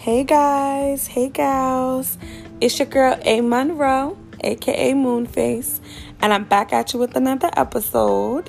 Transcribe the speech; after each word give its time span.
Hey 0.00 0.22
guys, 0.22 1.08
hey 1.08 1.28
gals. 1.28 2.18
It's 2.60 2.78
your 2.78 2.86
girl 2.86 3.18
A 3.22 3.40
Monroe, 3.40 4.16
aka 4.44 4.92
Moonface, 4.92 5.80
and 6.20 6.32
I'm 6.32 6.44
back 6.44 6.72
at 6.72 6.92
you 6.92 7.00
with 7.00 7.16
another 7.16 7.50
episode. 7.56 8.48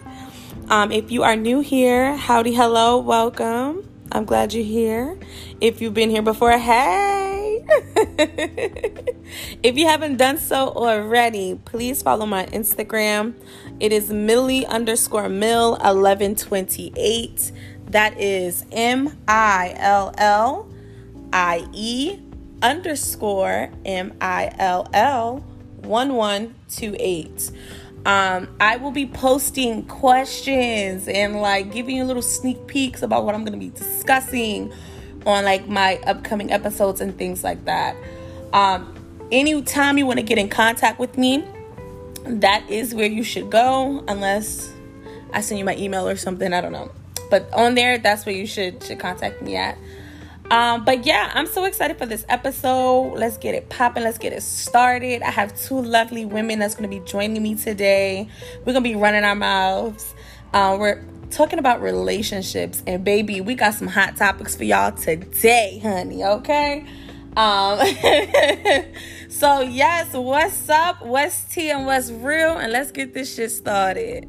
Um, 0.69 0.91
if 0.91 1.09
you 1.09 1.23
are 1.23 1.35
new 1.35 1.61
here, 1.61 2.15
howdy, 2.15 2.53
hello, 2.53 2.99
welcome. 2.99 3.83
I'm 4.11 4.25
glad 4.25 4.53
you're 4.53 4.63
here. 4.63 5.17
If 5.59 5.81
you've 5.81 5.95
been 5.95 6.11
here 6.11 6.21
before, 6.21 6.55
hey. 6.55 7.65
if 9.63 9.75
you 9.75 9.87
haven't 9.87 10.17
done 10.17 10.37
so 10.37 10.67
already, 10.69 11.59
please 11.65 12.03
follow 12.03 12.27
my 12.27 12.45
Instagram. 12.45 13.33
It 13.79 13.91
is 13.91 14.11
Millie 14.11 14.67
underscore 14.67 15.29
Mill 15.29 15.71
1128. 15.71 17.51
That 17.87 18.19
is 18.21 18.65
M 18.71 19.17
I 19.27 19.73
L 19.77 20.13
L 20.15 20.68
I 21.33 21.67
E 21.73 22.19
underscore 22.61 23.69
M 23.85 24.13
I 24.21 24.51
L 24.57 24.87
L 24.93 25.43
1128. 25.83 27.51
Um, 28.05 28.47
I 28.59 28.77
will 28.77 28.91
be 28.91 29.05
posting 29.05 29.85
questions 29.85 31.07
and 31.07 31.41
like 31.41 31.71
giving 31.71 31.97
you 31.97 32.05
little 32.05 32.21
sneak 32.21 32.65
peeks 32.67 33.01
about 33.01 33.25
what 33.25 33.35
I'm 33.35 33.43
going 33.43 33.59
to 33.59 33.59
be 33.59 33.69
discussing 33.69 34.71
on 35.25 35.43
like 35.43 35.67
my 35.67 35.97
upcoming 36.05 36.51
episodes 36.51 37.01
and 37.01 37.17
things 37.17 37.43
like 37.43 37.65
that. 37.65 37.95
Um, 38.53 38.95
anytime 39.31 39.97
you 39.97 40.05
want 40.05 40.17
to 40.19 40.25
get 40.25 40.37
in 40.37 40.49
contact 40.49 40.97
with 40.97 41.17
me, 41.17 41.43
that 42.25 42.69
is 42.69 42.95
where 42.95 43.07
you 43.07 43.23
should 43.23 43.49
go, 43.49 44.03
unless 44.07 44.71
I 45.33 45.41
send 45.41 45.59
you 45.59 45.65
my 45.65 45.75
email 45.75 46.07
or 46.07 46.15
something. 46.15 46.53
I 46.53 46.61
don't 46.61 46.71
know, 46.71 46.91
but 47.29 47.51
on 47.53 47.75
there, 47.75 47.97
that's 47.97 48.25
where 48.25 48.35
you 48.35 48.47
should 48.47 48.83
should 48.83 48.99
contact 48.99 49.41
me 49.41 49.55
at. 49.55 49.77
Um, 50.51 50.83
but 50.83 51.05
yeah, 51.05 51.31
I'm 51.33 51.45
so 51.45 51.65
excited 51.65 51.97
for 51.97 52.07
this 52.07 52.25
episode. 52.27 53.13
Let's 53.13 53.37
get 53.37 53.53
it 53.53 53.69
popping. 53.69 54.03
Let's 54.03 54.17
get 54.17 54.33
it 54.33 54.41
started. 54.41 55.21
I 55.21 55.29
have 55.29 55.59
two 55.59 55.79
lovely 55.79 56.25
women 56.25 56.59
that's 56.59 56.73
going 56.75 56.89
to 56.89 56.99
be 56.99 57.05
joining 57.05 57.41
me 57.43 57.55
today. 57.55 58.27
We're 58.59 58.73
going 58.73 58.83
to 58.83 58.89
be 58.89 58.95
running 58.95 59.23
our 59.23 59.35
mouths. 59.35 60.13
Uh, 60.53 60.75
we're 60.79 61.03
talking 61.29 61.59
about 61.59 61.81
relationships. 61.81 62.81
And 62.87 63.03
baby, 63.03 63.41
we 63.41 63.53
got 63.53 63.75
some 63.75 63.87
hot 63.87 64.17
topics 64.17 64.55
for 64.55 64.63
y'all 64.63 64.91
today, 64.91 65.79
honey. 65.83 66.23
Okay. 66.23 66.85
Um, 67.37 67.77
so, 69.29 69.61
yes, 69.61 70.13
what's 70.13 70.67
up? 70.67 71.05
What's 71.05 71.43
tea 71.43 71.69
and 71.69 71.85
what's 71.85 72.09
real? 72.09 72.57
And 72.57 72.71
let's 72.71 72.91
get 72.91 73.13
this 73.13 73.35
shit 73.35 73.51
started. 73.51 74.27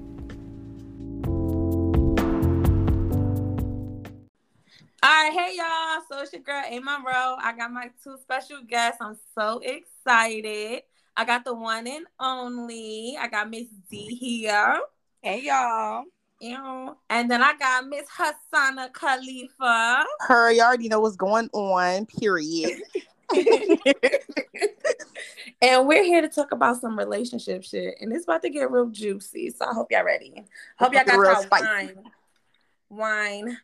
All 5.03 5.09
right, 5.09 5.33
hey 5.33 5.57
y'all. 5.57 6.03
So 6.11 6.23
it's 6.23 6.31
your 6.35 6.43
girl 6.43 6.63
A 6.69 6.79
Monroe. 6.79 7.37
I 7.41 7.55
got 7.57 7.73
my 7.73 7.91
two 8.05 8.19
special 8.21 8.59
guests. 8.69 8.99
I'm 9.01 9.17
so 9.35 9.59
excited. 9.65 10.83
I 11.17 11.25
got 11.25 11.43
the 11.43 11.55
one 11.55 11.87
and 11.87 12.05
only. 12.19 13.17
I 13.19 13.29
got 13.29 13.49
Miss 13.49 13.69
D 13.91 14.15
here. 14.15 14.79
Hey 15.23 15.45
y'all. 15.45 16.05
Ew. 16.43 16.95
And 17.09 17.31
then 17.31 17.43
I 17.43 17.57
got 17.57 17.87
Miss 17.89 18.07
Hassana 18.11 18.93
Khalifa. 18.93 20.05
Her, 20.21 20.53
you 20.53 20.61
already 20.61 20.89
know 20.91 21.01
what's 21.01 21.17
going 21.17 21.49
on, 21.55 22.05
period. 22.05 22.83
and 25.63 25.87
we're 25.89 26.05
here 26.05 26.21
to 26.21 26.29
talk 26.29 26.53
about 26.53 26.79
some 26.79 26.99
relationship 26.99 27.65
shit. 27.65 27.95
And 28.03 28.13
it's 28.13 28.25
about 28.25 28.43
to 28.43 28.51
get 28.51 28.71
real 28.71 28.91
juicy. 28.91 29.49
So 29.49 29.65
I 29.65 29.73
hope 29.73 29.91
y'all 29.91 30.05
ready. 30.05 30.45
Hope 30.79 30.93
y'all 30.93 31.07
got 31.07 31.15
your 31.15 31.49
wine. 31.51 32.05
Wine 32.91 33.57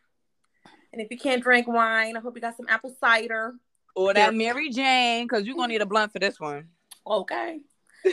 and 0.96 1.04
if 1.04 1.10
you 1.10 1.18
can't 1.18 1.42
drink 1.42 1.68
wine, 1.68 2.16
I 2.16 2.20
hope 2.20 2.34
you 2.34 2.40
got 2.40 2.56
some 2.56 2.64
apple 2.70 2.96
cider. 2.98 3.52
Or 3.94 4.14
that 4.14 4.34
Mary 4.34 4.70
Jane, 4.70 5.26
because 5.26 5.44
you're 5.44 5.54
gonna 5.54 5.68
need 5.68 5.82
a 5.82 5.86
blunt 5.86 6.10
for 6.10 6.18
this 6.18 6.40
one. 6.40 6.68
Okay. 7.06 7.60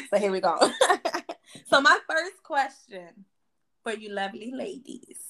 So 0.10 0.18
here 0.18 0.32
we 0.32 0.42
go. 0.42 0.58
so 1.66 1.80
my 1.80 1.98
first 2.10 2.44
question 2.44 3.08
for 3.84 3.94
you 3.94 4.10
lovely 4.10 4.52
ladies. 4.54 5.22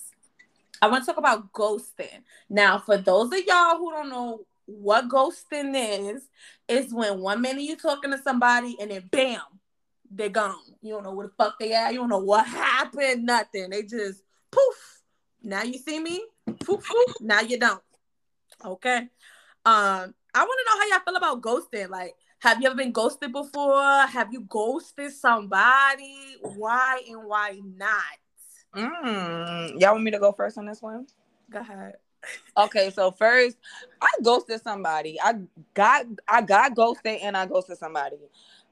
I 0.82 0.88
want 0.88 1.04
to 1.04 1.06
talk 1.06 1.18
about 1.18 1.52
ghosting. 1.54 2.24
Now, 2.50 2.80
for 2.80 2.98
those 2.98 3.32
of 3.32 3.40
y'all 3.46 3.78
who 3.78 3.92
don't 3.92 4.10
know 4.10 4.46
what 4.66 5.10
ghosting 5.10 5.76
is, 5.76 6.24
is 6.68 6.92
when 6.92 7.20
one 7.20 7.42
minute 7.42 7.64
you're 7.64 7.78
talking 7.78 8.10
to 8.12 8.18
somebody 8.18 8.76
and 8.82 8.90
then 8.90 9.08
bam, 9.12 9.42
they're 10.10 10.30
gone. 10.30 10.56
You 10.82 10.94
don't 10.94 11.04
know 11.04 11.14
where 11.14 11.28
the 11.28 11.34
fuck 11.38 11.60
they 11.60 11.74
at. 11.74 11.94
You 11.94 12.00
don't 12.00 12.10
know 12.10 12.18
what 12.18 12.48
happened. 12.48 13.26
Nothing. 13.26 13.70
They 13.70 13.84
just 13.84 14.24
poof. 14.52 15.02
Now 15.44 15.62
you 15.62 15.78
see 15.78 16.00
me 16.00 16.24
now 17.22 17.42
you 17.42 17.60
don't. 17.60 17.82
Okay. 18.64 18.98
Um, 19.66 20.14
I 20.36 20.44
want 20.44 20.60
to 20.60 20.66
know 20.66 20.80
how 20.80 20.88
y'all 20.90 21.06
feel 21.06 21.16
about 21.16 21.42
ghosting. 21.42 21.90
Like, 21.90 22.16
have 22.40 22.62
you 22.62 22.68
ever 22.68 22.76
been 22.76 22.92
ghosted 22.92 23.32
before? 23.32 24.08
Have 24.08 24.34
you 24.34 24.42
ghosted 24.42 25.12
somebody? 25.12 26.38
Why 26.42 27.02
and 27.10 27.26
why 27.26 27.60
not? 27.78 28.02
Mm, 28.76 29.80
y'all 29.80 29.94
want 29.94 30.04
me 30.04 30.12
to 30.12 30.20
go 30.20 30.32
first 30.32 30.58
on 30.58 30.66
this 30.66 30.82
one? 30.82 31.08
Go 31.50 31.60
ahead. 31.60 31.96
Okay, 32.58 32.90
so 32.90 33.12
first, 33.12 33.58
I 34.02 34.10
ghosted 34.24 34.62
somebody. 34.62 35.20
I 35.22 35.36
got 35.74 36.06
I 36.28 36.42
got 36.42 36.76
ghosted 36.76 37.20
and 37.22 37.36
I 37.36 37.46
ghosted 37.46 37.78
somebody. 37.78 38.18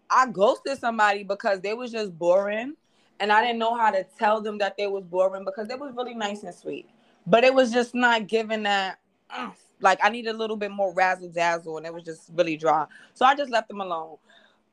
I 0.10 0.28
ghosted 0.28 0.80
somebody 0.80 1.24
because 1.24 1.62
they 1.62 1.74
was 1.74 1.92
just 1.92 2.18
boring, 2.18 2.76
and 3.20 3.32
I 3.32 3.42
didn't 3.42 3.60
know 3.60 3.76
how 3.76 3.92
to 3.92 4.06
tell 4.18 4.42
them 4.42 4.58
that 4.60 4.78
they 4.78 4.88
was 4.88 5.04
boring 5.04 5.46
because 5.46 5.68
they 5.68 5.76
was 5.76 5.94
really 5.96 6.16
nice 6.16 6.44
and 6.44 6.56
sweet 6.56 6.90
but 7.28 7.44
it 7.44 7.54
was 7.54 7.72
just 7.72 7.94
not 7.96 8.28
giving 8.28 8.64
that. 8.64 9.00
Uh, 9.30 9.52
like 9.82 10.00
I 10.04 10.10
needed 10.10 10.36
a 10.36 10.38
little 10.38 10.58
bit 10.58 10.72
more 10.72 10.94
razzle 10.94 11.30
dazzle, 11.30 11.78
and 11.78 11.86
it 11.86 11.94
was 11.94 12.04
just 12.04 12.30
really 12.34 12.58
dry. 12.58 12.86
So 13.14 13.26
I 13.26 13.36
just 13.36 13.52
left 13.52 13.68
them 13.68 13.82
alone. 13.82 14.18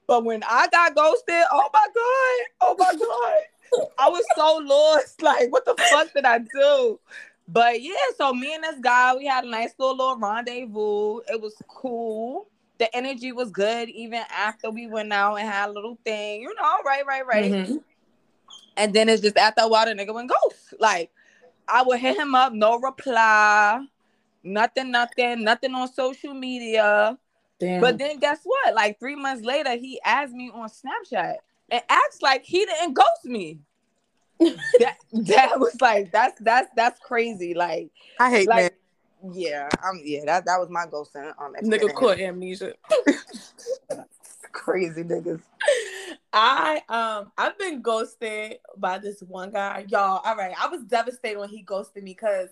But 0.06 0.24
when 0.24 0.42
I 0.42 0.68
got 0.68 0.94
ghosted, 0.94 1.44
oh 1.52 1.68
my 1.72 1.86
god, 1.94 2.46
oh 2.62 2.76
my 2.78 2.94
god, 2.94 3.88
I 3.98 4.08
was 4.08 4.24
so 4.36 4.60
lost. 4.64 5.22
Like, 5.22 5.52
what 5.52 5.64
the 5.64 5.74
fuck 5.90 6.12
did 6.14 6.24
I 6.24 6.38
do? 6.38 6.98
But 7.46 7.82
yeah, 7.82 7.94
so 8.16 8.32
me 8.32 8.54
and 8.54 8.62
this 8.62 8.78
guy, 8.80 9.14
we 9.16 9.26
had 9.26 9.44
a 9.44 9.50
nice 9.50 9.72
little 9.78 9.96
little 9.96 10.18
rendezvous. 10.18 11.20
It 11.28 11.40
was 11.40 11.54
cool. 11.68 12.48
The 12.78 12.94
energy 12.94 13.32
was 13.32 13.50
good 13.50 13.88
even 13.88 14.22
after 14.30 14.70
we 14.70 14.86
went 14.86 15.12
out 15.12 15.36
and 15.36 15.48
had 15.48 15.70
a 15.70 15.72
little 15.72 15.98
thing, 16.04 16.42
you 16.42 16.54
know, 16.54 16.76
right, 16.84 17.04
right, 17.06 17.26
right. 17.26 17.50
Mm-hmm. 17.50 17.76
And 18.76 18.94
then 18.94 19.08
it's 19.08 19.22
just 19.22 19.36
after 19.36 19.62
a 19.62 19.68
while, 19.68 19.86
the 19.86 19.92
nigga 19.92 20.14
went 20.14 20.30
ghost. 20.30 20.74
Like, 20.78 21.10
I 21.68 21.82
would 21.82 22.00
hit 22.00 22.16
him 22.16 22.34
up, 22.34 22.52
no 22.52 22.78
reply, 22.78 23.84
nothing, 24.42 24.90
nothing, 24.90 25.44
nothing 25.44 25.74
on 25.74 25.92
social 25.92 26.34
media. 26.34 27.18
Damn. 27.58 27.80
But 27.80 27.98
then 27.98 28.18
guess 28.18 28.40
what? 28.44 28.74
Like 28.74 28.98
three 28.98 29.16
months 29.16 29.44
later, 29.44 29.76
he 29.76 30.00
asked 30.04 30.32
me 30.32 30.50
on 30.52 30.68
Snapchat 30.68 31.36
and 31.70 31.82
acts 31.88 32.22
like 32.22 32.44
he 32.44 32.64
didn't 32.64 32.94
ghost 32.94 33.24
me. 33.24 33.60
that 34.40 34.96
that 35.12 35.58
was 35.58 35.80
like 35.80 36.12
that's 36.12 36.40
that's 36.40 36.68
that's 36.76 37.00
crazy. 37.00 37.54
Like 37.54 37.90
I 38.20 38.30
hate 38.30 38.48
like, 38.48 38.56
man. 38.56 38.70
Yeah, 39.32 39.68
I'm 39.82 40.00
yeah, 40.04 40.20
that 40.26 40.46
that 40.46 40.58
was 40.58 40.68
my 40.70 40.86
ghosting. 40.86 41.32
Um, 41.40 41.54
Nigga 41.62 41.92
caught 41.92 42.20
amnesia. 42.20 42.74
crazy 44.52 45.02
niggas. 45.02 45.40
I 46.40 46.82
um 46.88 47.32
I've 47.36 47.58
been 47.58 47.82
ghosted 47.82 48.58
by 48.76 48.98
this 48.98 49.20
one 49.22 49.50
guy, 49.50 49.84
y'all. 49.88 50.20
All 50.24 50.36
right, 50.36 50.54
I 50.56 50.68
was 50.68 50.84
devastated 50.84 51.36
when 51.36 51.48
he 51.48 51.62
ghosted 51.62 52.04
me 52.04 52.12
because 52.12 52.50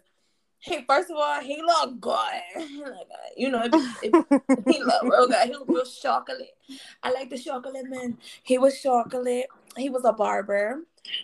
he 0.58 0.84
first 0.88 1.08
of 1.08 1.16
all 1.16 1.40
he 1.40 1.62
looked 1.62 2.00
good, 2.00 2.12
like, 2.56 3.06
you 3.36 3.48
know, 3.48 3.62
he 4.02 4.10
looked 4.10 5.04
real 5.04 5.28
good. 5.28 5.46
He 5.46 5.52
looked 5.52 5.70
real 5.70 5.84
chocolate. 5.84 6.56
I 7.04 7.12
like 7.12 7.30
the 7.30 7.38
chocolate 7.38 7.88
man. 7.88 8.18
He 8.42 8.58
was 8.58 8.82
chocolate. 8.82 9.46
He 9.76 9.88
was 9.88 10.04
a 10.04 10.12
barber. 10.12 10.80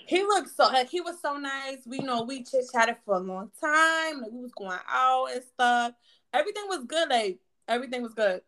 He 0.06 0.22
looked 0.22 0.50
so 0.50 0.68
like 0.68 0.88
he 0.88 1.00
was 1.00 1.20
so 1.20 1.38
nice. 1.38 1.78
We 1.84 1.98
you 1.98 2.06
know 2.06 2.22
we 2.22 2.44
chit 2.44 2.66
chatted 2.72 2.96
for 3.04 3.16
a 3.16 3.18
long 3.18 3.50
time. 3.60 4.20
Like 4.20 4.30
we 4.30 4.40
was 4.40 4.52
going 4.52 4.78
out 4.88 5.32
and 5.32 5.42
stuff. 5.42 5.94
Everything 6.32 6.68
was 6.68 6.84
good. 6.84 7.10
Like 7.10 7.40
everything 7.66 8.02
was 8.02 8.14
good. 8.14 8.42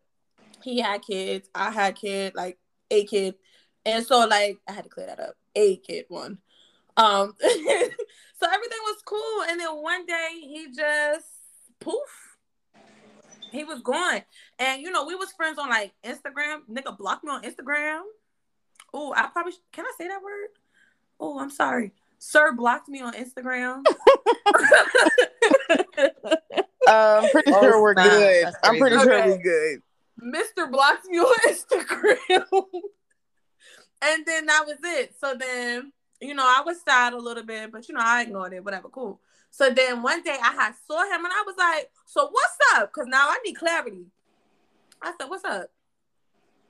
He 0.63 0.79
had 0.79 1.01
kids. 1.01 1.49
I 1.53 1.69
had 1.69 1.95
kids. 1.95 2.33
Like 2.33 2.57
a 2.89 3.03
kid 3.03 3.35
and 3.85 4.05
so 4.05 4.25
like 4.27 4.57
I 4.67 4.71
had 4.71 4.83
to 4.83 4.89
clear 4.89 5.07
that 5.07 5.19
up. 5.19 5.35
A 5.55 5.77
kid 5.77 6.05
one. 6.09 6.39
Um 6.97 7.33
so 7.41 7.47
everything 7.51 8.79
was 8.83 9.01
cool. 9.05 9.43
And 9.49 9.59
then 9.59 9.69
one 9.69 10.05
day 10.05 10.29
he 10.41 10.67
just 10.75 11.27
poof. 11.79 12.35
He 13.51 13.63
was 13.63 13.81
gone. 13.81 14.21
And 14.59 14.81
you 14.81 14.91
know, 14.91 15.05
we 15.05 15.15
was 15.15 15.31
friends 15.31 15.57
on 15.59 15.69
like 15.69 15.93
Instagram. 16.03 16.59
Nigga 16.69 16.97
blocked 16.97 17.23
me 17.23 17.31
on 17.31 17.43
Instagram. 17.43 18.01
Oh, 18.93 19.13
I 19.15 19.27
probably 19.27 19.53
can 19.71 19.85
I 19.85 19.91
say 19.97 20.07
that 20.07 20.21
word? 20.21 20.49
Oh, 21.19 21.39
I'm 21.39 21.51
sorry. 21.51 21.91
Sir 22.17 22.53
blocked 22.53 22.89
me 22.89 23.01
on 23.01 23.13
Instagram. 23.13 23.83
I'm 26.87 27.29
pretty 27.31 27.51
oh, 27.53 27.61
sure 27.61 27.81
we're 27.81 27.93
good. 27.93 28.45
I'm 28.63 28.77
pretty 28.77 28.95
okay. 28.95 29.05
sure 29.05 29.25
we're 29.27 29.37
good. 29.37 29.81
Mr. 30.21 30.71
blocked 30.71 31.05
me 31.05 31.19
on 31.19 31.35
Instagram 31.47 32.63
and 34.05 34.25
then 34.25 34.45
that 34.45 34.65
was 34.65 34.77
it. 34.83 35.15
So 35.19 35.35
then, 35.35 35.91
you 36.21 36.33
know, 36.33 36.45
I 36.45 36.61
was 36.65 36.81
sad 36.81 37.13
a 37.13 37.17
little 37.17 37.43
bit, 37.43 37.71
but 37.71 37.87
you 37.87 37.95
know, 37.95 38.01
I 38.03 38.21
ignored 38.23 38.53
it, 38.53 38.63
whatever, 38.63 38.89
cool. 38.89 39.19
So 39.51 39.69
then 39.69 40.01
one 40.01 40.21
day 40.21 40.37
I 40.41 40.53
had 40.53 40.73
saw 40.87 41.03
him 41.03 41.23
and 41.23 41.33
I 41.33 41.43
was 41.45 41.55
like, 41.57 41.89
so 42.05 42.29
what's 42.29 42.57
up? 42.75 42.91
Cause 42.91 43.05
now 43.07 43.29
I 43.29 43.39
need 43.45 43.53
clarity. 43.53 44.05
I 45.01 45.13
said, 45.19 45.29
"What's 45.29 45.45
up? 45.45 45.69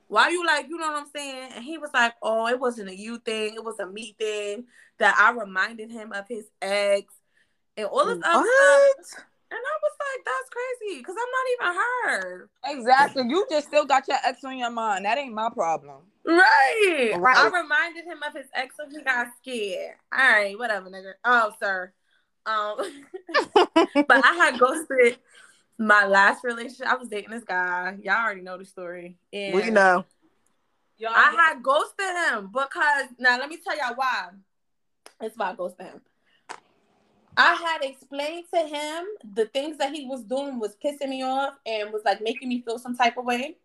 Why 0.08 0.28
you 0.28 0.46
like, 0.46 0.68
you 0.68 0.76
know 0.76 0.86
what 0.92 1.02
I'm 1.02 1.10
saying?" 1.14 1.52
And 1.54 1.64
he 1.64 1.78
was 1.78 1.90
like, 1.92 2.14
"Oh, 2.22 2.46
it 2.48 2.60
wasn't 2.60 2.90
a 2.90 2.96
you 2.96 3.18
thing. 3.18 3.54
It 3.54 3.64
was 3.64 3.78
a 3.80 3.86
me 3.86 4.14
thing 4.18 4.66
that 4.98 5.16
I 5.18 5.32
reminded 5.32 5.90
him 5.90 6.12
of 6.12 6.28
his 6.28 6.46
ex 6.60 7.12
and 7.76 7.86
all 7.86 8.06
this 8.06 8.20
other 8.24 8.46
stuff." 9.08 9.24
And 9.48 9.60
I 9.60 9.76
was 9.82 9.92
like, 10.00 10.24
"That's 10.24 10.50
crazy," 10.50 10.98
because 10.98 11.16
I'm 11.16 11.30
not 11.30 11.46
even 11.54 11.80
her. 11.80 12.50
Exactly. 12.64 13.22
You 13.28 13.46
just 13.48 13.68
still 13.68 13.84
got 13.84 14.08
your 14.08 14.18
ex 14.24 14.42
on 14.44 14.58
your 14.58 14.70
mind. 14.70 15.04
That 15.04 15.18
ain't 15.18 15.34
my 15.34 15.50
problem. 15.50 16.02
Right. 16.24 17.12
right. 17.16 17.36
I 17.36 17.46
reminded 17.46 18.04
him 18.04 18.18
of 18.26 18.34
his 18.34 18.46
ex, 18.54 18.74
and 18.80 18.90
he 18.90 19.02
got 19.02 19.28
scared. 19.40 19.94
All 20.12 20.18
right, 20.18 20.58
whatever, 20.58 20.90
nigga. 20.90 21.12
Oh, 21.24 21.52
sir. 21.62 21.92
Um, 22.44 22.76
but 24.08 24.24
I 24.24 24.34
had 24.34 24.58
ghosted 24.58 25.18
my 25.78 26.06
last 26.06 26.42
relationship. 26.42 26.86
I 26.86 26.96
was 26.96 27.08
dating 27.08 27.30
this 27.30 27.44
guy. 27.44 27.96
Y'all 28.02 28.24
already 28.24 28.40
know 28.40 28.58
the 28.58 28.64
story. 28.64 29.16
And 29.32 29.54
we 29.54 29.70
know. 29.70 30.04
Y'all 30.98 31.12
I 31.14 31.34
had 31.36 31.62
ghosted 31.62 32.06
him 32.06 32.50
because 32.52 33.10
now 33.18 33.38
let 33.38 33.48
me 33.48 33.58
tell 33.62 33.76
y'all 33.76 33.96
why. 33.96 34.28
It's 35.20 35.36
why 35.36 35.50
I 35.50 35.54
ghosted 35.54 35.86
him. 35.86 36.00
I 37.36 37.54
had 37.54 37.82
explained 37.82 38.46
to 38.54 38.60
him 38.60 39.04
the 39.34 39.46
things 39.46 39.76
that 39.78 39.92
he 39.92 40.06
was 40.06 40.22
doing 40.22 40.58
was 40.58 40.76
pissing 40.82 41.08
me 41.08 41.22
off 41.22 41.54
and 41.66 41.92
was 41.92 42.02
like 42.04 42.22
making 42.22 42.48
me 42.48 42.62
feel 42.62 42.78
some 42.78 42.96
type 42.96 43.16
of 43.18 43.24
way. 43.24 43.56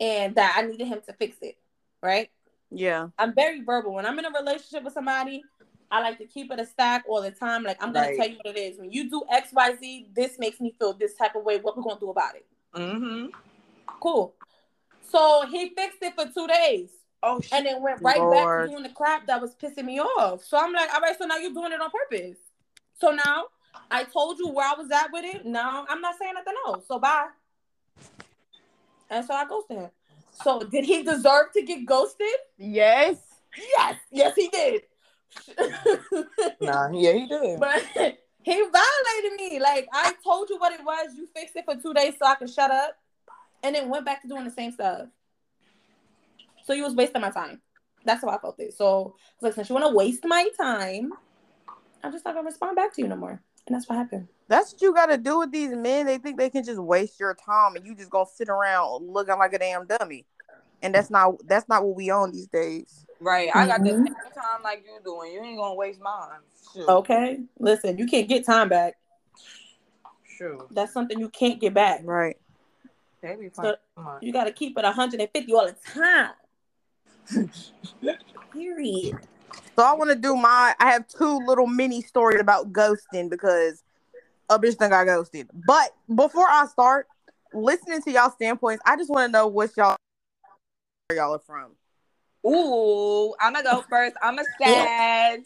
And 0.00 0.34
that 0.34 0.54
I 0.56 0.62
needed 0.62 0.86
him 0.86 1.00
to 1.06 1.12
fix 1.12 1.36
it. 1.42 1.56
Right? 2.02 2.30
Yeah. 2.70 3.08
I'm 3.18 3.34
very 3.34 3.62
verbal. 3.62 3.94
When 3.94 4.06
I'm 4.06 4.18
in 4.18 4.24
a 4.24 4.30
relationship 4.30 4.84
with 4.84 4.94
somebody, 4.94 5.42
I 5.90 6.00
like 6.00 6.18
to 6.18 6.26
keep 6.26 6.52
it 6.52 6.60
a 6.60 6.66
stack 6.66 7.04
all 7.08 7.22
the 7.22 7.30
time. 7.30 7.62
Like 7.62 7.82
I'm 7.82 7.92
gonna 7.92 8.08
right. 8.08 8.16
tell 8.16 8.28
you 8.28 8.36
what 8.42 8.56
it 8.56 8.60
is. 8.60 8.78
When 8.78 8.92
you 8.92 9.08
do 9.08 9.22
X, 9.30 9.50
Y, 9.52 9.76
Z, 9.80 10.08
this 10.14 10.38
makes 10.38 10.60
me 10.60 10.74
feel 10.78 10.92
this 10.92 11.14
type 11.14 11.34
of 11.34 11.44
way. 11.44 11.58
What 11.58 11.76
we 11.76 11.82
gonna 11.82 12.00
do 12.00 12.10
about 12.10 12.36
it? 12.36 12.46
Mm-hmm. 12.74 13.26
Cool. 14.00 14.34
So 15.10 15.46
he 15.50 15.70
fixed 15.70 15.98
it 16.02 16.14
for 16.14 16.26
two 16.32 16.46
days. 16.46 16.90
Oh, 17.22 17.40
and 17.52 17.66
it 17.66 17.80
went 17.80 18.00
right 18.00 18.18
Lord. 18.18 18.32
back 18.32 18.64
to 18.64 18.70
doing 18.70 18.82
the 18.84 18.90
crap 18.90 19.26
that 19.26 19.40
was 19.40 19.54
pissing 19.56 19.84
me 19.84 19.98
off. 19.98 20.44
So 20.44 20.56
I'm 20.56 20.72
like, 20.72 20.92
all 20.94 21.00
right, 21.00 21.16
so 21.18 21.26
now 21.26 21.36
you're 21.36 21.52
doing 21.52 21.72
it 21.72 21.80
on 21.80 21.90
purpose. 21.90 22.38
So 23.00 23.10
now 23.10 23.46
I 23.90 24.04
told 24.04 24.38
you 24.38 24.48
where 24.48 24.68
I 24.68 24.74
was 24.74 24.90
at 24.90 25.12
with 25.12 25.24
it. 25.24 25.44
Now 25.44 25.84
I'm 25.88 26.00
not 26.00 26.16
saying 26.18 26.34
nothing 26.34 26.54
else. 26.66 26.86
So 26.86 26.98
bye. 26.98 27.26
And 29.10 29.24
so 29.24 29.34
I 29.34 29.46
ghosted 29.46 29.78
him. 29.78 29.90
So 30.30 30.60
did 30.60 30.84
he 30.84 31.02
deserve 31.02 31.52
to 31.54 31.62
get 31.62 31.84
ghosted? 31.84 32.26
Yes. 32.56 33.16
Yes. 33.56 33.96
Yes, 34.12 34.34
he 34.36 34.48
did. 34.48 34.82
nah, 36.60 36.88
yeah, 36.92 37.12
he 37.12 37.26
did. 37.26 37.58
But 37.58 37.82
he 38.42 38.54
violated 38.54 39.32
me. 39.36 39.58
Like 39.60 39.88
I 39.92 40.14
told 40.22 40.50
you 40.50 40.58
what 40.58 40.72
it 40.72 40.84
was. 40.84 41.16
You 41.16 41.28
fixed 41.34 41.56
it 41.56 41.64
for 41.64 41.74
two 41.76 41.94
days 41.94 42.14
so 42.18 42.26
I 42.26 42.34
could 42.36 42.50
shut 42.50 42.70
up, 42.70 42.96
and 43.62 43.74
then 43.74 43.88
went 43.88 44.04
back 44.04 44.22
to 44.22 44.28
doing 44.28 44.44
the 44.44 44.50
same 44.50 44.72
stuff. 44.72 45.08
So 46.68 46.74
you 46.74 46.84
was 46.84 46.94
wasting 46.94 47.22
my 47.22 47.30
time. 47.30 47.62
That's 48.04 48.20
how 48.20 48.28
I 48.28 48.36
felt 48.36 48.60
it. 48.60 48.74
So 48.74 49.14
I 49.40 49.46
like, 49.46 49.54
since 49.54 49.70
you 49.70 49.74
want 49.74 49.86
to 49.88 49.96
waste 49.96 50.22
my 50.26 50.46
time, 50.60 51.14
I'm 52.04 52.12
just 52.12 52.26
not 52.26 52.34
gonna 52.34 52.44
respond 52.44 52.76
back 52.76 52.94
to 52.94 53.00
you 53.00 53.08
no 53.08 53.16
more. 53.16 53.40
And 53.66 53.74
that's 53.74 53.88
what 53.88 53.96
happened. 53.96 54.28
That's 54.48 54.72
what 54.72 54.82
you 54.82 54.92
gotta 54.92 55.16
do 55.16 55.38
with 55.38 55.50
these 55.50 55.70
men. 55.74 56.04
They 56.04 56.18
think 56.18 56.36
they 56.36 56.50
can 56.50 56.62
just 56.62 56.78
waste 56.78 57.18
your 57.18 57.34
time 57.34 57.74
and 57.74 57.86
you 57.86 57.94
just 57.94 58.10
gonna 58.10 58.28
sit 58.34 58.50
around 58.50 59.10
looking 59.10 59.38
like 59.38 59.54
a 59.54 59.58
damn 59.58 59.86
dummy. 59.86 60.26
And 60.82 60.94
that's 60.94 61.08
not 61.08 61.36
that's 61.48 61.70
not 61.70 61.86
what 61.86 61.96
we 61.96 62.10
own 62.10 62.32
these 62.32 62.48
days. 62.48 63.06
Right. 63.18 63.48
I 63.54 63.66
got 63.66 63.80
mm-hmm. 63.80 64.02
the 64.02 64.10
same 64.10 64.32
time 64.34 64.62
like 64.62 64.84
you 64.84 65.00
doing. 65.02 65.32
You 65.32 65.42
ain't 65.42 65.56
gonna 65.56 65.74
waste 65.74 66.02
mine. 66.02 66.40
Sure. 66.74 66.90
Okay. 66.98 67.38
Listen, 67.58 67.96
you 67.96 68.06
can't 68.06 68.28
get 68.28 68.44
time 68.44 68.68
back. 68.68 68.96
Sure. 70.36 70.66
That's 70.70 70.92
something 70.92 71.18
you 71.18 71.30
can't 71.30 71.62
get 71.62 71.72
back. 71.72 72.02
Right. 72.04 72.36
So 73.54 73.76
you 74.20 74.34
gotta 74.34 74.52
keep 74.52 74.76
it 74.76 74.84
150 74.84 75.54
all 75.54 75.66
the 75.66 75.74
time. 75.94 76.32
Period. 78.52 79.18
So 79.76 79.84
I 79.84 79.92
want 79.94 80.10
to 80.10 80.16
do 80.16 80.36
my. 80.36 80.74
I 80.78 80.90
have 80.90 81.06
two 81.06 81.38
little 81.46 81.66
mini 81.66 82.02
stories 82.02 82.40
about 82.40 82.72
ghosting 82.72 83.30
because 83.30 83.82
a 84.48 84.58
bitch 84.58 84.74
think 84.74 84.92
I 84.92 85.04
ghosted. 85.04 85.48
But 85.52 85.94
before 86.14 86.48
I 86.48 86.66
start 86.66 87.06
listening 87.52 88.02
to 88.02 88.10
y'all 88.10 88.30
standpoints, 88.30 88.82
I 88.86 88.96
just 88.96 89.10
want 89.10 89.28
to 89.28 89.32
know 89.32 89.46
what 89.46 89.76
y'all 89.76 89.96
y'all 91.14 91.34
are 91.34 91.38
from. 91.38 91.72
Ooh, 92.46 93.34
I'm 93.40 93.52
gonna 93.52 93.64
go 93.64 93.84
first. 93.88 94.16
I'm 94.22 94.38
a 94.38 94.44
Sag, 94.60 95.44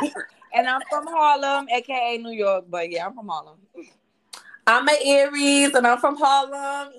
and 0.54 0.68
I'm 0.68 0.80
from 0.88 1.06
Harlem, 1.06 1.68
aka 1.68 2.18
New 2.18 2.32
York. 2.32 2.66
But 2.68 2.90
yeah, 2.90 3.06
I'm 3.06 3.14
from 3.14 3.28
Harlem. 3.28 3.58
I'm 4.66 4.88
an 4.88 4.96
Aries, 5.04 5.74
and 5.74 5.86
I'm 5.86 5.98
from 5.98 6.16
Harlem. 6.16 6.92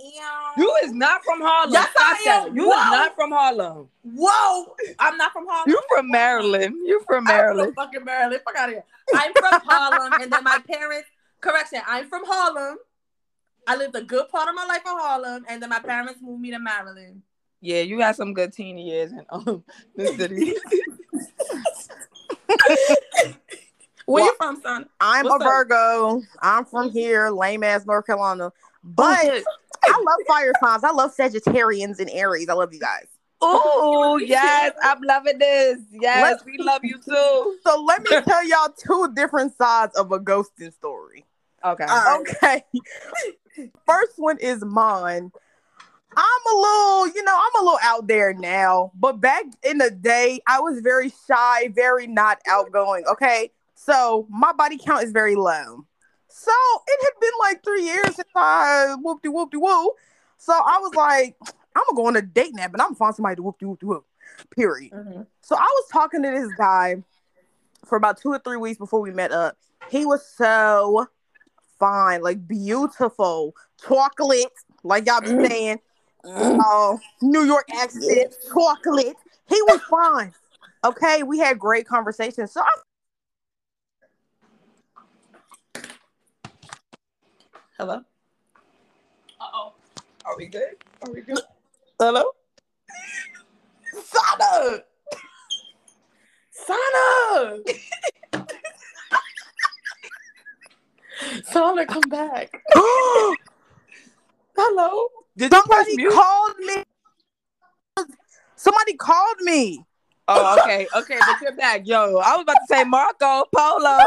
You 0.58 0.74
is 0.84 0.94
not 0.94 1.24
from 1.24 1.42
Harlem. 1.42 1.74
Yes, 1.74 1.90
I 1.98 2.46
am. 2.48 2.56
You 2.56 2.70
Whoa. 2.70 2.72
is 2.72 2.92
not 2.92 3.16
from 3.16 3.32
Harlem. 3.32 3.90
Whoa, 4.04 4.76
I'm 5.00 5.18
not 5.18 5.34
from 5.34 5.48
Harlem. 5.48 5.70
You 5.70 5.82
from 5.90 6.12
Maryland. 6.12 6.76
You 6.86 7.02
from 7.08 7.24
Maryland. 7.24 7.70
I'm 7.70 7.74
from 7.74 7.86
fucking 7.86 8.06
Maryland. 8.06 8.42
Fuck 8.46 8.56
out 8.56 8.70
of 8.70 8.76
here. 8.76 8.84
I'm 9.16 9.34
from 9.34 9.62
Harlem, 9.66 10.14
and 10.22 10.32
then 10.32 10.44
my 10.44 10.60
parents. 10.68 11.10
Correction. 11.42 11.82
I'm 11.88 12.08
from 12.08 12.24
Harlem. 12.26 12.78
I 13.68 13.76
lived 13.76 13.96
a 13.96 14.02
good 14.02 14.30
part 14.30 14.48
of 14.48 14.56
my 14.56 14.66
life 14.66 14.82
in 14.86 14.92
Harlem, 14.92 15.46
and 15.50 15.62
then 15.62 15.70
my 15.70 15.80
parents 15.80 16.20
moved 16.22 16.42
me 16.42 16.52
to 16.52 16.60
Maryland. 16.60 17.22
Yeah, 17.62 17.82
you 17.82 17.98
got 17.98 18.16
some 18.16 18.34
good 18.34 18.54
teen 18.54 18.78
years 18.78 19.12
in 19.12 19.26
um 19.30 19.64
this 19.96 20.16
city. 20.18 20.54
Where 24.06 24.24
well, 24.24 24.32
you 24.32 24.36
from, 24.38 24.62
son? 24.62 24.86
I'm 25.00 25.26
What's 25.26 25.44
a 25.44 25.48
Virgo. 25.48 26.20
Up? 26.20 26.24
I'm 26.42 26.66
from 26.66 26.92
here, 26.92 27.30
lame 27.30 27.64
ass 27.64 27.86
North 27.86 28.06
Carolina. 28.06 28.46
Oh, 28.46 28.52
but 28.84 29.44
I 29.84 30.04
love 30.06 30.20
fire 30.28 30.54
signs. 30.62 30.84
I 30.84 30.92
love 30.92 31.16
Sagittarians 31.16 32.00
and 32.00 32.10
Aries. 32.12 32.50
I 32.50 32.54
love 32.54 32.74
you 32.74 32.80
guys. 32.80 33.08
Oh 33.42 34.18
yes, 34.18 34.74
I'm 34.82 35.02
loving 35.02 35.38
this. 35.38 35.80
Yes, 35.92 36.40
let 36.40 36.46
we 36.46 36.58
love 36.58 36.84
you 36.84 36.98
too. 37.06 37.58
So 37.64 37.84
let 37.84 38.02
me 38.04 38.22
tell 38.22 38.48
y'all 38.48 38.74
two 38.78 39.12
different 39.16 39.56
sides 39.58 39.96
of 39.96 40.12
a 40.12 40.20
ghosting 40.20 40.74
story. 40.74 41.26
Okay. 41.64 41.86
Okay. 41.86 42.64
First 43.86 44.14
one 44.18 44.38
is 44.38 44.64
mine. 44.64 45.32
I'm 46.18 46.54
a 46.54 46.58
little, 46.58 47.08
you 47.10 47.24
know, 47.24 47.38
I'm 47.38 47.62
a 47.62 47.64
little 47.64 47.80
out 47.84 48.08
there 48.08 48.34
now, 48.34 48.92
but 48.96 49.20
back 49.20 49.44
in 49.64 49.80
the 49.80 49.92
day, 49.92 50.40
I 50.48 50.62
was 50.62 50.80
very 50.80 51.12
shy, 51.28 51.70
very 51.70 52.08
not 52.08 52.40
outgoing. 52.48 53.04
Okay. 53.06 53.52
So 53.86 54.26
my 54.32 54.52
body 54.52 54.80
count 54.80 55.04
is 55.04 55.12
very 55.12 55.36
low. 55.36 55.86
So 56.28 56.52
it 56.88 57.00
had 57.04 57.20
been 57.22 57.32
like 57.40 57.64
three 57.64 57.84
years 57.84 58.16
since 58.16 58.28
I 58.36 58.96
whoop 59.00 59.22
de 59.22 59.30
whoop 59.32 59.52
de 59.52 59.60
woo. 59.60 59.92
So 60.38 60.54
I 60.54 60.80
was 60.80 60.96
like, 60.96 61.36
I'm 61.76 61.84
gonna 61.90 61.96
go 61.96 62.08
on 62.08 62.16
a 62.16 62.22
date 62.24 62.56
nap 62.56 62.74
and 62.74 62.82
I'm 62.82 62.90
gonna 62.90 62.96
find 62.96 63.16
somebody 63.16 63.36
to 63.36 63.44
whoop 63.44 63.60
de 63.60 63.68
whoop 63.68 63.80
de 63.80 63.86
whoop. 63.86 64.06
Period. 64.50 64.92
Mm-hmm. 64.92 65.22
So 65.42 65.56
I 65.56 65.60
was 65.60 65.86
talking 65.92 66.24
to 66.24 66.32
this 66.32 66.52
guy 66.58 67.04
for 67.86 67.96
about 67.96 68.18
two 68.18 68.30
or 68.30 68.40
three 68.40 68.58
weeks 68.58 68.80
before 68.80 69.02
we 69.02 69.12
met 69.12 69.32
up. 69.32 69.56
He 69.92 70.04
was 70.04 70.26
so 70.26 71.08
fine, 71.80 72.24
like 72.24 72.48
beautiful, 72.48 73.56
chocolate, 73.88 74.52
like 74.84 75.06
y'all 75.06 75.22
be 75.22 75.28
mm. 75.28 75.48
saying 75.48 75.80
uh, 76.26 76.98
New 77.22 77.44
York 77.44 77.68
accent, 77.80 78.34
chocolate. 78.52 79.16
He 79.48 79.62
was 79.62 79.80
fine. 79.82 80.34
Okay, 80.84 81.22
we 81.22 81.38
had 81.38 81.60
great 81.60 81.88
conversations. 81.88 82.52
So 82.52 82.62
I... 82.62 82.70
Hello. 87.78 87.96
Uh 89.42 89.44
oh. 89.54 89.74
Are 90.24 90.38
we 90.38 90.46
good? 90.46 90.78
Are 91.02 91.12
we 91.12 91.20
good? 91.20 91.42
Hello. 92.00 92.32
Sana. 93.92 94.82
Sana. 96.52 97.60
Sana, 101.44 101.86
come 101.86 102.10
back. 102.10 102.50
Hello. 104.56 105.10
Did 105.36 105.52
somebody 105.52 105.98
called 106.06 106.58
me? 106.60 106.84
Somebody 108.56 108.94
called 108.94 109.42
me. 109.42 109.84
Oh, 110.30 110.58
okay, 110.62 110.88
okay, 110.96 111.20
but 111.20 111.42
you're 111.42 111.56
back, 111.56 111.82
yo. 111.86 112.20
I 112.20 112.36
was 112.38 112.44
about 112.44 112.54
to 112.54 112.66
say 112.68 112.84
Marco 112.86 113.44
Polo. 113.54 114.00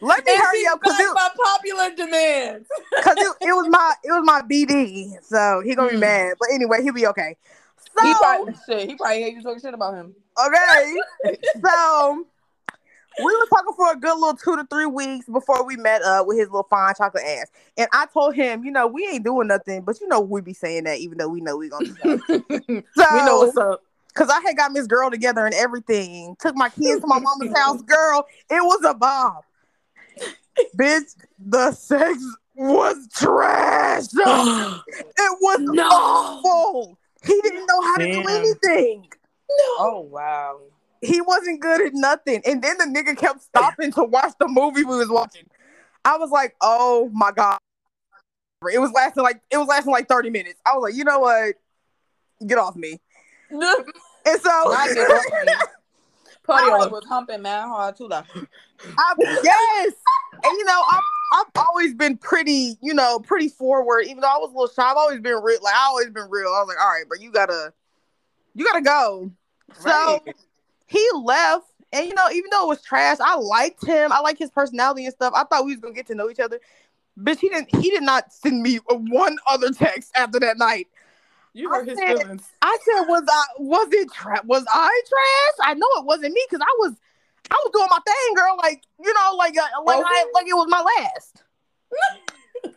Let 0.00 0.24
me 0.24 0.32
and 0.32 0.40
hurry 0.40 0.66
up 0.66 0.80
because 0.80 1.00
it 1.00 1.14
my 1.14 1.28
popular 1.44 1.94
demand. 1.94 2.66
Because 2.96 3.16
it, 3.18 3.48
it, 3.48 3.52
was 3.52 3.68
my 3.68 3.94
it 4.04 4.12
was 4.12 4.22
my 4.24 4.42
BD, 4.42 5.22
so 5.24 5.60
he 5.64 5.74
gonna 5.74 5.90
be 5.90 5.96
mm. 5.96 6.00
mad. 6.00 6.34
But 6.38 6.50
anyway, 6.52 6.82
he'll 6.82 6.94
be 6.94 7.06
okay. 7.08 7.36
So 7.96 8.06
he 8.06 8.14
probably 8.14 8.54
shit. 8.66 8.88
He 8.88 8.94
probably 8.94 9.22
hate 9.22 9.34
you 9.34 9.42
talking 9.42 9.60
shit 9.60 9.74
about 9.74 9.94
him. 9.94 10.14
Okay, 10.38 10.94
so 11.64 12.26
we 13.18 13.36
were 13.36 13.46
talking 13.46 13.74
for 13.76 13.92
a 13.92 13.96
good 13.96 14.14
little 14.14 14.36
two 14.36 14.56
to 14.56 14.66
three 14.70 14.86
weeks 14.86 15.26
before 15.26 15.64
we 15.64 15.76
met 15.76 16.02
up 16.02 16.26
with 16.26 16.38
his 16.38 16.46
little 16.46 16.66
fine 16.70 16.94
chocolate 16.96 17.24
ass. 17.24 17.48
And 17.76 17.88
I 17.92 18.06
told 18.06 18.34
him, 18.34 18.64
you 18.64 18.70
know, 18.70 18.86
we 18.86 19.06
ain't 19.06 19.24
doing 19.24 19.48
nothing, 19.48 19.82
but 19.82 20.00
you 20.00 20.06
know, 20.06 20.20
we 20.20 20.40
be 20.40 20.54
saying 20.54 20.84
that 20.84 20.98
even 20.98 21.18
though 21.18 21.28
we 21.28 21.40
know 21.40 21.56
we 21.56 21.68
gonna 21.68 21.86
so 21.86 22.22
we 22.68 22.82
know 23.24 23.40
what's 23.40 23.56
up. 23.56 23.82
Cause 24.14 24.30
I 24.30 24.40
had 24.40 24.56
got 24.56 24.72
Miss 24.72 24.88
Girl 24.88 25.10
together 25.10 25.46
and 25.46 25.54
everything. 25.54 26.34
Took 26.40 26.56
my 26.56 26.70
kids 26.70 27.00
to 27.02 27.06
my 27.06 27.20
mama's 27.20 27.56
house. 27.56 27.82
Girl, 27.82 28.26
it 28.50 28.62
was 28.62 28.82
a 28.84 28.94
bomb. 28.94 29.42
Bitch, 30.76 31.14
the 31.38 31.72
sex 31.72 32.18
was 32.54 33.08
trash. 33.14 34.04
it 34.14 35.38
was 35.40 35.60
No. 35.60 35.82
awful. 35.90 36.98
He 37.24 37.40
didn't 37.42 37.66
know 37.66 37.80
how 37.80 37.96
to 37.96 38.04
do 38.04 38.22
Damn. 38.22 38.28
anything. 38.28 39.08
Oh 39.78 40.00
wow. 40.10 40.60
He 41.00 41.20
wasn't 41.20 41.60
good 41.60 41.80
at 41.80 41.92
nothing. 41.94 42.42
And 42.44 42.62
then 42.62 42.76
the 42.78 42.84
nigga 42.84 43.16
kept 43.16 43.42
stopping 43.42 43.92
to 43.92 44.04
watch 44.04 44.32
the 44.40 44.48
movie 44.48 44.84
we 44.84 44.96
was 44.96 45.08
watching. 45.08 45.46
I 46.04 46.16
was 46.16 46.30
like, 46.30 46.54
oh 46.60 47.10
my 47.12 47.30
God. 47.32 47.58
It 48.72 48.80
was 48.80 48.90
lasting 48.92 49.22
like 49.22 49.40
it 49.50 49.56
was 49.56 49.68
lasting 49.68 49.92
like 49.92 50.08
30 50.08 50.30
minutes. 50.30 50.60
I 50.66 50.74
was 50.74 50.82
like, 50.82 50.94
you 50.94 51.04
know 51.04 51.20
what? 51.20 51.54
Get 52.46 52.58
off 52.58 52.76
me. 52.76 53.00
And 54.26 54.38
so 54.42 54.48
Not 54.50 54.88
get 54.94 55.10
off. 55.10 55.24
Party 56.42 56.66
I 56.70 56.70
on. 56.74 56.90
was 56.90 57.04
humping 57.06 57.40
man 57.40 57.66
hard 57.68 57.96
too. 57.96 58.08
Like, 58.08 58.24
I, 58.98 59.14
yes. 59.42 59.92
And 60.44 60.58
you 60.58 60.64
know, 60.64 60.82
I've, 60.90 61.02
I've 61.34 61.64
always 61.66 61.94
been 61.94 62.16
pretty, 62.16 62.76
you 62.80 62.94
know, 62.94 63.18
pretty 63.20 63.48
forward. 63.48 64.02
Even 64.06 64.20
though 64.20 64.28
I 64.28 64.38
was 64.38 64.50
a 64.50 64.54
little 64.54 64.68
shy, 64.74 64.82
I've 64.88 64.96
always 64.96 65.20
been 65.20 65.42
real. 65.42 65.58
Like 65.62 65.74
I 65.74 65.86
always 65.86 66.10
been 66.10 66.28
real. 66.30 66.48
I 66.48 66.60
was 66.60 66.68
like, 66.68 66.80
all 66.80 66.90
right, 66.90 67.04
but 67.08 67.20
you 67.20 67.30
gotta, 67.32 67.72
you 68.54 68.64
gotta 68.64 68.82
go. 68.82 69.30
So 69.80 70.20
he 70.86 71.06
left, 71.14 71.66
and 71.92 72.06
you 72.06 72.14
know, 72.14 72.28
even 72.30 72.48
though 72.50 72.64
it 72.64 72.68
was 72.68 72.82
trash, 72.82 73.18
I 73.20 73.34
liked 73.36 73.86
him. 73.86 74.12
I 74.12 74.20
like 74.20 74.38
his 74.38 74.50
personality 74.50 75.04
and 75.04 75.14
stuff. 75.14 75.32
I 75.36 75.44
thought 75.44 75.64
we 75.64 75.72
was 75.72 75.80
gonna 75.80 75.94
get 75.94 76.06
to 76.06 76.14
know 76.14 76.30
each 76.30 76.40
other. 76.40 76.58
Bitch, 77.18 77.40
he 77.40 77.48
didn't. 77.48 77.74
He 77.76 77.90
did 77.90 78.02
not 78.02 78.32
send 78.32 78.62
me 78.62 78.76
one 78.86 79.36
other 79.48 79.70
text 79.72 80.12
after 80.16 80.38
that 80.40 80.56
night. 80.56 80.86
You 81.52 81.68
hurt 81.68 81.88
his 81.88 81.98
I 81.98 82.06
said- 82.06 82.18
feelings. 82.18 82.48
I 82.62 82.78
said, 82.84 83.02
"Was 83.08 83.24
I? 83.28 83.44
Was 83.58 83.88
it 83.92 84.12
tra- 84.12 84.42
Was 84.44 84.64
I 84.72 85.02
trash? 85.08 85.68
I 85.68 85.74
know 85.74 85.86
it 85.96 86.04
wasn't 86.04 86.32
me 86.32 86.44
because 86.48 86.62
I 86.62 86.74
was, 86.78 86.94
I 87.50 87.62
was 87.64 87.70
doing 87.72 87.88
my 87.90 87.98
thing, 88.04 88.34
girl. 88.34 88.56
Like 88.58 88.82
you 89.02 89.12
know, 89.12 89.36
like 89.36 89.56
uh, 89.56 89.82
like 89.84 90.04
I, 90.04 90.26
like 90.34 90.46
it 90.46 90.54
was 90.54 90.66
my 90.68 90.82
last. 90.82 91.42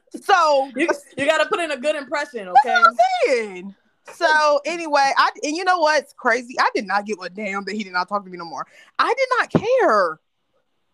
so 0.24 0.72
You, 0.75 0.88
you 1.18 1.25
got 1.25 1.40
to 1.40 1.50
put 1.50 1.60
in 1.60 1.72
a 1.72 1.78
good 1.78 1.96
impression, 1.96 2.48
okay? 2.48 2.74
what 2.74 2.88
I'm 2.88 2.98
saying. 3.25 3.75
So 4.13 4.62
anyway, 4.66 5.12
I 5.18 5.30
and 5.44 5.56
you 5.56 5.63
know 5.63 5.80
what's 5.80 6.13
crazy? 6.13 6.56
I 6.60 6.70
did 6.74 6.88
not 6.88 7.06
give 7.06 7.20
a 7.22 7.30
damn 7.30 7.63
that 7.66 7.75
he 7.75 7.84
did 7.84 7.94
not 7.94 8.10
talk 8.10 8.24
to 8.24 8.30
me 8.30 8.38
no 8.38 8.46
more. 8.46 8.66
I 8.98 9.13
did 9.13 9.28
not 9.40 9.51
care. 9.51 10.20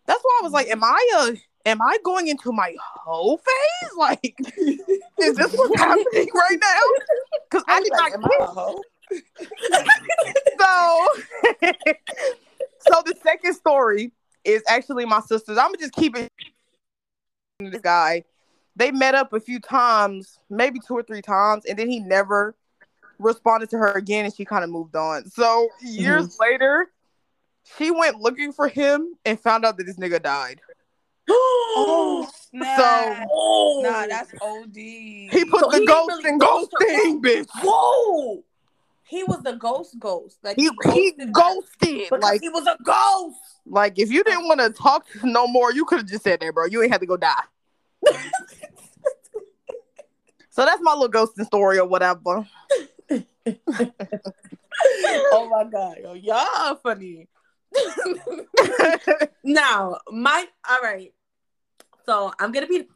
That's 0.06 0.22
why 0.22 0.38
I 0.40 0.42
was 0.42 0.52
like, 0.52 0.68
"Am 0.68 0.84
I 0.84 1.08
a? 1.18 1.68
Am 1.68 1.82
I 1.82 1.98
going 2.04 2.28
into 2.28 2.52
my 2.52 2.74
whole 2.80 3.38
phase? 3.38 3.44
Like, 3.98 4.34
is 4.38 5.36
this 5.36 5.52
what's 5.52 5.80
happening 5.80 6.28
right 6.34 6.58
now? 6.60 6.80
Because 7.50 7.64
I 7.66 7.80
did 7.82 7.90
like, 7.90 8.12
not 8.12 8.24
I 8.24 8.38
care." 8.38 8.46
so 10.58 11.08
so 12.80 13.02
the 13.04 13.14
second 13.22 13.54
story 13.54 14.12
is 14.44 14.62
actually 14.68 15.04
my 15.04 15.20
sister's. 15.20 15.58
I'm 15.58 15.66
gonna 15.66 15.78
just 15.78 15.94
keep 15.94 16.16
it 16.16 16.30
this 17.58 17.80
guy. 17.80 18.24
They 18.76 18.92
met 18.92 19.14
up 19.14 19.32
a 19.32 19.40
few 19.40 19.58
times, 19.58 20.38
maybe 20.48 20.78
two 20.86 20.94
or 20.94 21.02
three 21.02 21.22
times, 21.22 21.64
and 21.64 21.78
then 21.78 21.90
he 21.90 21.98
never 21.98 22.54
responded 23.18 23.70
to 23.70 23.78
her 23.78 23.92
again 23.92 24.24
and 24.24 24.34
she 24.34 24.44
kind 24.44 24.64
of 24.64 24.70
moved 24.70 24.96
on. 24.96 25.28
So 25.30 25.68
mm-hmm. 25.84 26.00
years 26.00 26.38
later, 26.38 26.90
she 27.76 27.90
went 27.90 28.20
looking 28.20 28.52
for 28.52 28.68
him 28.68 29.14
and 29.24 29.38
found 29.38 29.64
out 29.64 29.76
that 29.76 29.84
this 29.84 29.96
nigga 29.96 30.22
died. 30.22 30.60
Oh, 31.80 32.26
snap. 32.50 33.28
oh. 33.30 33.82
nah, 33.84 34.06
that's 34.08 34.32
OD. 34.42 34.74
He 34.74 35.44
put 35.44 35.60
So 35.60 35.70
the 35.70 35.78
he 35.80 35.86
ghost 35.86 36.08
really 36.08 36.30
and 36.30 36.40
ghost 36.40 36.74
thing, 36.80 37.22
bitch. 37.22 37.46
Whoa! 37.62 38.42
He 39.08 39.24
was 39.24 39.42
the 39.42 39.54
ghost 39.54 39.98
ghost. 39.98 40.38
Like 40.42 40.56
He, 40.56 40.70
he 40.92 41.12
ghosted 41.12 41.32
ghosted. 41.32 42.20
Like, 42.20 42.40
he 42.40 42.48
was 42.48 42.66
a 42.66 42.76
ghost. 42.82 43.38
like 43.66 43.98
if 43.98 44.10
you 44.10 44.22
didn't 44.22 44.46
want 44.46 44.60
to 44.60 44.70
talk 44.70 45.06
no 45.22 45.46
more, 45.46 45.72
you 45.72 45.84
could 45.84 46.00
have 46.00 46.08
just 46.08 46.24
said 46.24 46.40
that, 46.40 46.54
bro. 46.54 46.66
You 46.66 46.82
ain't 46.82 46.92
had 46.92 47.00
to 47.00 47.06
go 47.06 47.16
die. 47.16 47.34
So 50.50 50.64
that's 50.64 50.82
my 50.82 50.92
little 50.92 51.08
ghosting 51.08 51.44
story 51.46 51.78
or 51.78 51.86
whatever. 51.86 52.44
oh 55.30 55.48
my 55.48 55.64
god, 55.70 55.98
yo, 56.02 56.14
y'all 56.14 56.48
are 56.56 56.76
funny. 56.82 57.28
now, 59.44 59.98
my 60.10 60.46
all 60.68 60.78
right. 60.82 61.12
So 62.06 62.32
I'm 62.40 62.50
gonna 62.50 62.66
be. 62.66 62.88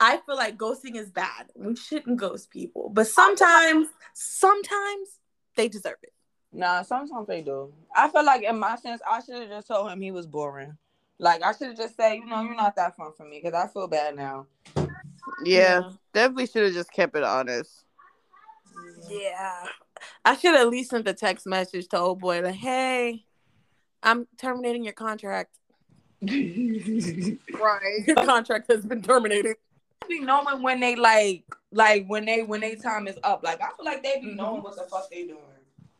I 0.00 0.18
feel 0.18 0.36
like 0.36 0.56
ghosting 0.58 0.96
is 0.96 1.10
bad. 1.10 1.50
We 1.54 1.76
shouldn't 1.76 2.16
ghost 2.16 2.50
people, 2.50 2.90
but 2.92 3.06
sometimes, 3.06 3.88
sometimes 4.12 5.20
they 5.56 5.68
deserve 5.68 5.98
it. 6.02 6.12
Nah, 6.52 6.82
sometimes 6.82 7.26
they 7.26 7.42
do. 7.42 7.72
I 7.94 8.08
feel 8.08 8.24
like 8.24 8.42
in 8.42 8.58
my 8.58 8.76
sense, 8.76 9.00
I 9.08 9.20
should 9.20 9.34
have 9.40 9.48
just 9.48 9.68
told 9.68 9.90
him 9.90 10.00
he 10.00 10.10
was 10.10 10.26
boring. 10.26 10.76
Like 11.18 11.42
I 11.42 11.52
should 11.52 11.68
have 11.68 11.76
just 11.76 11.96
said, 11.96 12.14
you 12.14 12.26
know, 12.26 12.42
you're 12.42 12.56
not 12.56 12.76
that 12.76 12.96
fun 12.96 13.12
for 13.16 13.24
me 13.24 13.40
because 13.42 13.54
I 13.54 13.72
feel 13.72 13.86
bad 13.86 14.16
now. 14.16 14.46
yeah, 15.44 15.90
definitely 16.12 16.46
should 16.46 16.64
have 16.64 16.74
just 16.74 16.92
kept 16.92 17.16
it 17.16 17.22
honest. 17.22 17.84
Yeah. 19.08 19.66
I 20.24 20.36
should 20.36 20.54
at 20.54 20.68
least 20.68 20.90
sent 20.90 21.08
a 21.08 21.14
text 21.14 21.46
message 21.46 21.88
to 21.88 21.98
old 21.98 22.20
boy 22.20 22.40
like, 22.40 22.54
"Hey, 22.54 23.24
I'm 24.02 24.26
terminating 24.38 24.84
your 24.84 24.92
contract. 24.92 25.56
Right. 27.60 28.06
Your 28.06 28.16
contract 28.16 28.70
has 28.70 28.84
been 28.84 29.02
terminated." 29.02 29.56
Be 30.08 30.20
knowing 30.20 30.62
when 30.62 30.80
they 30.80 30.96
like, 30.96 31.44
like 31.72 32.06
when 32.06 32.24
they 32.24 32.42
when 32.42 32.60
they 32.60 32.74
time 32.76 33.06
is 33.08 33.18
up. 33.22 33.42
Like 33.42 33.60
I 33.60 33.68
feel 33.76 33.84
like 33.84 34.02
they 34.02 34.20
be 34.20 34.28
Mhm. 34.28 34.36
knowing 34.36 34.62
what 34.62 34.76
the 34.76 34.82
fuck 34.82 35.10
they 35.10 35.24
doing. 35.24 35.38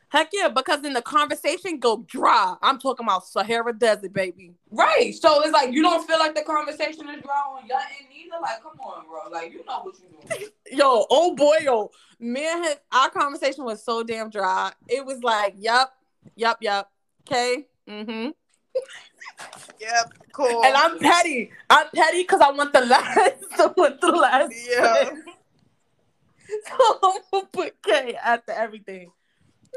Heck 0.08 0.28
yeah, 0.32 0.48
because 0.48 0.80
then 0.82 0.92
the 0.92 1.02
conversation 1.02 1.80
go 1.80 2.04
dry. 2.06 2.54
I'm 2.62 2.78
talking 2.78 3.04
about 3.04 3.26
Sahara 3.26 3.72
Desert, 3.76 4.12
baby. 4.12 4.54
Right. 4.70 5.12
So 5.12 5.42
it's 5.42 5.50
like 5.52 5.72
you 5.72 5.82
don't 5.82 6.06
feel 6.06 6.20
like 6.20 6.36
the 6.36 6.42
conversation 6.42 7.08
is 7.08 7.20
dry 7.22 7.34
on 7.34 7.66
your 7.66 7.78
end 7.78 8.08
either. 8.14 8.36
Like, 8.40 8.62
come 8.62 8.78
on, 8.80 9.06
bro. 9.06 9.28
Like 9.32 9.52
you 9.52 9.64
know 9.66 9.80
what 9.82 9.96
you 9.98 10.38
doing. 10.38 10.50
Yo, 10.72 11.04
oh 11.10 11.34
boy, 11.34 11.56
yo, 11.62 11.90
me 12.18 12.46
and 12.46 12.64
his, 12.64 12.76
our 12.92 13.10
conversation 13.10 13.64
was 13.64 13.84
so 13.84 14.02
damn 14.02 14.30
dry. 14.30 14.72
It 14.88 15.04
was 15.04 15.22
like, 15.22 15.54
yep, 15.58 15.90
yep, 16.36 16.58
yep. 16.60 16.88
Okay. 17.28 17.66
Mm-hmm. 17.88 18.30
Yep. 19.80 20.14
Cool. 20.32 20.64
And 20.64 20.76
I'm 20.76 20.98
petty. 20.98 21.50
I'm 21.70 21.86
petty 21.94 22.22
because 22.22 22.40
I 22.40 22.50
want 22.50 22.72
the 22.72 22.80
last. 22.86 23.44
I 23.58 23.66
want 23.76 24.00
the 24.00 24.12
last. 24.12 24.54
Yeah. 24.70 25.04
so 26.68 26.98
I'm 27.02 27.20
gonna 27.32 27.46
put 27.52 27.82
K 27.82 28.14
after 28.14 28.52
everything. 28.52 29.10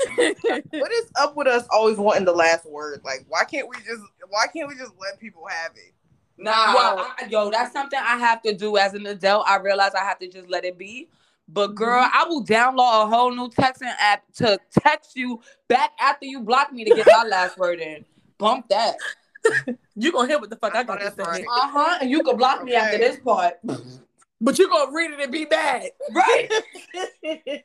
what 0.16 0.92
is 0.92 1.12
up 1.20 1.36
with 1.36 1.48
us 1.48 1.66
always 1.72 1.98
wanting 1.98 2.26
the 2.26 2.32
last 2.32 2.70
word? 2.70 3.02
Like, 3.04 3.26
why 3.28 3.44
can't 3.44 3.68
we 3.68 3.78
just? 3.78 4.02
Why 4.30 4.48
can't 4.48 4.68
we 4.68 4.76
just 4.76 4.94
let 5.00 5.20
people 5.20 5.46
have 5.48 5.72
it? 5.76 5.94
Nah, 6.38 6.76
Wow. 6.76 7.12
I- 7.20 7.26
yo, 7.26 7.50
that's 7.50 7.74
something 7.74 8.00
I 8.00 8.18
have 8.18 8.42
to 8.44 8.54
do 8.54 8.78
as 8.78 8.94
an 8.94 9.06
adult. 9.08 9.48
I 9.48 9.58
realize 9.58 9.96
I 9.96 10.04
have 10.04 10.20
to 10.20 10.28
just 10.28 10.50
let 10.50 10.66
it 10.66 10.78
be. 10.78 11.10
But 11.50 11.76
girl, 11.76 12.04
mm-hmm. 12.04 12.18
I 12.18 12.26
will 12.28 12.44
download 12.44 13.04
a 13.04 13.08
whole 13.08 13.32
new 13.32 13.50
texting 13.50 13.92
app 14.00 14.24
to 14.36 14.60
text 14.80 15.16
you 15.16 15.42
back 15.68 15.92
after 16.00 16.26
you 16.26 16.42
block 16.42 16.74
me 16.74 16.84
to 16.84 16.94
get 16.94 17.08
my 17.08 17.24
last 17.24 17.58
word 17.58 17.80
in. 17.80 18.04
Bump 18.38 18.68
that. 18.70 18.98
you 19.96 20.12
gonna 20.12 20.28
hear 20.28 20.40
what 20.40 20.50
the 20.50 20.56
fuck 20.56 20.76
I 20.76 20.84
got 20.84 21.00
to 21.00 21.06
That's 21.06 21.16
say. 21.16 21.24
right. 21.24 21.46
Uh 21.50 21.70
huh. 21.70 21.98
And 22.02 22.10
you 22.10 22.24
can 22.24 22.38
block 22.38 22.64
me 22.64 22.76
after 22.76 22.98
this 22.98 23.20
part. 23.20 23.56
But 24.40 24.60
you 24.60 24.70
gonna 24.70 24.92
read 24.92 25.12
it 25.12 25.20
and 25.20 25.32
be 25.32 25.46
mad. 25.46 25.90
Right. 26.14 26.50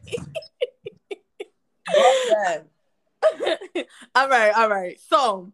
All 4.14 4.28
right, 4.28 4.52
all 4.54 4.68
right. 4.68 4.98
So, 5.08 5.52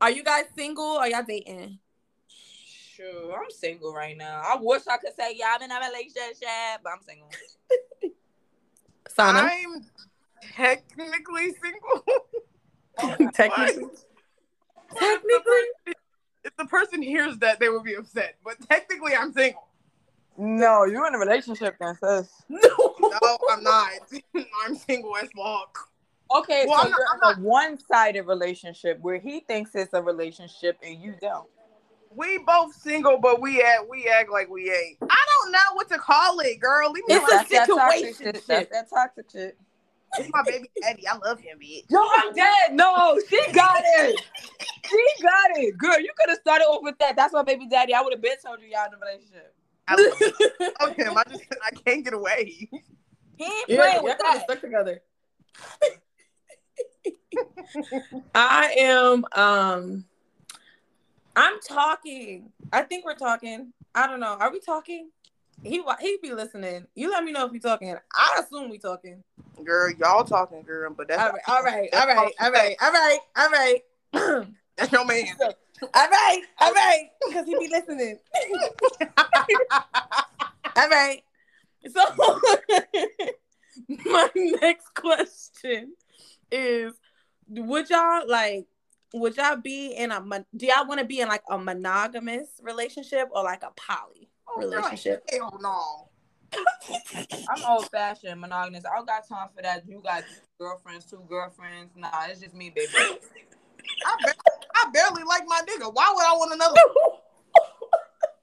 are 0.00 0.10
you 0.10 0.24
guys 0.24 0.44
single 0.56 0.84
or 0.84 1.06
y'all 1.06 1.22
dating? 1.26 1.78
Sure, 2.26 3.34
I'm 3.34 3.50
single 3.50 3.92
right 3.94 4.16
now. 4.16 4.42
I 4.44 4.56
wish 4.60 4.82
I 4.88 4.96
could 4.96 5.14
say 5.18 5.34
yeah, 5.36 5.54
I'm 5.54 5.62
in 5.62 5.70
a 5.70 5.78
relationship, 5.78 6.80
but 6.82 6.92
I'm 6.92 7.02
single. 7.02 7.30
Sana, 9.08 9.50
I'm 9.50 9.84
technically 10.54 11.54
single. 11.62 13.30
technically. 13.32 13.84
Technically, 14.96 15.94
if 16.44 16.56
the 16.56 16.64
person 16.66 17.02
hears 17.02 17.36
that, 17.38 17.60
they 17.60 17.68
will 17.68 17.82
be 17.82 17.94
upset. 17.94 18.36
But 18.44 18.56
technically, 18.68 19.12
I'm 19.14 19.32
single. 19.32 19.66
No, 20.38 20.84
you're 20.84 21.06
in 21.06 21.14
a 21.14 21.18
relationship 21.18 21.76
then, 21.80 21.94
sis. 21.96 22.28
No. 22.48 22.94
No, 23.00 23.38
I'm 23.50 23.62
not. 23.62 23.90
I'm 24.64 24.74
single 24.74 25.16
as 25.16 25.28
fuck. 25.36 25.76
Okay, 26.34 26.64
Well, 26.66 26.78
so 26.78 26.84
I'm 26.84 26.90
not- 26.90 26.98
you're 26.98 27.28
I'm 27.30 27.38
in 27.38 27.44
a 27.44 27.48
one-sided 27.48 28.22
relationship 28.22 28.98
where 29.02 29.18
he 29.18 29.40
thinks 29.40 29.74
it's 29.74 29.92
a 29.94 30.02
relationship 30.02 30.78
and 30.82 31.00
you 31.02 31.14
don't. 31.20 31.48
We 32.14 32.38
both 32.38 32.74
single, 32.74 33.18
but 33.18 33.40
we 33.40 33.62
act 33.62 33.88
we 33.88 34.08
act 34.08 34.30
like 34.30 34.48
we 34.48 34.70
ain't. 34.70 34.96
I 35.02 35.24
don't 35.42 35.52
know 35.52 35.74
what 35.74 35.88
to 35.90 35.98
call 35.98 36.40
it, 36.40 36.58
girl. 36.58 36.90
Leave 36.90 37.06
me 37.06 37.14
It's 37.14 37.24
alone. 37.24 37.44
a 37.44 37.48
That's 37.48 37.50
that 37.50 37.68
toxic 37.68 38.16
shit. 38.16 38.46
That's 38.48 38.70
that 38.70 38.90
toxic 38.90 39.30
shit. 39.30 39.56
It's 40.18 40.30
my 40.32 40.42
baby 40.46 40.70
daddy. 40.80 41.06
I 41.06 41.16
love 41.16 41.38
him, 41.40 41.58
bitch. 41.58 41.84
Yo, 41.88 42.00
I'm 42.18 42.34
dead. 42.34 42.72
No, 42.72 43.18
she 43.28 43.40
got 43.54 43.82
it. 43.84 44.20
she 44.88 45.06
got 45.22 45.50
it. 45.56 45.78
Girl, 45.78 46.00
you 46.00 46.10
could 46.18 46.30
have 46.30 46.38
started 46.38 46.64
off 46.64 46.82
with 46.82 46.98
that. 46.98 47.16
That's 47.16 47.32
my 47.32 47.42
baby 47.42 47.66
daddy. 47.68 47.94
I 47.94 48.00
would 48.02 48.12
have 48.12 48.22
been 48.22 48.36
told 48.44 48.60
you 48.60 48.68
y'all 48.68 48.86
in 48.88 48.94
a 48.94 48.98
relationship. 48.98 49.54
I 49.88 49.94
love 50.80 50.96
him. 50.96 51.16
I 51.16 51.22
just 51.28 51.42
I 51.64 51.70
can't 51.84 52.04
get 52.04 52.14
away. 52.14 52.68
He 53.36 53.44
ain't 53.44 53.68
Yeah, 53.68 53.76
playing 53.76 53.94
y'all 53.96 54.04
with 54.04 54.18
that. 54.18 54.42
stick 54.44 54.60
together. 54.60 55.02
I 58.34 58.74
am 58.78 59.24
um 59.32 60.04
I'm 61.36 61.60
talking. 61.60 62.52
I 62.72 62.82
think 62.82 63.04
we're 63.04 63.14
talking. 63.14 63.72
I 63.94 64.06
don't 64.06 64.20
know. 64.20 64.36
Are 64.38 64.52
we 64.52 64.60
talking? 64.60 65.10
He 65.62 65.82
he 66.00 66.18
be 66.22 66.32
listening. 66.32 66.86
You 66.94 67.10
let 67.10 67.22
me 67.22 67.32
know 67.32 67.44
if 67.44 67.52
we 67.52 67.58
talking. 67.58 67.94
I 68.14 68.40
assume 68.42 68.70
we 68.70 68.78
talking. 68.78 69.22
Girl, 69.62 69.92
y'all 69.92 70.24
talking, 70.24 70.62
girl, 70.62 70.94
but 70.96 71.08
that's 71.08 71.22
All 71.22 71.32
right, 71.32 71.40
all 71.46 71.62
right, 71.62 71.90
all 71.92 72.06
right, 72.06 72.34
all 72.40 72.50
right, 72.50 72.76
all 72.80 72.92
right, 72.92 73.18
all 73.36 73.50
right. 73.50 74.46
that's 74.76 74.92
your 74.92 75.04
man. 75.04 75.26
all 75.42 76.08
right, 76.08 76.42
all 76.60 76.72
right, 76.72 77.08
because 77.26 77.46
he 77.46 77.58
be 77.58 77.68
listening. 77.68 78.18
all 80.76 80.88
right. 80.88 81.22
So 81.92 82.40
my 84.06 84.28
next 84.34 84.94
question 84.94 85.94
is: 86.50 86.94
Would 87.48 87.90
y'all 87.90 88.26
like? 88.26 88.66
Would 89.12 89.36
y'all 89.36 89.56
be 89.56 89.92
in 89.92 90.10
a? 90.10 90.22
Do 90.56 90.66
y'all 90.66 90.86
want 90.86 91.00
to 91.00 91.06
be 91.06 91.20
in 91.20 91.28
like 91.28 91.42
a 91.50 91.58
monogamous 91.58 92.48
relationship 92.62 93.28
or 93.32 93.42
like 93.42 93.62
a 93.62 93.72
poly 93.76 94.29
Oh, 94.50 94.60
girl, 94.60 94.70
relationship? 94.70 95.24
Hell 95.30 95.58
no. 95.60 96.08
I'm 97.48 97.64
old 97.68 97.88
fashioned, 97.90 98.40
monogamous. 98.40 98.84
I 98.84 98.96
don't 98.96 99.06
got 99.06 99.26
time 99.28 99.48
for 99.54 99.62
that. 99.62 99.84
You 99.88 100.00
got 100.04 100.24
girlfriends, 100.58 101.04
two 101.04 101.22
girlfriends. 101.28 101.92
Nah, 101.96 102.26
it's 102.28 102.40
just 102.40 102.54
me, 102.54 102.70
baby. 102.70 102.88
I, 102.94 104.16
ba- 104.24 104.34
I 104.74 104.90
barely 104.92 105.22
like 105.22 105.44
my 105.46 105.60
nigga. 105.60 105.92
Why 105.92 106.12
would 106.14 106.24
I 106.24 106.32
want 106.32 106.54
another? 106.54 106.76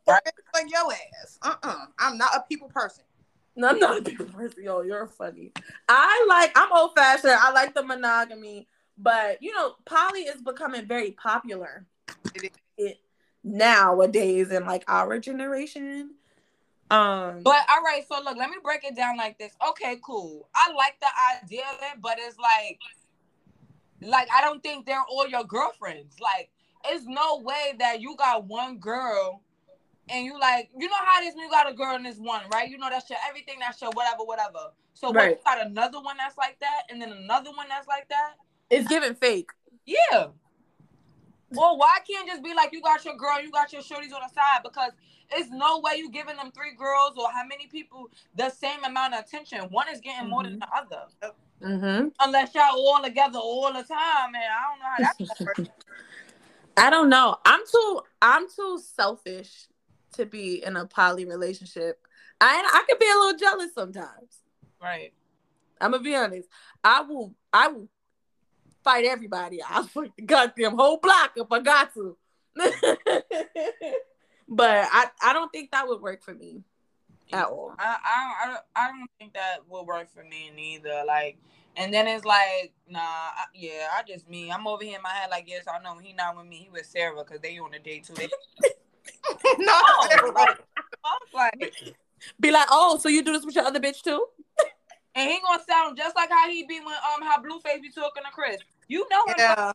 Right. 0.08 0.22
like 0.54 0.72
your 0.72 0.90
ass. 1.22 1.38
Uh 1.42 1.56
uh-uh. 1.62 1.70
uh. 1.70 1.86
i 2.00 2.08
am 2.08 2.18
not 2.18 2.34
a 2.34 2.42
people 2.48 2.70
person. 2.70 3.04
No, 3.58 3.68
I'm 3.68 3.80
not 3.80 3.98
a 3.98 4.02
people 4.02 4.28
person. 4.28 4.64
Yo, 4.64 4.82
you're 4.82 5.06
funny. 5.06 5.52
I 5.90 6.26
like. 6.30 6.54
I'm 6.56 6.72
old 6.72 6.92
fashioned. 6.96 7.34
I 7.34 7.52
like 7.52 7.76
the 7.76 7.84
monogamy, 7.84 8.70
but 8.98 9.44
you 9.44 9.52
know, 9.52 9.74
poly 9.84 10.22
is 10.22 10.42
becoming 10.42 10.86
very 10.88 11.12
popular. 11.12 11.86
It 12.34 12.46
is. 12.46 12.50
Nowadays 13.58 14.52
in 14.52 14.66
like 14.66 14.84
our 14.88 15.20
generation. 15.20 16.12
Um, 16.90 17.42
But 17.44 17.66
all 17.70 17.82
right, 17.84 18.04
so 18.08 18.22
look, 18.24 18.38
let 18.38 18.50
me 18.50 18.58
break 18.64 18.84
it 18.84 18.96
down 18.96 19.18
like 19.18 19.38
this. 19.38 19.54
Okay, 19.70 19.98
cool. 20.04 20.48
I 20.56 20.72
like 20.74 21.00
the 21.02 21.08
idea 21.44 21.64
of 21.74 21.80
it, 21.82 22.02
but 22.02 22.18
it's 22.20 22.38
like, 22.38 22.80
like 24.02 24.30
I 24.34 24.42
don't 24.42 24.62
think 24.64 24.86
they're 24.86 25.04
all 25.10 25.28
your 25.28 25.44
girlfriends. 25.44 26.20
Like, 26.20 26.50
it's 26.86 27.06
no 27.06 27.40
way 27.40 27.74
that 27.80 28.00
you 28.00 28.16
got 28.18 28.46
one 28.46 28.78
girl 28.78 29.42
and 30.10 30.26
you 30.26 30.40
like, 30.40 30.70
you 30.78 30.88
know 30.88 30.96
how 31.06 31.22
it 31.22 31.26
is 31.26 31.36
when 31.36 31.46
you 31.46 31.52
got 31.52 31.70
a 31.70 31.74
girl 31.74 31.96
and 31.96 32.06
this 32.06 32.18
one, 32.18 32.42
right? 32.54 32.70
You 32.70 32.78
know 32.78 32.90
that's 32.90 33.10
your 33.10 33.20
everything, 33.28 33.56
that's 33.60 33.82
your 33.82 33.92
whatever, 33.92 34.24
whatever. 34.24 34.72
So 34.94 35.12
Right. 35.12 35.32
you 35.32 35.44
got 35.44 35.66
another 35.66 36.00
one 36.02 36.16
that's 36.18 36.38
like 36.38 36.58
that, 36.60 36.84
and 36.90 37.02
then 37.02 37.12
another 37.12 37.52
one 37.52 37.68
that's 37.68 37.88
like 37.88 38.08
that, 38.10 38.34
it's 38.70 38.88
giving 38.88 39.16
fake. 39.16 39.52
yeah. 39.86 40.28
Well, 41.52 41.78
why 41.78 41.98
can't 42.06 42.28
just 42.28 42.44
be 42.44 42.54
like 42.54 42.74
you 42.74 42.82
got 42.82 43.06
your 43.06 43.16
girl, 43.16 43.42
you 43.42 43.52
got 43.52 43.72
your 43.72 43.82
shorties 43.82 44.14
on 44.14 44.22
the 44.22 44.34
side? 44.34 44.62
Because 44.64 44.92
it's 45.32 45.50
no 45.50 45.80
way 45.80 45.94
you 45.98 46.12
giving 46.12 46.36
them 46.36 46.52
three 46.52 46.76
girls 46.76 47.14
or 47.18 47.30
how 47.32 47.46
many 47.46 47.68
people 47.68 48.10
the 48.36 48.50
same 48.50 48.84
amount 48.84 49.14
of 49.14 49.22
attention. 49.22 49.60
One 49.70 49.88
is 49.90 50.02
getting 50.02 50.30
more 50.30 50.44
than 50.44 50.60
the 50.60 50.68
other. 50.76 51.04
Mm-hmm. 51.62 52.10
Unless 52.20 52.54
y'all 52.54 52.76
all 52.76 53.02
together 53.04 53.40
all 53.40 53.74
the 53.74 53.84
time, 53.84 54.32
man. 54.32 54.44
I 54.52 54.70
don't 54.70 54.80
know 54.80 54.86
how 54.98 55.14
that's 55.18 55.58
gonna. 55.58 55.70
I 56.78 56.90
don't 56.90 57.10
know. 57.10 57.36
I'm 57.46 57.62
too. 57.72 58.02
I'm 58.22 58.48
too 58.50 58.80
selfish 58.96 59.68
to 60.14 60.26
be 60.26 60.64
in 60.64 60.76
a 60.76 60.86
poly 60.86 61.26
relationship. 61.26 62.00
I 62.40 62.62
I 62.72 62.84
could 62.88 63.00
be 63.00 63.10
a 63.10 63.20
little 63.20 63.38
jealous 63.38 63.74
sometimes. 63.74 64.42
Right. 64.82 65.14
I'm 65.82 65.92
gonna 65.92 66.04
be 66.04 66.16
honest. 66.16 66.48
I 66.84 67.02
will. 67.02 67.34
I 67.52 67.70
will 67.70 67.88
fight 68.88 69.06
everybody. 69.06 69.62
I'll 69.62 69.84
fight 69.88 70.12
the 70.16 70.24
goddamn 70.24 70.78
whole 70.78 70.98
block 70.98 71.32
if 71.36 71.52
I 71.52 71.60
got 71.60 71.94
to. 71.96 72.18
but 74.48 74.88
I 74.92 75.08
I 75.22 75.34
don't 75.34 75.52
think 75.52 75.72
that 75.72 75.88
would 75.88 76.02
work 76.02 76.24
for 76.24 76.34
me 76.34 76.64
at 77.34 77.46
all. 77.46 77.76
I, 77.78 77.98
I, 78.04 78.34
I, 78.44 78.48
don't- 78.48 78.64
I 78.76 78.88
don't 78.88 79.10
think 79.20 79.34
that 79.34 79.58
will 79.70 79.86
work 79.86 80.10
for 80.14 80.24
me 80.24 80.50
neither. 80.56 81.04
Like, 81.06 81.38
and 81.76 81.94
then 81.94 82.08
it's 82.08 82.24
like, 82.26 82.74
nah, 82.88 83.00
I, 83.00 83.44
yeah, 83.54 83.88
I 83.94 84.02
just 84.08 84.30
me. 84.30 84.50
I'm 84.52 84.66
over 84.66 84.84
here 84.84 84.96
in 84.96 85.02
my 85.04 85.10
head 85.10 85.30
like, 85.30 85.44
yes, 85.48 85.66
I 85.72 85.80
know 85.84 85.98
he 86.00 86.14
not 86.14 86.38
with 86.38 86.46
me. 86.48 86.56
He 86.64 86.70
with 86.70 86.86
Sarah 86.86 87.16
because 87.18 87.42
they 87.42 87.60
on 87.60 87.74
a 87.74 87.80
date 87.80 88.06
too. 88.06 88.14
They, 88.14 88.28
no, 89.60 89.74
Oh. 89.74 90.46
I 91.04 91.18
was 91.22 91.34
like, 91.34 91.96
Be 92.40 92.52
like, 92.52 92.68
oh, 92.72 92.98
so 92.98 93.10
you 93.10 93.22
do 93.24 93.34
this 93.34 93.46
with 93.46 93.56
your 93.56 93.66
other 93.66 93.80
bitch 93.80 94.02
too? 94.02 94.26
and 95.16 95.30
he 95.32 95.40
gonna 95.42 95.64
sound 95.68 95.98
just 95.98 96.16
like 96.16 96.30
how 96.30 96.48
he 96.50 96.64
be 96.66 96.80
when 96.80 96.94
um 96.94 97.22
how 97.24 97.42
Blueface 97.42 97.82
be 97.82 97.90
talking 97.90 98.24
to 98.24 98.32
Chris. 98.32 98.58
You 98.88 99.06
know 99.10 99.28
him. 99.28 99.36
yeah. 99.38 99.72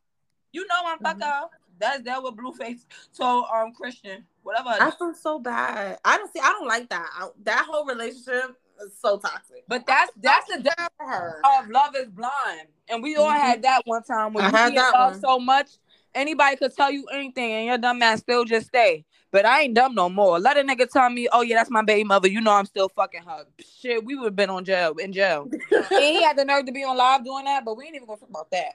You 0.52 0.66
know 0.66 0.74
I'm 0.86 0.98
fucker. 0.98 1.48
That's 1.78 2.02
that 2.04 2.22
with 2.22 2.36
Blueface. 2.36 2.84
So 3.12 3.44
um 3.52 3.72
Christian, 3.72 4.24
whatever. 4.42 4.68
I 4.70 4.90
feel 4.98 5.14
so 5.14 5.38
bad. 5.38 5.98
I 6.04 6.16
don't 6.18 6.32
see. 6.32 6.40
I 6.40 6.50
don't 6.52 6.68
like 6.68 6.88
that. 6.90 7.08
I, 7.18 7.28
that 7.44 7.66
whole 7.68 7.84
relationship 7.86 8.56
is 8.84 8.92
so 9.00 9.18
toxic. 9.18 9.64
but 9.68 9.86
that's 9.86 10.12
that's 10.20 10.46
the 10.48 10.62
down 10.62 10.88
for 10.98 11.06
her. 11.06 11.40
of 11.58 11.68
Love 11.70 11.94
is 11.96 12.08
Blind. 12.10 12.68
And 12.88 13.02
we 13.02 13.16
all 13.16 13.32
Mhm. 13.32 13.38
had 13.40 13.62
that 13.62 13.82
one 13.86 14.02
time 14.02 14.32
when 14.34 14.44
I 14.44 14.48
you 14.48 14.52
had 14.56 14.74
that 14.76 14.92
love 14.98 15.12
one. 15.12 15.20
so 15.20 15.38
much, 15.38 15.70
anybody 16.14 16.56
could 16.56 16.74
tell 16.76 16.90
you 16.90 17.06
anything 17.12 17.52
and 17.52 17.66
your 17.66 17.78
dumb 17.78 18.02
ass 18.02 18.20
still 18.20 18.44
just 18.44 18.66
stay. 18.68 19.04
But 19.30 19.46
I 19.46 19.62
ain't 19.62 19.74
dumb 19.74 19.94
no 19.94 20.10
more. 20.10 20.38
Let 20.38 20.58
a 20.58 20.60
nigga 20.60 20.88
tell 20.90 21.08
me, 21.08 21.26
oh 21.32 21.40
yeah, 21.40 21.56
that's 21.56 21.70
my 21.70 21.82
baby 21.82 22.04
mother. 22.04 22.28
You 22.28 22.42
know 22.42 22.52
I'm 22.52 22.66
still 22.66 22.90
fucking 22.90 23.22
her. 23.22 23.46
Shit, 23.80 24.04
we 24.04 24.14
would 24.14 24.26
have 24.26 24.36
been 24.36 24.50
on 24.50 24.64
jail 24.64 24.94
in 24.98 25.12
jail. 25.12 25.48
and 25.72 25.90
he 25.90 26.22
had 26.22 26.36
the 26.36 26.44
nerve 26.44 26.66
to 26.66 26.72
be 26.72 26.84
on 26.84 26.96
live 26.98 27.24
doing 27.24 27.46
that, 27.46 27.64
but 27.64 27.76
we 27.76 27.86
ain't 27.86 27.96
even 27.96 28.06
gonna 28.06 28.20
talk 28.20 28.28
about 28.28 28.50
that. 28.50 28.74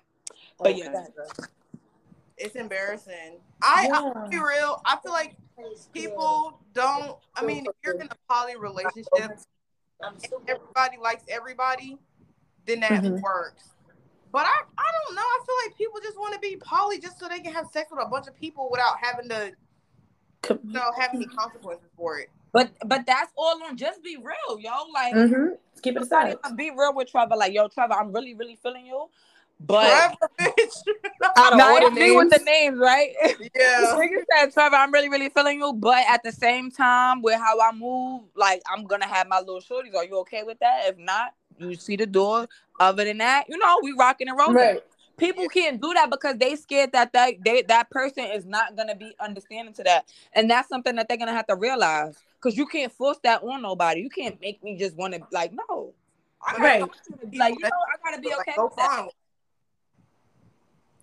But 0.59 0.77
yeah, 0.77 0.89
Okay. 0.89 0.93
that, 1.15 1.47
It's 2.37 2.55
embarrassing. 2.55 3.39
I, 3.61 3.85
Yeah. 3.87 3.99
I'll 3.99 4.29
be 4.29 4.37
real. 4.37 4.81
I 4.85 4.97
feel 4.97 5.11
like 5.11 5.35
people 5.91 6.59
don't. 6.73 7.17
I 7.35 7.43
mean, 7.43 7.65
if 7.65 7.73
you're 7.83 7.95
in 7.99 8.07
a 8.07 8.15
poly 8.29 8.55
relationship, 8.57 9.07
and 9.19 9.31
everybody 10.47 10.97
likes 11.01 11.23
everybody, 11.29 11.97
then 12.65 12.81
that 12.81 13.03
Mhm. 13.03 13.21
works. 13.21 13.69
But 14.31 14.45
I, 14.45 14.61
I 14.77 14.91
don't 15.05 15.15
know. 15.15 15.21
I 15.21 15.39
feel 15.45 15.55
like 15.65 15.77
people 15.77 15.99
just 16.01 16.17
want 16.19 16.33
to 16.35 16.39
be 16.39 16.57
poly 16.57 16.99
just 16.99 17.17
so 17.19 17.27
they 17.27 17.39
can 17.39 17.53
have 17.53 17.67
sex 17.71 17.89
with 17.89 18.05
a 18.05 18.07
bunch 18.07 18.27
of 18.27 18.35
people 18.35 18.69
without 18.69 18.97
having 19.01 19.29
to, 19.29 19.53
you 20.49 20.73
know, 20.73 20.91
have 20.97 21.11
any 21.13 21.25
consequences 21.25 21.89
for 21.95 22.19
it. 22.19 22.29
but 22.51 22.71
but 22.85 23.05
that's 23.07 23.31
all 23.35 23.63
on 23.63 23.77
just 23.77 24.03
be 24.03 24.17
real, 24.17 24.59
yo. 24.59 24.71
Like 24.93 25.15
Mm-hmm. 25.15 25.53
Keep 25.81 25.95
it 25.97 26.03
aside. 26.03 26.37
be 26.55 26.71
real 26.71 26.93
with 26.93 27.09
Trevor, 27.09 27.35
like, 27.35 27.53
yo, 27.53 27.67
Trevor, 27.67 27.93
I'm 27.93 28.11
really, 28.11 28.33
really 28.33 28.55
feeling 28.55 28.85
you. 28.85 29.09
But 29.59 30.17
Forever, 30.19 30.31
bitch. 30.39 30.83
Out 31.35 31.53
of 31.53 31.57
Nah, 31.57 31.65
all 31.65 31.79
the 31.79 31.85
it's 31.87 31.95
me 31.95 32.15
with 32.15 32.29
the 32.29 32.37
names. 32.37 32.45
names, 32.45 32.77
right? 32.79 33.09
yeah. 33.55 33.95
Nigga 33.95 34.23
said, 34.35 34.53
Trevor, 34.53 34.75
I'm 34.75 34.91
really, 34.91 35.09
really 35.09 35.29
feeling 35.29 35.59
you, 35.59 35.73
but 35.73 36.03
at 36.07 36.23
the 36.23 36.31
same 36.31 36.71
time, 36.71 37.21
with 37.21 37.39
how 37.39 37.59
I 37.59 37.71
move, 37.71 38.23
like 38.35 38.61
I'm 38.71 38.85
gonna 38.85 39.07
have 39.07 39.27
my 39.27 39.39
little 39.39 39.61
shorties. 39.61 39.95
Are 39.95 40.05
you 40.05 40.17
okay 40.19 40.43
with 40.43 40.59
that? 40.59 40.83
If 40.87 40.97
not, 40.97 41.33
you 41.59 41.75
see 41.75 41.95
the 41.95 42.05
door. 42.05 42.47
Other 42.79 43.05
than 43.05 43.17
that, 43.17 43.45
you 43.49 43.57
know, 43.57 43.79
we 43.81 43.93
rocking 43.93 44.29
and 44.29 44.37
rolling. 44.37 44.55
Right. 44.55 44.83
People 45.17 45.49
can't 45.49 45.81
do 45.81 45.93
that 45.95 46.11
because 46.11 46.37
they 46.37 46.55
scared 46.55 46.91
that 46.91 47.11
that 47.13 47.33
they, 47.43 47.63
that 47.63 47.89
person 47.89 48.25
is 48.25 48.45
not 48.45 48.75
gonna 48.75 48.95
be 48.95 49.15
understanding 49.19 49.73
to 49.75 49.83
that, 49.83 50.05
and 50.33 50.49
that's 50.49 50.69
something 50.69 50.95
that 50.95 51.07
they're 51.07 51.17
gonna 51.17 51.33
have 51.33 51.47
to 51.47 51.55
realize. 51.55 52.17
Cause 52.39 52.55
you 52.55 52.67
can't 52.67 52.91
force 52.91 53.17
that 53.23 53.41
on 53.41 53.63
nobody. 53.63 54.01
You 54.01 54.09
can't 54.11 54.39
make 54.39 54.63
me 54.63 54.77
just 54.77 54.95
want 54.95 55.15
to 55.15 55.21
like 55.31 55.51
no. 55.53 55.93
I 56.45 56.55
Right. 56.59 56.79
talk 56.81 56.93
to 57.03 57.09
them 57.09 57.19
and 57.23 57.31
be 57.31 57.39
Like 57.39 57.55
you 57.55 57.63
know, 57.63 57.69
I 57.69 58.09
gotta 58.11 58.21
be 58.21 58.29
Like, 58.29 58.39
okay 58.41 58.53
go 58.55 58.65
with 58.65 58.75
that. 58.75 59.09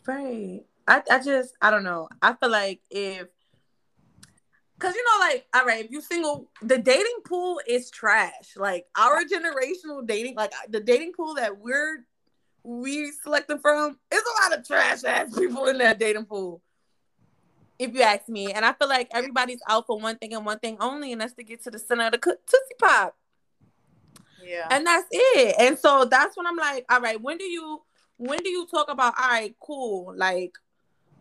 Right. 0.06 0.62
I, 0.86 1.02
I 1.10 1.22
just 1.22 1.54
I 1.60 1.70
don't 1.70 1.84
know. 1.84 2.08
I 2.20 2.34
feel 2.34 2.50
like 2.50 2.80
if 2.90 3.28
cause 4.78 4.94
you 4.94 5.04
know, 5.04 5.26
like, 5.26 5.46
all 5.54 5.64
right, 5.64 5.84
if 5.84 5.90
you 5.90 6.00
single, 6.00 6.50
the 6.62 6.78
dating 6.78 7.20
pool 7.26 7.60
is 7.66 7.90
trash. 7.90 8.56
Like 8.56 8.86
our 8.96 9.22
generational 9.24 10.06
dating, 10.06 10.36
like 10.36 10.52
the 10.68 10.80
dating 10.80 11.12
pool 11.12 11.34
that 11.34 11.58
we're 11.58 12.04
we 12.62 13.12
selecting 13.22 13.58
from, 13.58 13.98
is 14.12 14.22
a 14.22 14.42
lot 14.42 14.58
of 14.58 14.66
trash 14.66 15.04
ass 15.04 15.34
people 15.38 15.66
in 15.66 15.78
that 15.78 15.98
dating 15.98 16.26
pool. 16.26 16.60
If 17.78 17.92
you 17.92 18.02
ask 18.02 18.28
me, 18.28 18.52
and 18.52 18.64
I 18.64 18.72
feel 18.72 18.88
like 18.88 19.08
everybody's 19.12 19.60
out 19.68 19.86
for 19.86 19.98
one 19.98 20.16
thing 20.16 20.32
and 20.32 20.46
one 20.46 20.58
thing 20.60 20.76
only, 20.80 21.12
and 21.12 21.20
that's 21.20 21.34
to 21.34 21.42
get 21.42 21.64
to 21.64 21.70
the 21.70 21.78
center 21.78 22.06
of 22.06 22.12
the 22.12 22.18
tootsie 22.18 22.74
pop. 22.80 23.16
Yeah. 24.46 24.68
and 24.70 24.86
that's 24.86 25.06
it. 25.10 25.56
And 25.58 25.78
so 25.78 26.04
that's 26.04 26.36
when 26.36 26.46
I'm 26.46 26.56
like, 26.56 26.84
all 26.90 27.00
right, 27.00 27.20
when 27.20 27.38
do 27.38 27.44
you 27.44 27.80
when 28.16 28.38
do 28.38 28.48
you 28.48 28.66
talk 28.66 28.90
about 28.90 29.14
all 29.18 29.28
right, 29.28 29.54
cool, 29.60 30.14
like 30.16 30.54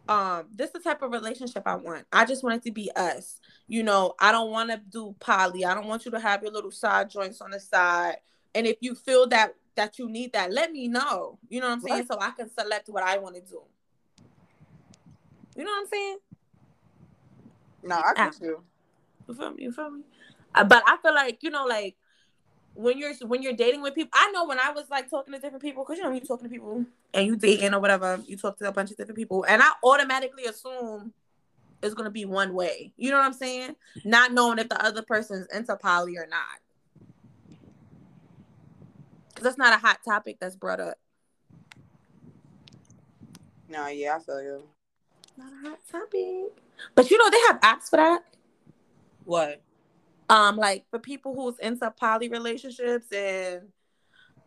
um 0.10 0.48
this 0.54 0.68
is 0.68 0.74
the 0.74 0.80
type 0.80 1.02
of 1.02 1.12
relationship 1.12 1.64
I 1.66 1.76
want. 1.76 2.06
I 2.12 2.26
just 2.26 2.44
want 2.44 2.56
it 2.58 2.64
to 2.64 2.72
be 2.72 2.92
us. 2.96 3.40
You 3.68 3.84
know, 3.84 4.14
I 4.20 4.32
don't 4.32 4.52
want 4.52 4.70
to 4.72 4.82
do 4.90 5.16
poly. 5.20 5.66
I 5.66 5.74
don't 5.74 5.88
want 5.88 6.06
you 6.06 6.12
to 6.12 6.20
have 6.20 6.44
your 6.44 6.52
little 6.52 6.72
side 6.72 7.10
joints 7.10 7.42
on 7.42 7.52
the 7.52 7.60
side. 7.60 8.18
And 8.56 8.68
if 8.68 8.78
you 8.82 8.96
feel 8.96 9.28
that 9.30 9.56
that 9.76 9.98
you 9.98 10.10
need 10.10 10.34
that, 10.34 10.52
let 10.52 10.72
me 10.72 10.88
know. 10.88 11.40
You 11.50 11.62
know 11.62 11.68
what 11.68 11.74
I'm 11.74 11.82
saying? 11.82 12.00
Right. 12.00 12.08
So 12.08 12.18
I 12.20 12.32
can 12.32 12.50
select 12.50 12.90
what 12.90 13.04
I 13.04 13.18
want 13.18 13.36
to 13.36 13.42
do. 13.42 13.62
You 15.56 15.64
know 15.64 15.72
what 15.72 15.82
I'm 15.82 15.88
saying? 15.88 16.18
No, 17.84 17.96
I 17.96 18.14
get 18.14 18.42
you. 18.42 18.64
You 19.28 19.34
feel 19.34 19.52
me? 19.52 19.64
You 19.64 19.72
feel 19.72 19.92
me? 19.92 20.02
Uh, 20.56 20.64
but 20.64 20.84
I 20.86 20.98
feel 20.98 21.14
like 21.14 21.40
you 21.42 21.50
know, 21.50 21.66
like 21.66 21.96
when 22.76 22.98
you're 22.98 23.14
when 23.26 23.42
you're 23.42 23.54
dating 23.54 23.82
with 23.82 23.96
people. 23.96 24.12
I 24.14 24.32
know 24.32 24.46
when 24.46 24.60
I 24.60 24.72
was 24.72 24.90
like 24.90 25.10
talking 25.10 25.34
to 25.34 25.40
different 25.40 25.62
people, 25.62 25.84
because 25.84 25.98
you 25.98 26.04
know 26.04 26.12
you 26.12 26.22
talking 26.22 26.48
to 26.48 26.54
people 26.54 26.86
and 27.14 27.28
you 27.28 27.36
dating 27.36 27.74
or 27.74 27.80
whatever, 27.80 28.20
you 28.26 28.38
talk 28.38 28.58
to 28.60 28.68
a 28.68 28.72
bunch 28.72 28.92
of 28.92 28.98
different 28.98 29.18
people, 29.18 29.46
and 29.48 29.62
I 29.62 29.72
automatically 29.84 30.46
assume 30.46 31.14
it's 31.82 31.94
gonna 31.94 32.10
be 32.10 32.26
one 32.26 32.54
way. 32.54 32.94
You 32.98 33.12
know 33.12 33.18
what 33.18 33.26
I'm 33.26 33.34
saying? 33.34 33.76
Not 34.04 34.34
knowing 34.34 34.60
if 34.60 34.70
the 34.70 34.84
other 34.84 35.02
person's 35.02 35.48
into 35.54 35.76
poly 35.76 36.18
or 36.18 36.28
not. 36.28 36.60
Cause 39.36 39.44
that's 39.44 39.58
not 39.58 39.74
a 39.74 39.78
hot 39.78 40.00
topic 40.06 40.38
that's 40.40 40.56
brought 40.56 40.80
up. 40.80 40.98
No, 43.68 43.88
yeah, 43.88 44.16
I 44.16 44.20
feel 44.20 44.42
you. 44.42 44.64
Not 45.38 45.52
a 45.52 45.70
hot 45.70 45.80
topic. 45.92 46.54
But 46.96 47.10
you 47.10 47.18
know 47.18 47.30
they 47.30 47.42
have 47.48 47.60
apps 47.62 47.90
for 47.90 47.98
that. 47.98 48.24
What? 49.26 49.62
Um, 50.30 50.58
like 50.58 50.86
for 50.90 51.00
people 51.00 51.36
who's 51.36 51.60
into 51.60 51.90
poly 51.92 52.30
relationships 52.30 53.12
and 53.12 53.62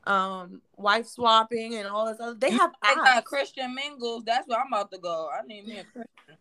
um 0.04 0.62
wife 0.76 1.06
swapping 1.06 1.74
and 1.74 1.88
all 1.88 2.06
this 2.06 2.20
other 2.20 2.34
they 2.34 2.50
have 2.50 2.70
They 2.82 2.88
apps. 2.90 3.04
got 3.04 3.24
Christian 3.24 3.74
mingles. 3.74 4.24
That's 4.24 4.46
where 4.48 4.60
I'm 4.60 4.68
about 4.68 4.90
to 4.92 4.98
go. 4.98 5.28
I 5.32 5.44
need 5.46 5.66
me 5.66 5.78
a 5.78 5.84
Christian. 5.84 6.36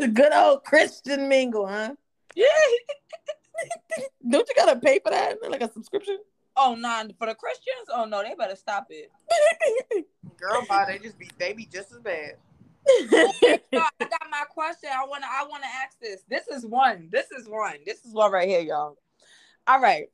the 0.00 0.08
good 0.08 0.32
old 0.32 0.64
Christian 0.64 1.28
mingle, 1.28 1.66
huh? 1.66 1.94
Yeah. 2.34 2.46
Don't 4.28 4.48
you 4.48 4.54
gotta 4.56 4.78
pay 4.78 5.00
for 5.02 5.10
that? 5.10 5.38
Like 5.48 5.62
a 5.62 5.72
subscription? 5.72 6.18
Oh, 6.56 6.74
nah, 6.76 7.02
for 7.18 7.26
the 7.26 7.34
Christians? 7.34 7.88
Oh 7.92 8.04
no, 8.04 8.22
they 8.22 8.34
better 8.34 8.56
stop 8.56 8.86
it. 8.90 9.10
Girl, 10.36 10.64
bye. 10.68 10.84
They 10.88 10.98
just 10.98 11.18
be 11.18 11.28
they 11.38 11.52
be 11.52 11.66
just 11.66 11.92
as 11.92 11.98
bad. 11.98 12.34
I 12.86 13.88
got 14.00 14.26
my 14.30 14.44
question. 14.50 14.90
I 14.92 15.04
wanna 15.06 15.26
I 15.28 15.44
wanna 15.48 15.66
ask 15.82 15.98
this. 16.00 16.22
This 16.28 16.48
is 16.48 16.66
one. 16.66 17.08
This 17.10 17.30
is 17.30 17.48
one. 17.48 17.78
This 17.86 18.04
is 18.04 18.12
one 18.12 18.30
right 18.32 18.48
here, 18.48 18.60
y'all. 18.60 18.96
All 19.66 19.80
right. 19.80 20.06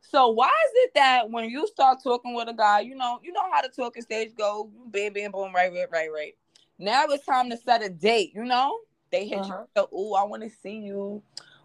So 0.00 0.28
why 0.28 0.48
is 0.48 0.72
it 0.74 0.90
that 0.94 1.30
when 1.30 1.48
you 1.48 1.66
start 1.66 1.98
talking 2.02 2.34
with 2.34 2.48
a 2.48 2.52
guy, 2.52 2.80
you 2.80 2.94
know, 2.94 3.18
you 3.22 3.32
know 3.32 3.50
how 3.50 3.62
the 3.62 3.68
talking 3.68 4.02
stage 4.02 4.34
go, 4.36 4.70
bam, 4.88 5.12
bam, 5.14 5.30
boom, 5.30 5.54
right, 5.54 5.72
right, 5.72 5.90
right, 5.90 6.12
right. 6.12 6.34
Now 6.78 7.04
it's 7.06 7.24
time 7.24 7.48
to 7.50 7.56
set 7.56 7.82
a 7.82 7.88
date, 7.88 8.32
you 8.34 8.44
know? 8.44 8.80
They 9.10 9.26
hit 9.26 9.38
Uh-huh. 9.38 9.64
you, 9.76 9.88
oh, 9.92 10.14
I 10.14 10.24
want 10.24 10.42
to 10.42 10.50
see 10.50 10.78
you. 10.78 11.22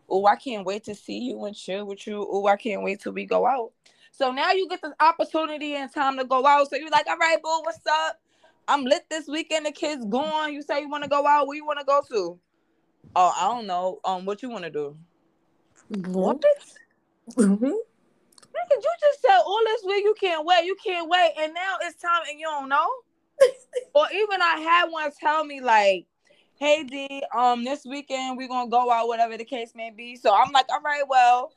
Oh, 0.07 0.25
I 0.25 0.35
can't 0.37 0.65
wait 0.65 0.85
to 0.85 0.95
see 0.95 1.17
you 1.17 1.43
and 1.45 1.55
chill 1.55 1.85
with 1.85 2.07
you. 2.07 2.25
Oh, 2.29 2.47
I 2.47 2.55
can't 2.55 2.83
wait 2.83 3.01
till 3.01 3.11
we 3.11 3.25
go 3.25 3.45
out. 3.45 3.71
So 4.11 4.31
now 4.31 4.51
you 4.51 4.69
get 4.69 4.81
this 4.81 4.93
opportunity 4.99 5.75
and 5.75 5.91
time 5.91 6.17
to 6.17 6.23
go 6.23 6.45
out. 6.45 6.69
So 6.69 6.77
you're 6.77 6.89
like, 6.89 7.07
all 7.07 7.17
right, 7.17 7.41
boo, 7.41 7.61
what's 7.63 7.85
up? 7.85 8.19
I'm 8.67 8.83
lit 8.83 9.09
this 9.09 9.27
weekend. 9.27 9.65
The 9.65 9.71
kids 9.71 10.05
gone. 10.05 10.53
You 10.53 10.61
say 10.61 10.81
you 10.81 10.89
want 10.89 11.03
to 11.03 11.09
go 11.09 11.25
out. 11.25 11.47
Where 11.47 11.55
you 11.55 11.65
want 11.65 11.79
to 11.79 11.85
go 11.85 12.01
to? 12.09 12.39
Oh, 13.15 13.33
I 13.35 13.47
don't 13.47 13.67
know. 13.67 13.99
Um, 14.03 14.25
what 14.25 14.43
you 14.43 14.49
want 14.49 14.65
to 14.65 14.69
do? 14.69 14.97
what? 15.89 16.43
Nigga, 18.57 18.81
you 18.81 18.91
just 18.99 19.21
said 19.21 19.39
all 19.45 19.61
this 19.65 19.83
week 19.85 20.03
you 20.03 20.15
can't 20.19 20.45
wait, 20.45 20.65
you 20.65 20.75
can't 20.83 21.09
wait, 21.09 21.31
and 21.39 21.53
now 21.53 21.75
it's 21.81 22.01
time 22.01 22.21
and 22.29 22.39
you 22.39 22.45
don't 22.45 22.69
know. 22.69 22.87
or 23.93 24.05
even 24.13 24.41
I 24.41 24.59
had 24.59 24.85
one 24.89 25.11
tell 25.19 25.45
me 25.45 25.61
like, 25.61 26.07
"Hey 26.55 26.83
D, 26.83 27.23
um, 27.35 27.63
this 27.63 27.85
weekend 27.85 28.37
we're 28.37 28.47
gonna 28.47 28.69
go 28.69 28.91
out, 28.91 29.07
whatever 29.07 29.37
the 29.37 29.45
case 29.45 29.73
may 29.75 29.91
be." 29.91 30.15
So 30.15 30.33
I'm 30.33 30.51
like, 30.51 30.65
"All 30.69 30.81
right, 30.81 31.03
well." 31.07 31.53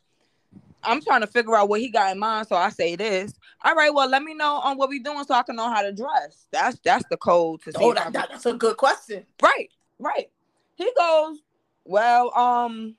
I'm 0.83 1.03
trying 1.03 1.21
to 1.21 1.27
figure 1.27 1.55
out 1.57 1.69
what 1.69 1.81
he 1.81 1.89
got 1.89 2.13
in 2.13 2.19
mind, 2.19 2.49
so 2.49 2.57
I 2.57 2.71
say 2.71 2.97
this. 2.97 3.35
All 3.65 3.75
right, 3.75 3.93
well, 3.93 4.09
let 4.09 4.23
me 4.23 4.35
know 4.35 4.57
on 4.57 4.77
what 4.79 4.89
we 4.89 4.99
doing 4.99 5.25
so 5.25 5.35
I 5.35 5.43
can 5.43 5.57
know 5.57 5.71
how 5.71 5.83
to 5.83 5.93
dress. 5.93 6.47
That's 6.51 6.79
that's 6.85 7.05
the 7.11 7.17
code 7.17 7.61
to 7.63 7.73
see. 7.73 7.79
Oh, 7.83 7.95
that, 7.95 8.13
that- 8.13 8.29
that's 8.31 8.47
a 8.47 8.55
good 8.55 8.77
question. 8.77 9.25
Right, 9.43 9.71
right. 9.99 10.31
He 10.77 10.91
goes, 10.97 11.39
well, 11.85 12.35
um, 12.37 12.97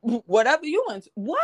whatever 0.00 0.64
you 0.66 0.84
want. 0.88 1.08
What? 1.14 1.40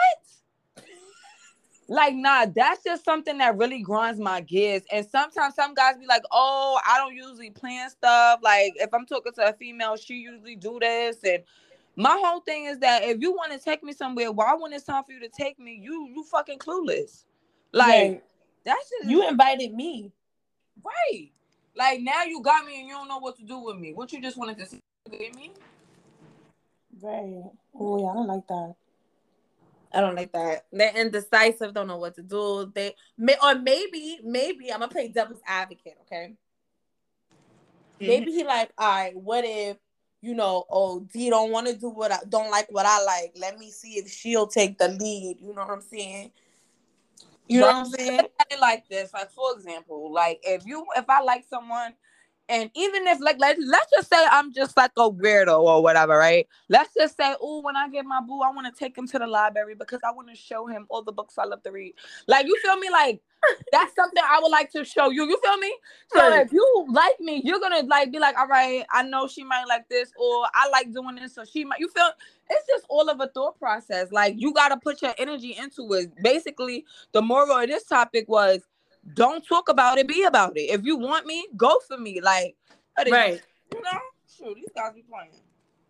Like, 1.86 2.14
nah, 2.14 2.46
that's 2.46 2.82
just 2.82 3.04
something 3.04 3.36
that 3.38 3.58
really 3.58 3.82
grinds 3.82 4.18
my 4.18 4.40
gears. 4.40 4.82
And 4.90 5.04
sometimes 5.04 5.54
some 5.54 5.74
guys 5.74 5.96
be 5.98 6.06
like, 6.06 6.22
oh, 6.32 6.80
I 6.86 6.96
don't 6.96 7.14
usually 7.14 7.50
plan 7.50 7.90
stuff. 7.90 8.40
Like, 8.42 8.72
if 8.76 8.94
I'm 8.94 9.04
talking 9.04 9.32
to 9.34 9.48
a 9.48 9.52
female, 9.52 9.96
she 9.96 10.14
usually 10.14 10.56
do 10.56 10.78
this. 10.80 11.18
And 11.24 11.42
my 11.96 12.20
whole 12.24 12.40
thing 12.40 12.64
is 12.64 12.78
that 12.78 13.04
if 13.04 13.20
you 13.20 13.32
want 13.32 13.52
to 13.52 13.58
take 13.58 13.82
me 13.82 13.92
somewhere, 13.92 14.32
why 14.32 14.54
when 14.54 14.72
it's 14.72 14.84
time 14.84 15.04
for 15.04 15.12
you 15.12 15.20
to 15.20 15.28
take 15.28 15.58
me, 15.58 15.78
you 15.82 16.08
you 16.14 16.24
fucking 16.24 16.58
clueless. 16.58 17.24
Like, 17.72 17.88
Right. 17.88 18.22
that's 18.64 18.90
just 18.90 19.10
you 19.10 19.26
invited 19.28 19.74
me. 19.74 20.12
right. 20.82 21.30
Like 21.76 22.00
now 22.00 22.22
you 22.24 22.40
got 22.42 22.64
me 22.64 22.78
and 22.80 22.88
you 22.88 22.94
don't 22.94 23.08
know 23.08 23.18
what 23.18 23.36
to 23.36 23.44
do 23.44 23.58
with 23.58 23.76
me. 23.76 23.92
What 23.92 24.12
you 24.12 24.20
just 24.22 24.36
wanted 24.36 24.58
to 24.58 24.66
see 24.66 24.80
me? 25.10 25.52
Right. 27.00 27.42
Oh 27.78 27.98
yeah, 27.98 28.10
I 28.10 28.14
don't 28.14 28.28
like 28.28 28.46
that. 28.48 28.74
I 29.92 30.00
don't 30.00 30.16
like 30.16 30.32
that. 30.32 30.66
They're 30.72 30.96
indecisive, 30.96 31.72
don't 31.72 31.86
know 31.86 31.98
what 31.98 32.14
to 32.16 32.22
do. 32.22 32.70
They 32.74 32.94
may 33.16 33.36
or 33.42 33.54
maybe, 33.54 34.18
maybe 34.24 34.72
I'm 34.72 34.80
gonna 34.80 34.90
play 34.90 35.08
devil's 35.08 35.40
advocate, 35.46 35.98
okay? 36.02 36.34
Mm-hmm. 38.00 38.06
Maybe 38.06 38.32
he 38.32 38.44
like, 38.44 38.72
all 38.76 38.88
right, 38.88 39.16
what 39.16 39.44
if 39.44 39.76
you 40.24 40.34
know, 40.34 40.64
oh 40.70 41.06
D 41.12 41.28
don't 41.28 41.50
want 41.50 41.66
to 41.66 41.74
do 41.76 41.90
what 41.90 42.10
I 42.10 42.18
don't 42.28 42.50
like 42.50 42.66
what 42.70 42.86
I 42.86 43.02
like. 43.04 43.34
Let 43.36 43.58
me 43.58 43.70
see 43.70 43.98
if 43.98 44.10
she'll 44.10 44.46
take 44.46 44.78
the 44.78 44.88
lead. 44.88 45.36
You 45.38 45.48
know 45.54 45.60
what 45.60 45.70
I'm 45.70 45.82
saying? 45.82 46.30
You 47.46 47.60
know 47.60 47.66
what 47.66 47.76
I'm 47.76 47.86
saying? 47.86 48.16
Look 48.22 48.32
at 48.40 48.46
it 48.50 48.58
like 48.58 48.88
this. 48.88 49.12
Like 49.12 49.30
for 49.30 49.52
example, 49.54 50.10
like 50.10 50.40
if 50.42 50.64
you 50.64 50.86
if 50.96 51.04
I 51.10 51.20
like 51.20 51.44
someone 51.50 51.92
and 52.48 52.70
even 52.74 53.06
if 53.06 53.20
like 53.20 53.38
let, 53.38 53.56
let's 53.60 53.90
just 53.90 54.08
say 54.10 54.24
I'm 54.30 54.52
just 54.52 54.76
like 54.76 54.92
a 54.96 55.10
weirdo 55.10 55.58
or 55.60 55.82
whatever, 55.82 56.16
right? 56.16 56.46
Let's 56.68 56.92
just 56.94 57.16
say, 57.16 57.34
oh, 57.40 57.62
when 57.62 57.76
I 57.76 57.88
get 57.88 58.04
my 58.04 58.20
boo, 58.20 58.40
I 58.42 58.50
want 58.50 58.72
to 58.72 58.78
take 58.78 58.96
him 58.96 59.06
to 59.08 59.18
the 59.18 59.26
library 59.26 59.74
because 59.74 60.00
I 60.06 60.12
want 60.12 60.28
to 60.28 60.36
show 60.36 60.66
him 60.66 60.86
all 60.90 61.02
the 61.02 61.12
books 61.12 61.38
I 61.38 61.44
love 61.44 61.62
to 61.64 61.70
read. 61.72 61.94
Like 62.28 62.46
you 62.46 62.56
feel 62.62 62.76
me? 62.76 62.90
Like 62.90 63.22
that's 63.72 63.94
something 63.96 64.22
I 64.24 64.40
would 64.42 64.50
like 64.52 64.70
to 64.72 64.84
show 64.84 65.10
you. 65.10 65.26
You 65.28 65.38
feel 65.42 65.56
me? 65.58 65.74
So 66.08 66.20
Right. 66.20 66.46
if 66.46 66.52
you 66.52 66.86
like 66.90 67.18
me, 67.20 67.42
you're 67.44 67.60
gonna 67.60 67.82
like 67.82 68.12
be 68.12 68.18
like, 68.18 68.38
all 68.38 68.48
right, 68.48 68.84
I 68.92 69.02
know 69.02 69.26
she 69.26 69.42
might 69.44 69.64
like 69.68 69.88
this, 69.88 70.12
or 70.16 70.46
I 70.54 70.68
like 70.70 70.92
doing 70.92 71.16
this, 71.16 71.34
so 71.34 71.44
she 71.44 71.64
might. 71.64 71.80
You 71.80 71.88
feel? 71.88 72.10
It's 72.50 72.66
just 72.68 72.84
all 72.90 73.08
of 73.08 73.20
a 73.20 73.28
thought 73.28 73.58
process. 73.58 74.12
Like 74.12 74.34
you 74.38 74.52
gotta 74.52 74.76
put 74.76 75.02
your 75.02 75.14
energy 75.18 75.56
into 75.58 75.92
it. 75.94 76.12
Basically, 76.22 76.84
the 77.12 77.22
moral 77.22 77.58
of 77.58 77.68
this 77.68 77.84
topic 77.84 78.28
was, 78.28 78.60
don't 79.12 79.46
talk 79.46 79.68
about 79.68 79.98
it, 79.98 80.08
be 80.08 80.24
about 80.24 80.56
it. 80.56 80.70
If 80.70 80.84
you 80.84 80.96
want 80.96 81.26
me, 81.26 81.46
go 81.56 81.78
for 81.86 81.98
me. 81.98 82.20
Like, 82.20 82.56
Right. 83.10 83.42
You 83.72 83.82
know, 83.82 83.98
shoot, 84.28 84.54
these 84.54 84.70
guys 84.74 84.92
be 84.94 85.02
playing. 85.02 85.32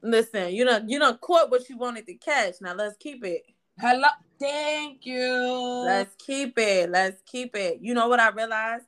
Listen, 0.03 0.55
you 0.55 0.65
know, 0.65 0.81
you 0.87 0.99
know, 0.99 1.15
caught 1.15 1.51
what 1.51 1.69
you 1.69 1.79
wanted 1.79 2.07
to 2.07 2.15
catch. 2.15 2.57
Now 2.61 2.75
let's 2.75 2.97
keep 2.97 3.25
it. 3.25 3.43
Hello, 3.79 4.09
thank 4.39 5.05
you. 5.05 5.83
Let's 5.87 6.15
keep 6.17 6.59
it. 6.59 6.91
Let's 6.91 7.23
keep 7.27 7.57
it. 7.57 7.79
You 7.81 7.95
know 7.95 8.09
what 8.09 8.21
I 8.21 8.31
realized? 8.31 8.85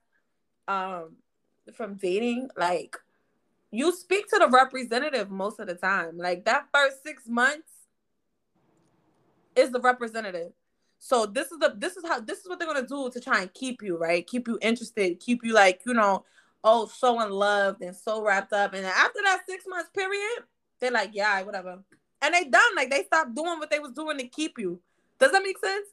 Um, 0.68 1.16
from 1.74 1.94
dating, 1.94 2.50
like 2.56 2.96
you 3.70 3.92
speak 3.92 4.28
to 4.28 4.38
the 4.38 4.48
representative 4.48 5.30
most 5.30 5.58
of 5.58 5.66
the 5.66 5.74
time. 5.74 6.18
Like 6.18 6.44
that 6.44 6.66
first 6.72 7.02
six 7.02 7.26
months 7.26 7.68
is 9.56 9.70
the 9.70 9.80
representative. 9.80 10.52
So 10.98 11.26
this 11.26 11.52
is 11.52 11.58
the 11.58 11.74
this 11.76 11.96
is 11.96 12.04
how 12.06 12.20
this 12.20 12.38
is 12.40 12.48
what 12.48 12.58
they're 12.58 12.68
gonna 12.68 12.86
do 12.86 13.10
to 13.10 13.20
try 13.20 13.42
and 13.42 13.52
keep 13.54 13.82
you, 13.82 13.96
right? 13.96 14.26
Keep 14.26 14.48
you 14.48 14.58
interested, 14.62 15.20
keep 15.20 15.44
you 15.44 15.52
like, 15.52 15.82
you 15.86 15.94
know, 15.94 16.24
oh, 16.64 16.86
so 16.86 17.20
in 17.20 17.30
love 17.30 17.76
and 17.80 17.94
so 17.94 18.22
wrapped 18.22 18.52
up. 18.52 18.74
And 18.74 18.84
after 18.86 19.20
that 19.24 19.42
six 19.48 19.64
months 19.68 19.90
period, 19.94 20.44
they're 20.80 20.90
like, 20.90 21.10
yeah, 21.12 21.42
whatever. 21.42 21.78
And 22.22 22.34
they 22.34 22.44
done, 22.44 22.74
like 22.74 22.90
they 22.90 23.04
stopped 23.04 23.34
doing 23.34 23.58
what 23.58 23.70
they 23.70 23.78
was 23.78 23.92
doing 23.92 24.18
to 24.18 24.26
keep 24.26 24.58
you. 24.58 24.80
Does 25.18 25.32
that 25.32 25.42
make 25.42 25.58
sense? 25.58 25.86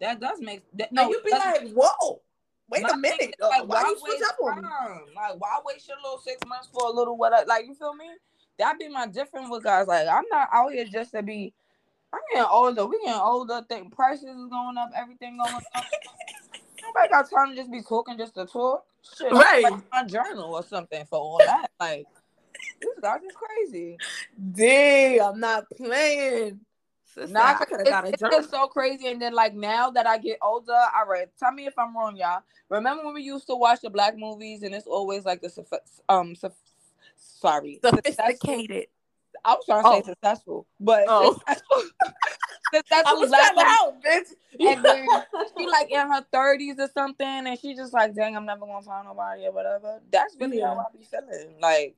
that 0.00 0.20
does 0.20 0.40
make 0.40 0.62
that, 0.74 0.92
No, 0.92 1.04
no. 1.04 1.10
you 1.10 1.20
be 1.24 1.30
like, 1.30 1.70
whoa, 1.72 2.20
wait 2.70 2.84
a 2.90 2.96
minute. 2.96 3.34
though. 3.38 3.48
Like, 3.48 3.68
why, 3.68 3.82
why, 3.82 3.88
you 3.88 3.98
switch 3.98 4.22
up 4.26 4.36
on 4.42 4.62
me? 4.62 4.68
Like, 5.14 5.38
why 5.38 5.60
waste 5.64 5.88
your 5.88 5.98
little 6.02 6.18
six 6.18 6.40
months 6.46 6.68
for 6.72 6.88
a 6.88 6.90
little 6.90 7.16
what? 7.16 7.46
Like, 7.46 7.66
you 7.66 7.74
feel 7.74 7.94
me? 7.94 8.06
That 8.58 8.78
be 8.78 8.88
my 8.88 9.06
difference 9.06 9.48
with 9.50 9.62
guys. 9.62 9.86
Like, 9.86 10.08
I'm 10.08 10.24
not 10.30 10.48
out 10.52 10.72
here 10.72 10.86
just 10.86 11.12
to 11.12 11.22
be. 11.22 11.52
I'm 12.12 12.20
getting 12.32 12.48
older. 12.50 12.86
We 12.86 12.98
getting 13.04 13.20
older. 13.20 13.62
Think 13.68 13.94
prices 13.94 14.24
is 14.24 14.46
going 14.48 14.76
up. 14.78 14.90
Everything 14.96 15.38
going 15.38 15.54
up. 15.54 15.84
Nobody 16.82 17.08
got 17.08 17.30
time 17.30 17.50
to 17.50 17.56
just 17.56 17.70
be 17.70 17.82
talking 17.82 18.18
just 18.18 18.34
to 18.34 18.46
talk. 18.46 18.84
Shit, 19.16 19.32
Right. 19.32 19.64
My 19.92 20.04
journal 20.04 20.54
or 20.54 20.62
something 20.62 21.04
for 21.06 21.18
all 21.18 21.38
that. 21.38 21.70
Like, 21.78 22.06
this 22.80 22.98
guys 23.00 23.20
is 23.22 23.32
crazy. 23.34 23.98
Dang, 24.52 25.20
I'm 25.20 25.40
not 25.40 25.64
playing. 25.76 26.60
Sister, 27.14 27.32
Nah, 27.32 27.56
I 27.60 27.64
could 27.64 27.70
have 27.70 27.80
it's, 27.80 27.90
got 27.90 28.04
a 28.04 28.08
it's 28.08 28.20
journal. 28.20 28.38
just 28.38 28.50
so 28.50 28.66
crazy. 28.68 29.08
And 29.08 29.20
then 29.20 29.32
like 29.32 29.54
now 29.54 29.90
that 29.90 30.06
I 30.06 30.18
get 30.18 30.38
older, 30.42 30.72
all 30.72 31.06
right, 31.06 31.28
tell 31.38 31.52
me 31.52 31.66
if 31.66 31.76
I'm 31.78 31.96
wrong, 31.96 32.16
y'all. 32.16 32.42
Remember 32.68 33.04
when 33.04 33.14
we 33.14 33.22
used 33.22 33.48
to 33.48 33.56
watch 33.56 33.80
the 33.80 33.90
black 33.90 34.16
movies 34.16 34.62
and 34.62 34.74
it's 34.74 34.86
always 34.86 35.24
like 35.24 35.42
the 35.42 35.80
um 36.08 36.34
sorry 37.16 37.80
Sophisticated. 37.84 38.86
I 39.44 39.54
was 39.54 39.64
trying 39.66 39.82
to 39.82 39.88
oh. 39.88 39.92
say 39.92 40.00
Oh. 40.00 40.02
successful, 40.14 40.66
but 40.78 41.04
Oh. 41.08 41.38
successful. 42.74 43.04
I 43.06 43.14
was 43.14 43.28
black 43.28 43.54
trying 43.54 43.54
to 43.54 43.56
women. 43.56 43.72
help, 43.72 44.04
bitch. 44.04 44.34
And 44.60 44.84
then 44.84 45.06
she 45.58 45.66
like 45.66 45.90
in 45.90 46.10
her 46.10 46.24
thirties 46.32 46.76
or 46.78 46.88
something, 46.92 47.26
and 47.26 47.58
she 47.58 47.74
just 47.74 47.92
like, 47.92 48.14
dang, 48.14 48.36
I'm 48.36 48.46
never 48.46 48.66
gonna 48.66 48.82
find 48.82 49.06
nobody 49.06 49.46
or 49.46 49.52
whatever. 49.52 50.00
That's 50.10 50.36
really 50.40 50.58
Yeah. 50.58 50.74
how 50.74 50.80
I 50.80 50.96
be 50.96 51.04
feeling. 51.04 51.54
Like 51.60 51.96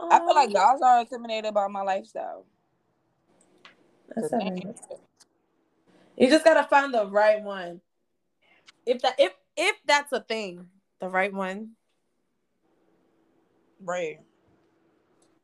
I 0.00 0.18
feel 0.18 0.34
like 0.34 0.48
um, 0.48 0.52
guys 0.54 0.80
are 0.82 1.00
intimidated 1.00 1.54
by 1.54 1.66
my 1.68 1.82
lifestyle. 1.82 2.44
That's 4.14 4.32
right. 4.32 4.64
You 6.16 6.28
just 6.28 6.44
gotta 6.44 6.66
find 6.68 6.92
the 6.92 7.06
right 7.06 7.42
one. 7.42 7.80
If 8.86 9.02
that 9.02 9.14
if 9.18 9.32
if 9.56 9.76
that's 9.86 10.12
a 10.12 10.20
thing, 10.20 10.66
the 11.00 11.08
right 11.08 11.32
one. 11.32 11.70
Right. 13.80 14.18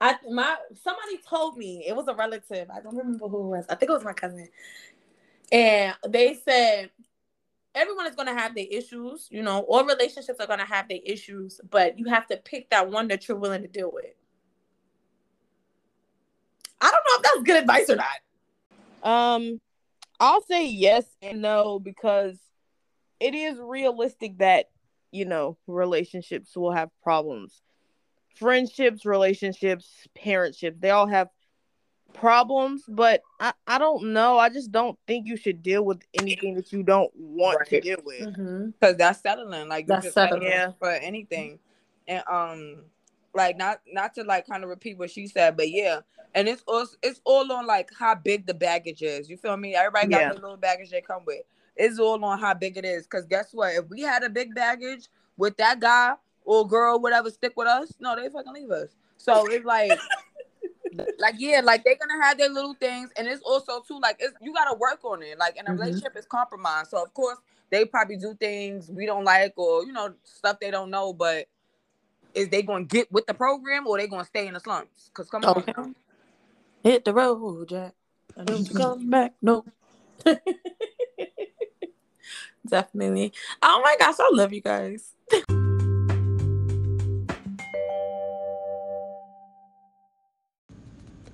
I 0.01 0.17
my 0.31 0.57
somebody 0.83 1.19
told 1.29 1.57
me 1.57 1.85
it 1.87 1.95
was 1.95 2.09
a 2.09 2.15
relative. 2.15 2.69
I 2.71 2.81
don't 2.81 2.97
remember 2.97 3.29
who 3.29 3.39
it 3.39 3.57
was. 3.59 3.67
I 3.69 3.75
think 3.75 3.91
it 3.91 3.95
was 3.95 4.05
my 4.05 4.13
cousin. 4.13 4.49
And 5.53 5.95
they 6.09 6.35
said 6.35 6.91
everyone 7.75 8.07
is 8.07 8.15
gonna 8.15 8.35
have 8.35 8.55
their 8.55 8.67
issues, 8.71 9.29
you 9.31 9.43
know, 9.43 9.61
all 9.61 9.85
relationships 9.85 10.41
are 10.41 10.47
gonna 10.47 10.65
have 10.65 10.89
their 10.89 11.01
issues, 11.05 11.61
but 11.71 11.99
you 11.99 12.07
have 12.07 12.27
to 12.29 12.37
pick 12.37 12.71
that 12.71 12.91
one 12.91 13.09
that 13.09 13.29
you're 13.29 13.37
willing 13.37 13.63
to 13.63 13.69
deal 13.69 13.91
with. 13.93 14.15
I 16.81 16.91
don't 16.91 16.93
know 16.93 17.17
if 17.17 17.23
that's 17.23 17.43
good 17.43 17.63
advice 17.63 17.91
or 17.91 17.97
not. 17.97 18.21
Um, 19.03 19.61
I'll 20.21 20.43
say 20.43 20.67
yes 20.67 21.05
and 21.21 21.43
no 21.43 21.79
because 21.79 22.39
it 23.21 23.35
is 23.35 23.59
realistic 23.59 24.39
that 24.39 24.67
you 25.11 25.25
know 25.25 25.57
relationships 25.67 26.57
will 26.57 26.73
have 26.73 26.91
problems. 27.03 27.63
Friendships, 28.35 29.05
relationships, 29.05 30.07
parentships, 30.15 30.81
they 30.81 30.91
all 30.91 31.07
have 31.07 31.29
problems, 32.15 32.85
but 32.89 33.23
I, 33.39 33.53
I 33.67 33.79
don't 33.79 34.13
know. 34.13 34.39
I 34.39 34.49
just 34.49 34.73
don't 34.73 34.99
think 35.07 35.27
you 35.27 35.37
should 35.37 35.63
deal 35.63 35.85
with 35.85 36.01
anything 36.19 36.55
that 36.55 36.73
you 36.73 36.83
don't 36.83 37.11
want 37.15 37.59
right. 37.59 37.69
to 37.69 37.81
deal 37.81 37.99
with. 38.05 38.21
Because 38.21 38.37
mm-hmm. 38.39 38.97
that's 38.97 39.21
settling. 39.21 39.69
Like 39.69 39.87
that's 39.87 40.13
settling 40.13 40.45
yeah. 40.45 40.73
for 40.79 40.91
anything. 40.91 41.59
And 42.09 42.23
um 42.31 42.85
like 43.35 43.59
not 43.59 43.81
not 43.93 44.15
to 44.15 44.25
like 44.25 44.47
kind 44.47 44.63
of 44.63 44.71
repeat 44.71 44.97
what 44.97 45.11
she 45.11 45.27
said, 45.27 45.57
but 45.57 45.71
yeah. 45.71 46.01
And 46.35 46.49
it's 46.49 46.63
also 46.67 46.97
it's 47.03 47.21
all 47.25 47.53
on 47.53 47.67
like 47.67 47.91
how 47.99 48.15
big 48.15 48.47
the 48.47 48.55
baggage 48.55 49.03
is. 49.03 49.29
You 49.29 49.37
feel 49.37 49.57
me? 49.57 49.75
Everybody 49.75 50.09
got 50.09 50.21
yeah. 50.21 50.29
the 50.33 50.41
little 50.41 50.57
baggage 50.57 50.91
they 50.91 51.03
come 51.03 51.25
with. 51.27 51.43
It's 51.77 51.99
all 51.99 52.25
on 52.25 52.39
how 52.39 52.55
big 52.55 52.77
it 52.77 52.85
is. 52.85 53.07
Cause 53.07 53.27
guess 53.27 53.49
what? 53.53 53.75
If 53.75 53.89
we 53.89 54.01
had 54.01 54.23
a 54.23 54.31
big 54.31 54.55
baggage 54.55 55.09
with 55.37 55.57
that 55.57 55.81
guy 55.81 56.15
or 56.45 56.67
girl, 56.67 57.01
whatever, 57.01 57.31
stick 57.31 57.53
with 57.57 57.69
us, 57.69 57.93
no, 58.01 58.17
they 58.17 58.29
fucking 58.29 58.53
leave 58.53 58.71
us. 58.71 58.91
So 59.17 59.47
it's 59.47 59.65
like 59.65 59.99
like 61.19 61.35
yeah, 61.39 61.61
like 61.63 61.85
they're 61.85 61.97
gonna 61.97 62.23
have 62.23 62.39
their 62.39 62.49
little 62.49 62.75
things, 62.75 63.11
and 63.17 63.27
it's 63.27 63.43
also 63.43 63.81
too 63.81 63.99
like 64.01 64.17
it's 64.21 64.35
you 64.41 64.53
gotta 64.53 64.77
work 64.77 65.05
on 65.05 65.23
it. 65.23 65.39
Like 65.39 65.57
in 65.57 65.67
a 65.67 65.71
mm-hmm. 65.71 65.81
relationship, 65.81 66.17
is 66.17 66.27
compromise. 66.27 66.91
So 66.91 67.03
of 67.03 67.13
course 67.15 67.39
they 67.71 67.85
probably 67.85 68.17
do 68.17 68.35
things 68.35 68.91
we 68.91 69.07
don't 69.07 69.25
like, 69.25 69.55
or 69.57 69.85
you 69.85 69.93
know 69.93 70.15
stuff 70.25 70.59
they 70.61 70.71
don't 70.71 70.91
know. 70.91 71.13
But 71.13 71.47
is 72.35 72.49
they 72.49 72.63
gonna 72.63 72.85
get 72.85 73.11
with 73.13 73.27
the 73.27 73.35
program, 73.35 73.87
or 73.87 73.99
they 73.99 74.07
gonna 74.07 74.25
stay 74.25 74.47
in 74.47 74.55
the 74.55 74.61
slums? 74.61 75.11
Cause 75.13 75.29
come 75.31 75.45
okay. 75.45 75.73
on, 75.77 75.95
hit 76.83 77.05
the 77.05 77.13
road, 77.15 77.69
Jack. 77.69 77.95
I 78.39 78.45
don't 78.45 78.75
come 78.77 79.11
back. 79.11 79.35
No. 79.41 79.65
Definitely. 82.67 83.33
Oh 83.63 83.81
my 83.85 83.97
gosh, 83.99 84.17
I 84.19 84.31
love 84.33 84.53
you 84.53 84.63
guys. 84.63 85.13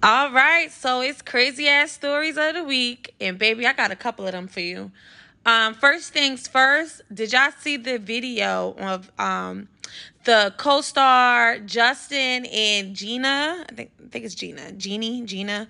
All 0.02 0.32
right, 0.32 0.72
so 0.72 1.02
it's 1.02 1.20
crazy 1.20 1.68
ass 1.68 1.92
stories 1.92 2.38
of 2.38 2.54
the 2.54 2.64
week, 2.64 3.12
and 3.20 3.38
baby, 3.38 3.66
I 3.66 3.74
got 3.74 3.90
a 3.90 3.96
couple 3.96 4.24
of 4.24 4.32
them 4.32 4.48
for 4.48 4.60
you. 4.60 4.90
Um, 5.44 5.74
first 5.74 6.14
things 6.14 6.48
first, 6.48 7.02
did 7.12 7.34
y'all 7.34 7.50
see 7.58 7.76
the 7.76 7.98
video 7.98 8.74
of 8.78 9.12
um 9.18 9.68
the 10.24 10.54
co-star 10.56 11.58
Justin 11.58 12.46
and 12.46 12.96
Gina? 12.96 13.66
I 13.68 13.74
think 13.74 13.90
I 14.02 14.08
think 14.08 14.24
it's 14.24 14.34
Gina, 14.34 14.72
Jeannie, 14.72 15.20
Gina, 15.26 15.68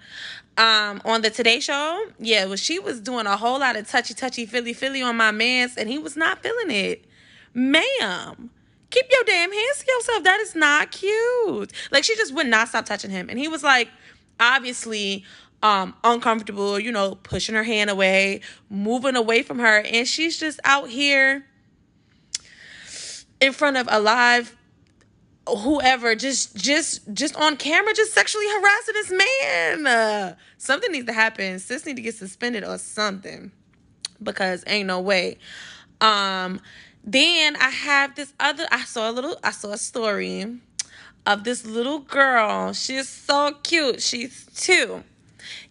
um, 0.56 1.02
on 1.04 1.22
the 1.22 1.30
Today 1.30 1.58
Show. 1.58 2.06
Yeah, 2.20 2.44
well, 2.44 2.54
she 2.54 2.78
was 2.78 3.00
doing 3.00 3.26
a 3.26 3.36
whole 3.36 3.58
lot 3.58 3.74
of 3.74 3.88
touchy, 3.88 4.14
touchy, 4.14 4.46
filly, 4.46 4.74
filly 4.74 5.02
on 5.02 5.16
my 5.16 5.32
man's, 5.32 5.76
and 5.76 5.88
he 5.88 5.98
was 5.98 6.16
not 6.16 6.40
feeling 6.40 6.70
it, 6.70 7.04
ma'am. 7.52 8.50
Keep 8.90 9.06
your 9.10 9.24
damn 9.24 9.52
hands 9.52 9.84
to 9.84 9.92
yourself. 9.92 10.22
That 10.22 10.38
is 10.38 10.54
not 10.54 10.92
cute. 10.92 11.72
Like 11.90 12.04
she 12.04 12.14
just 12.14 12.32
would 12.32 12.46
not 12.46 12.68
stop 12.68 12.84
touching 12.86 13.10
him, 13.10 13.28
and 13.28 13.36
he 13.36 13.48
was 13.48 13.64
like 13.64 13.88
obviously 14.40 15.24
um 15.62 15.94
uncomfortable, 16.02 16.78
you 16.80 16.90
know, 16.90 17.16
pushing 17.16 17.54
her 17.54 17.62
hand 17.62 17.90
away, 17.90 18.40
moving 18.68 19.16
away 19.16 19.42
from 19.42 19.58
her, 19.58 19.80
and 19.80 20.08
she's 20.08 20.38
just 20.38 20.58
out 20.64 20.88
here 20.88 21.44
in 23.40 23.52
front 23.52 23.76
of 23.76 23.88
a 23.90 24.00
live 24.00 24.56
whoever 25.48 26.14
just 26.14 26.56
just 26.56 27.12
just 27.12 27.34
on 27.36 27.56
camera 27.56 27.92
just 27.94 28.12
sexually 28.12 28.46
harassing 28.48 28.94
this 28.94 29.10
man. 29.10 29.86
Uh, 29.86 30.34
something 30.58 30.92
needs 30.92 31.06
to 31.06 31.12
happen. 31.12 31.58
Sis 31.58 31.86
need 31.86 31.96
to 31.96 32.02
get 32.02 32.14
suspended 32.14 32.64
or 32.64 32.78
something 32.78 33.50
because 34.22 34.64
ain't 34.66 34.86
no 34.86 35.00
way. 35.00 35.38
Um 36.00 36.60
then 37.04 37.56
i 37.56 37.70
have 37.70 38.14
this 38.14 38.32
other 38.38 38.66
i 38.70 38.82
saw 38.84 39.10
a 39.10 39.12
little 39.12 39.38
i 39.42 39.50
saw 39.50 39.70
a 39.72 39.78
story 39.78 40.46
of 41.32 41.44
this 41.44 41.64
little 41.64 42.00
girl. 42.00 42.72
She's 42.72 43.08
so 43.08 43.52
cute. 43.62 44.02
She's 44.02 44.46
two. 44.54 45.04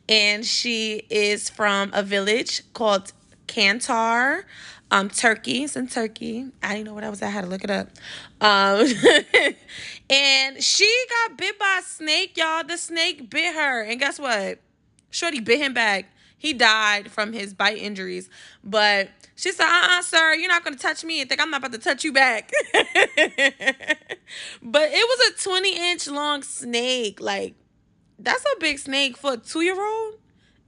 And 0.08 0.46
she 0.46 1.04
is 1.10 1.50
from 1.50 1.92
a 1.94 2.02
village 2.02 2.64
called 2.74 3.12
Kantar, 3.48 4.44
um, 4.90 5.10
Turkey. 5.10 5.66
It's 5.66 5.76
in 5.76 5.88
Turkey. 5.88 6.46
I 6.64 6.76
didn't 6.76 6.88
know 6.88 6.94
what 6.94 7.04
I 7.04 7.10
was. 7.10 7.22
I 7.22 7.28
had 7.28 7.42
to 7.42 7.48
look 7.48 7.64
it 7.64 7.70
up. 7.70 7.90
Um, 8.42 8.88
and 10.10 10.64
she 10.64 11.06
got 11.10 11.38
bit 11.38 11.60
by 11.60 11.82
a 11.82 11.84
snake, 11.84 12.38
y'all. 12.38 12.64
The 12.64 12.78
snake 12.78 13.30
bit 13.30 13.54
her. 13.54 13.84
And 13.84 14.00
guess 14.00 14.18
what? 14.18 14.60
Shorty 15.12 15.42
bit 15.42 15.60
him 15.60 15.74
back. 15.74 16.12
He 16.40 16.54
died 16.54 17.12
from 17.12 17.34
his 17.34 17.54
bite 17.54 17.78
injuries. 17.78 18.30
But 18.64 19.10
she 19.36 19.52
said, 19.52 19.66
uh 19.66 20.00
uh 20.00 20.02
sir, 20.02 20.34
you're 20.36 20.48
not 20.48 20.64
going 20.64 20.76
to 20.76 20.82
touch 20.82 21.04
me 21.04 21.20
and 21.20 21.30
think 21.30 21.42
I'm 21.42 21.52
not 21.52 21.60
about 21.60 21.74
to 21.74 21.78
touch 21.78 22.06
you 22.06 22.14
back. 22.14 22.52
but 22.74 22.88
it 24.92 25.04
was 25.20 25.30
a 25.30 25.44
20 25.44 25.92
inch 25.92 26.08
long 26.08 26.42
snake. 26.42 27.20
Like, 27.20 27.56
that's 28.18 28.44
a 28.44 28.60
big 28.60 28.80
snake 28.80 29.18
for 29.18 29.34
a 29.34 29.38
two 29.38 29.62
year 29.62 29.80
old. 29.80 30.16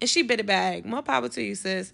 And 0.01 0.09
she 0.09 0.23
bit 0.23 0.41
it 0.41 0.45
back. 0.45 0.83
More 0.83 1.01
power 1.01 1.29
to 1.29 1.41
you, 1.41 1.55
sis. 1.55 1.93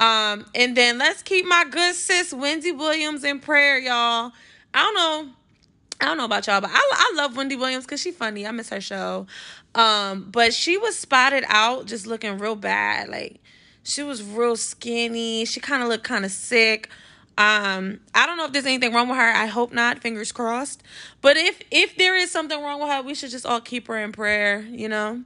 Um, 0.00 0.44
and 0.54 0.76
then 0.76 0.98
let's 0.98 1.22
keep 1.22 1.46
my 1.46 1.64
good 1.70 1.94
sis 1.94 2.34
Wendy 2.34 2.72
Williams 2.72 3.22
in 3.22 3.38
prayer, 3.38 3.78
y'all. 3.78 4.32
I 4.72 4.80
don't 4.80 4.94
know. 4.94 5.32
I 6.00 6.06
don't 6.06 6.18
know 6.18 6.24
about 6.24 6.48
y'all, 6.48 6.60
but 6.60 6.70
I, 6.72 6.76
I 6.76 7.12
love 7.16 7.36
Wendy 7.36 7.54
Williams 7.54 7.84
because 7.84 8.00
she's 8.00 8.16
funny. 8.16 8.44
I 8.44 8.50
miss 8.50 8.70
her 8.70 8.80
show. 8.80 9.28
Um, 9.74 10.28
but 10.30 10.54
she 10.54 10.76
was 10.76 10.96
spotted 10.98 11.44
out 11.48 11.86
just 11.86 12.06
looking 12.06 12.38
real 12.38 12.56
bad. 12.56 13.08
Like 13.08 13.40
she 13.82 14.02
was 14.02 14.22
real 14.22 14.56
skinny. 14.56 15.44
She 15.44 15.60
kind 15.60 15.82
of 15.82 15.88
looked 15.88 16.04
kind 16.04 16.24
of 16.24 16.30
sick. 16.30 16.88
Um, 17.36 17.98
I 18.14 18.26
don't 18.26 18.36
know 18.36 18.44
if 18.44 18.52
there's 18.52 18.66
anything 18.66 18.92
wrong 18.94 19.08
with 19.08 19.18
her. 19.18 19.32
I 19.32 19.46
hope 19.46 19.72
not. 19.72 19.98
Fingers 19.98 20.30
crossed. 20.30 20.82
But 21.20 21.36
if 21.36 21.60
if 21.70 21.96
there 21.96 22.16
is 22.16 22.30
something 22.30 22.60
wrong 22.60 22.80
with 22.80 22.90
her, 22.90 23.02
we 23.02 23.14
should 23.14 23.30
just 23.30 23.44
all 23.44 23.60
keep 23.60 23.88
her 23.88 23.98
in 23.98 24.12
prayer. 24.12 24.60
You 24.60 24.88
know, 24.88 25.22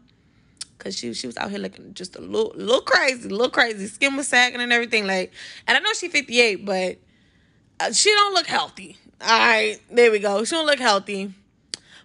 cause 0.78 0.96
she 0.96 1.12
she 1.12 1.26
was 1.26 1.36
out 1.36 1.50
here 1.50 1.58
looking 1.58 1.92
just 1.92 2.16
a 2.16 2.20
little 2.20 2.52
little 2.56 2.80
crazy, 2.80 3.28
little 3.28 3.50
crazy. 3.50 3.86
Skin 3.86 4.16
was 4.16 4.28
sagging 4.28 4.60
and 4.60 4.72
everything. 4.72 5.06
Like, 5.06 5.32
and 5.66 5.76
I 5.76 5.80
know 5.80 5.92
she's 5.92 6.10
58, 6.10 6.64
but 6.64 6.96
uh, 7.80 7.92
she 7.92 8.10
don't 8.10 8.32
look 8.32 8.46
healthy. 8.46 8.96
All 9.20 9.28
right, 9.28 9.78
there 9.90 10.10
we 10.10 10.20
go. 10.20 10.44
She 10.44 10.54
don't 10.54 10.66
look 10.66 10.78
healthy. 10.78 11.34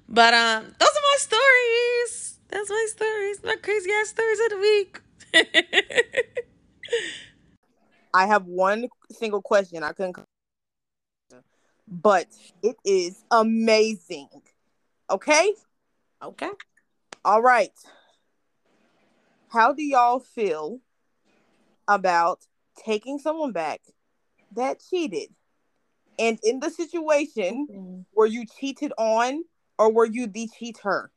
But 0.10 0.34
um, 0.34 0.64
those 0.80 0.90
are 0.90 1.02
my 1.02 1.18
stories. 1.18 2.23
That's 2.54 2.70
my 2.70 2.88
stories, 2.88 3.40
my 3.44 3.56
crazy 3.56 3.90
ass 4.00 4.10
stories 4.10 4.40
of 4.40 4.50
the 4.52 4.60
week. 4.60 5.02
I 8.14 8.28
have 8.28 8.46
one 8.46 8.90
single 9.10 9.42
question. 9.42 9.82
I 9.82 9.92
couldn't, 9.94 10.18
but 11.88 12.28
it 12.62 12.76
is 12.86 13.24
amazing. 13.32 14.30
Okay. 15.10 15.54
Okay. 16.22 16.52
All 17.26 17.42
right. 17.42 17.72
How 19.50 19.74
do 19.74 19.82
y'all 19.82 20.20
feel 20.20 20.80
about 21.88 22.42
taking 22.86 23.18
someone 23.18 23.52
back 23.52 23.82
that 24.56 24.80
cheated? 24.92 25.30
And 26.20 26.38
in 26.44 26.60
the 26.60 26.70
situation, 26.70 27.68
mm-hmm. 27.68 28.02
were 28.14 28.28
you 28.28 28.46
cheated 28.46 28.94
on 29.00 29.44
or 29.80 29.92
were 29.92 30.06
you 30.06 30.28
the 30.28 30.48
cheater? 30.56 31.10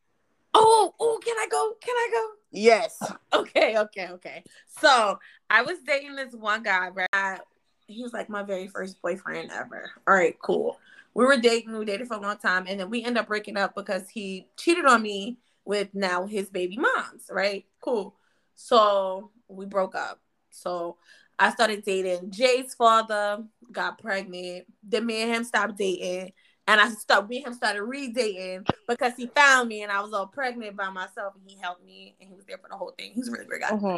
Oh, 0.58 0.94
oh, 0.98 1.20
can 1.22 1.36
I 1.38 1.46
go? 1.50 1.74
Can 1.82 1.94
I 1.94 2.08
go? 2.12 2.28
Yes. 2.50 2.98
Okay, 3.32 3.76
okay, 3.76 4.08
okay. 4.12 4.44
So 4.80 5.18
I 5.50 5.60
was 5.60 5.76
dating 5.86 6.16
this 6.16 6.32
one 6.32 6.62
guy, 6.62 6.88
right? 6.88 7.40
He 7.86 8.02
was 8.02 8.14
like 8.14 8.30
my 8.30 8.42
very 8.42 8.66
first 8.66 9.02
boyfriend 9.02 9.50
ever. 9.52 9.90
All 10.08 10.14
right, 10.14 10.34
cool. 10.42 10.78
We 11.12 11.26
were 11.26 11.36
dating, 11.36 11.76
we 11.76 11.84
dated 11.84 12.08
for 12.08 12.14
a 12.14 12.20
long 12.20 12.38
time, 12.38 12.64
and 12.66 12.80
then 12.80 12.88
we 12.88 13.04
end 13.04 13.18
up 13.18 13.26
breaking 13.26 13.58
up 13.58 13.74
because 13.74 14.08
he 14.08 14.46
cheated 14.56 14.86
on 14.86 15.02
me 15.02 15.36
with 15.66 15.88
now 15.92 16.24
his 16.24 16.48
baby 16.48 16.78
moms, 16.78 17.28
right? 17.30 17.66
Cool. 17.82 18.14
So 18.54 19.32
we 19.48 19.66
broke 19.66 19.94
up. 19.94 20.20
So 20.50 20.96
I 21.38 21.50
started 21.50 21.84
dating 21.84 22.30
Jay's 22.30 22.72
father, 22.74 23.44
got 23.70 23.98
pregnant. 23.98 24.64
Then 24.82 25.04
me 25.04 25.20
and 25.22 25.30
him 25.34 25.44
stopped 25.44 25.76
dating. 25.76 26.32
And 26.68 26.80
I 26.80 26.88
started, 26.90 27.28
we 27.28 27.38
him 27.38 27.54
started 27.54 27.82
redating 27.82 28.66
because 28.88 29.14
he 29.16 29.28
found 29.28 29.68
me 29.68 29.82
and 29.82 29.92
I 29.92 30.00
was 30.00 30.12
all 30.12 30.26
pregnant 30.26 30.76
by 30.76 30.90
myself 30.90 31.34
and 31.34 31.48
he 31.48 31.56
helped 31.60 31.84
me 31.84 32.16
and 32.20 32.28
he 32.28 32.34
was 32.34 32.44
there 32.46 32.58
for 32.58 32.68
the 32.68 32.76
whole 32.76 32.92
thing. 32.98 33.12
He's 33.14 33.28
a 33.28 33.32
really 33.32 33.46
great 33.46 33.60
guy. 33.60 33.70
Mm-hmm. 33.70 33.96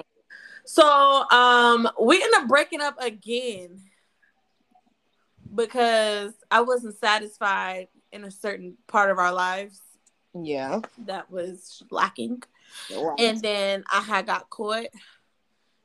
So 0.66 0.84
um, 1.30 1.88
we 2.00 2.16
ended 2.16 2.42
up 2.42 2.48
breaking 2.48 2.82
up 2.82 3.00
again 3.00 3.80
because 5.54 6.34
I 6.50 6.60
wasn't 6.60 6.98
satisfied 6.98 7.88
in 8.12 8.24
a 8.24 8.30
certain 8.30 8.76
part 8.86 9.10
of 9.10 9.18
our 9.18 9.32
lives. 9.32 9.80
Yeah. 10.34 10.80
that 11.06 11.30
was 11.30 11.82
lacking. 11.90 12.42
Right. 12.94 13.18
And 13.18 13.40
then 13.40 13.84
I 13.90 14.00
had 14.00 14.26
got 14.26 14.50
caught 14.50 14.88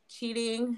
cheating. 0.10 0.78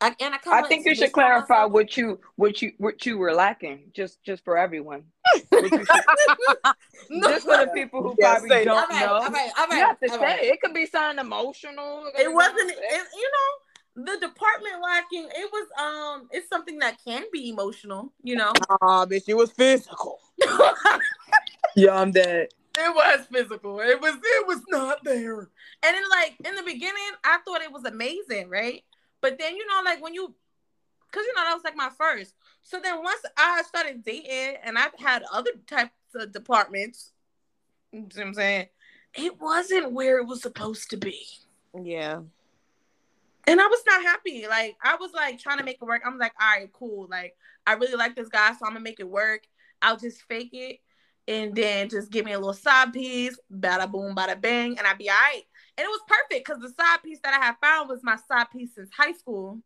I, 0.00 0.16
and 0.20 0.34
I, 0.34 0.38
I 0.46 0.62
think 0.62 0.84
you 0.84 0.96
should 0.96 1.12
clarify 1.12 1.54
myself. 1.54 1.72
what 1.72 1.96
you 1.96 2.20
what 2.34 2.60
you 2.60 2.72
what 2.78 3.06
you 3.06 3.18
were 3.18 3.32
lacking, 3.32 3.92
just 3.94 4.20
just 4.24 4.44
for 4.44 4.58
everyone. 4.58 5.04
What 5.48 5.70
No. 7.10 7.28
just 7.28 7.44
for 7.46 7.56
the 7.58 7.70
people 7.74 8.02
who 8.02 8.14
Yeah, 8.18 8.32
probably 8.34 8.48
say- 8.48 8.64
don't 8.64 8.76
all 8.78 8.86
right, 8.88 9.00
know. 9.06 9.12
all 9.14 9.20
right, 9.30 9.50
all 9.58 9.66
right, 9.66 9.78
you 9.78 9.84
have 9.84 10.00
to 10.00 10.10
all 10.12 10.18
say 10.18 10.24
right. 10.24 10.42
it. 10.42 10.54
it 10.54 10.60
could 10.60 10.72
be 10.74 10.86
something 10.86 11.18
emotional. 11.24 12.10
could 12.14 12.24
It 12.24 12.32
wasn't. 12.32 12.70
It, 12.70 13.06
you 13.14 13.30
know, 13.34 14.04
the 14.04 14.20
department 14.26 14.76
lacking. 14.82 15.28
It 15.34 15.50
was. 15.52 15.68
Um, 15.78 16.28
it's 16.30 16.48
something 16.48 16.78
that 16.78 16.96
can 17.04 17.24
be 17.32 17.50
emotional. 17.50 18.12
You 18.22 18.36
know, 18.36 18.52
Ah, 18.80 19.04
bitch, 19.04 19.24
it 19.28 19.34
was 19.34 19.50
physical. 19.52 20.18
Yeah, 21.74 21.94
I'm 21.98 22.10
dead. 22.12 22.48
It 22.78 22.94
was 22.94 23.26
physical. 23.32 23.80
It 23.80 23.98
was 24.00 24.14
it 24.22 24.46
was 24.46 24.60
not 24.68 24.98
there. 25.04 25.40
And 25.40 25.48
then 25.82 26.02
like 26.10 26.34
in 26.44 26.54
the 26.54 26.62
beginning, 26.62 27.12
I 27.24 27.38
thought 27.44 27.62
it 27.62 27.72
was 27.72 27.84
amazing, 27.84 28.48
right? 28.50 28.82
But 29.22 29.38
then 29.38 29.56
you 29.56 29.66
know, 29.66 29.80
like 29.84 30.02
when 30.02 30.12
you 30.14 30.34
cause 31.12 31.24
you 31.26 31.34
know 31.34 31.42
that 31.44 31.54
was 31.54 31.64
like 31.64 31.76
my 31.76 31.90
first. 31.98 32.34
So 32.62 32.80
then 32.82 33.02
once 33.02 33.20
I 33.36 33.62
started 33.62 34.04
dating 34.04 34.56
and 34.62 34.78
I've 34.78 34.98
had 34.98 35.24
other 35.32 35.50
types 35.66 35.92
of 36.14 36.32
departments, 36.32 37.12
you 37.92 38.00
know 38.00 38.06
what 38.06 38.26
I'm 38.26 38.34
saying? 38.34 38.66
It 39.14 39.40
wasn't 39.40 39.92
where 39.92 40.18
it 40.18 40.26
was 40.26 40.42
supposed 40.42 40.90
to 40.90 40.96
be. 40.96 41.18
Yeah. 41.80 42.20
And 43.46 43.60
I 43.60 43.66
was 43.66 43.82
not 43.86 44.02
happy. 44.02 44.46
Like 44.48 44.76
I 44.82 44.96
was 44.96 45.12
like 45.12 45.38
trying 45.38 45.58
to 45.58 45.64
make 45.64 45.78
it 45.82 45.84
work. 45.84 46.02
I'm 46.06 46.18
like, 46.18 46.32
all 46.40 46.60
right, 46.60 46.72
cool. 46.72 47.08
Like 47.10 47.36
I 47.66 47.74
really 47.74 47.96
like 47.96 48.14
this 48.14 48.28
guy, 48.28 48.50
so 48.52 48.64
I'm 48.64 48.72
gonna 48.72 48.80
make 48.80 49.00
it 49.00 49.08
work. 49.08 49.42
I'll 49.82 49.96
just 49.96 50.22
fake 50.22 50.50
it 50.52 50.78
and 51.28 51.54
then 51.54 51.88
just 51.88 52.10
give 52.10 52.24
me 52.24 52.32
a 52.32 52.38
little 52.38 52.52
side 52.52 52.92
piece, 52.92 53.38
bada 53.52 53.90
boom, 53.90 54.14
bada 54.14 54.40
bang, 54.40 54.78
and 54.78 54.86
I'd 54.86 54.98
be 54.98 55.10
all 55.10 55.16
right. 55.16 55.42
And 55.76 55.84
it 55.84 55.88
was 55.88 56.00
perfect 56.06 56.46
because 56.46 56.60
the 56.60 56.68
side 56.68 57.02
piece 57.02 57.20
that 57.22 57.34
I 57.34 57.44
had 57.44 57.56
found 57.60 57.88
was 57.88 58.02
my 58.02 58.16
side 58.28 58.50
piece 58.52 58.74
since 58.74 58.90
high 58.96 59.12
school. 59.12 59.58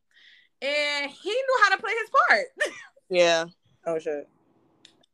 And 0.63 1.11
he 1.11 1.31
knew 1.31 1.59
how 1.65 1.77
to 1.77 1.83
play 1.83 1.93
his 2.01 2.11
part. 2.29 2.47
Yeah. 3.09 3.45
Oh 3.87 4.01
shit. 4.01 4.29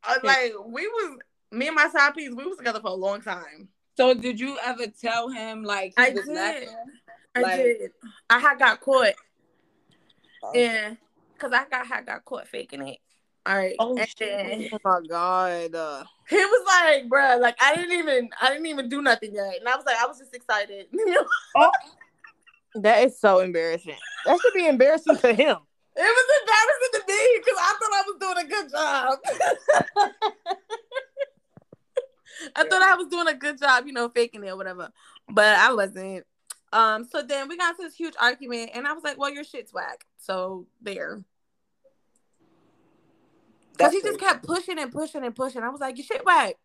I 0.03 0.17
like 0.23 0.53
we 0.65 0.87
was 0.87 1.19
me 1.51 1.67
and 1.67 1.75
my 1.75 1.87
side 1.89 2.15
piece, 2.15 2.31
we 2.33 2.43
was 2.43 2.57
together 2.57 2.79
for 2.79 2.87
a 2.87 2.93
long 2.95 3.21
time. 3.21 3.67
So 3.95 4.15
did 4.15 4.39
you 4.39 4.57
ever 4.65 4.87
tell 4.87 5.29
him 5.29 5.63
like 5.63 5.93
he 5.95 6.03
I 6.03 6.09
was 6.09 6.25
did. 6.25 6.33
lacking? 6.35 6.69
I 7.35 7.41
Like- 7.41 7.57
did. 7.57 7.91
I 8.31 8.39
had 8.39 8.57
got 8.57 8.81
caught. 8.81 9.13
Oh. 10.43 10.51
And 10.53 10.97
because 11.33 11.51
I 11.53 11.65
got 11.69 11.85
had 11.85 12.07
got 12.07 12.25
caught 12.25 12.47
faking 12.47 12.87
it. 12.87 12.97
All 13.45 13.55
right. 13.57 13.75
Oh, 13.77 13.95
and 13.95 14.07
shit. 14.07 14.19
then 14.19 14.69
Oh 14.73 14.79
my 14.83 15.01
god. 15.07 15.75
Uh, 15.75 16.03
he 16.29 16.37
was 16.37 16.65
like, 16.65 17.07
bruh, 17.09 17.39
like 17.39 17.57
I 17.61 17.75
didn't 17.75 17.91
even 17.99 18.29
I 18.41 18.49
didn't 18.49 18.65
even 18.65 18.89
do 18.89 19.03
nothing 19.03 19.35
yet. 19.35 19.59
And 19.59 19.69
I 19.69 19.75
was 19.75 19.85
like, 19.85 19.97
I 20.01 20.07
was 20.07 20.17
just 20.17 20.33
excited. 20.33 20.87
that 22.75 23.03
is 23.03 23.19
so 23.19 23.39
embarrassing. 23.39 23.95
That 24.25 24.39
should 24.41 24.53
be 24.53 24.67
embarrassing 24.67 25.17
to 25.17 25.33
him. 25.33 25.57
It 25.95 26.01
was 26.01 26.25
embarrassing 26.41 26.89
to 26.93 27.01
me 27.07 27.19
because 27.37 27.59
I 27.59 27.73
thought 27.79 27.93
I 27.93 28.03
was 28.07 28.17
doing 28.19 28.37
a 28.37 28.49
good 28.49 28.71
job. 28.71 29.19
I 32.55 32.63
thought 32.63 32.81
I 32.81 32.95
was 32.95 33.07
doing 33.07 33.27
a 33.27 33.33
good 33.35 33.59
job, 33.59 33.85
you 33.85 33.93
know, 33.93 34.09
faking 34.09 34.43
it 34.43 34.49
or 34.49 34.57
whatever. 34.57 34.91
But 35.29 35.57
I 35.59 35.71
wasn't. 35.73 36.25
Um, 36.71 37.07
so 37.09 37.21
then 37.21 37.47
we 37.47 37.57
got 37.57 37.71
into 37.71 37.83
this 37.83 37.95
huge 37.95 38.15
argument 38.19 38.71
and 38.73 38.87
I 38.87 38.93
was 38.93 39.03
like, 39.03 39.19
Well, 39.19 39.31
your 39.31 39.43
shit's 39.43 39.71
whack. 39.71 40.05
So 40.17 40.65
there. 40.81 41.23
Because 43.73 43.93
he 43.93 44.01
just 44.01 44.19
kept 44.19 44.45
pushing 44.45 44.79
and 44.79 44.91
pushing 44.91 45.23
and 45.23 45.35
pushing. 45.35 45.61
I 45.61 45.69
was 45.69 45.79
like, 45.79 45.97
Your 45.97 46.05
shit 46.05 46.25
whack. 46.25 46.55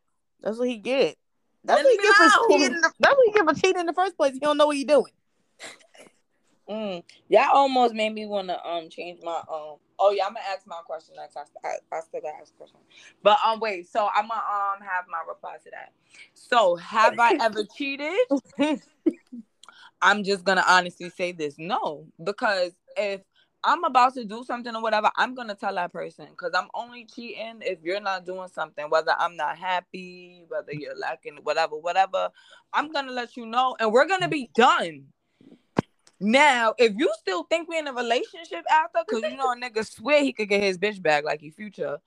That's 0.40 0.58
what 0.58 0.68
he 0.68 0.78
get. 0.78 1.16
That's 1.64 1.82
Let 1.82 1.84
what 1.84 1.92
he 1.92 1.98
get 1.98 2.14
for 2.14 2.48
cheating. 2.48 2.80
That's 2.80 3.16
what 3.16 3.26
he 3.26 3.32
get 3.32 3.44
for 3.44 3.54
cheating 3.54 3.80
in 3.80 3.86
the 3.86 3.92
first 3.92 4.16
place. 4.16 4.32
He 4.32 4.38
don't 4.38 4.56
know 4.56 4.68
what 4.68 4.76
he 4.76 4.84
doing. 4.84 5.12
Mm. 6.68 7.02
Y'all 7.28 7.50
almost 7.54 7.94
made 7.94 8.12
me 8.12 8.26
want 8.26 8.48
to 8.48 8.62
um 8.66 8.88
change 8.90 9.20
my 9.22 9.38
um. 9.50 9.76
Oh 9.98 10.12
yeah, 10.14 10.26
I'm 10.26 10.34
gonna 10.34 10.44
ask 10.52 10.66
my 10.66 10.80
question 10.84 11.14
next. 11.16 11.36
I, 11.36 11.42
I, 11.66 11.96
I 11.96 12.00
still 12.00 12.20
gotta 12.20 12.36
ask 12.40 12.52
a 12.54 12.58
question, 12.58 12.78
but 13.22 13.38
um 13.46 13.58
wait. 13.58 13.88
So 13.88 14.08
I'm 14.14 14.28
gonna 14.28 14.34
um 14.34 14.80
have 14.82 15.06
my 15.10 15.22
reply 15.26 15.56
to 15.64 15.70
that. 15.70 15.92
So 16.34 16.76
have 16.76 17.18
I 17.18 17.36
ever 17.40 17.64
cheated? 17.76 18.18
I'm 20.02 20.24
just 20.24 20.44
gonna 20.44 20.64
honestly 20.68 21.10
say 21.10 21.32
this, 21.32 21.54
no, 21.58 22.06
because 22.22 22.72
if 22.96 23.22
I'm 23.64 23.82
about 23.84 24.14
to 24.14 24.24
do 24.24 24.44
something 24.44 24.74
or 24.74 24.82
whatever, 24.82 25.10
I'm 25.16 25.34
gonna 25.34 25.54
tell 25.54 25.74
that 25.74 25.92
person 25.92 26.26
because 26.30 26.52
I'm 26.54 26.68
only 26.74 27.06
cheating 27.06 27.58
if 27.62 27.78
you're 27.82 28.00
not 28.00 28.24
doing 28.24 28.48
something, 28.48 28.88
whether 28.88 29.12
I'm 29.18 29.36
not 29.36 29.58
happy, 29.58 30.44
whether 30.48 30.72
you're 30.72 30.96
lacking, 30.96 31.38
whatever, 31.42 31.76
whatever. 31.76 32.30
I'm 32.72 32.92
gonna 32.92 33.12
let 33.12 33.36
you 33.36 33.46
know, 33.46 33.76
and 33.80 33.90
we're 33.90 34.06
gonna 34.06 34.28
be 34.28 34.50
done. 34.54 35.06
Now, 36.20 36.74
if 36.78 36.94
you 36.96 37.12
still 37.18 37.44
think 37.44 37.68
we're 37.68 37.78
in 37.78 37.86
a 37.86 37.92
relationship 37.92 38.64
after, 38.70 39.00
because 39.06 39.24
you 39.24 39.36
know 39.36 39.52
a 39.52 39.56
nigga 39.56 39.86
swear 39.88 40.22
he 40.22 40.32
could 40.32 40.48
get 40.48 40.62
his 40.62 40.78
bitch 40.78 41.00
back 41.00 41.24
like 41.24 41.40
he 41.40 41.50
future, 41.50 41.98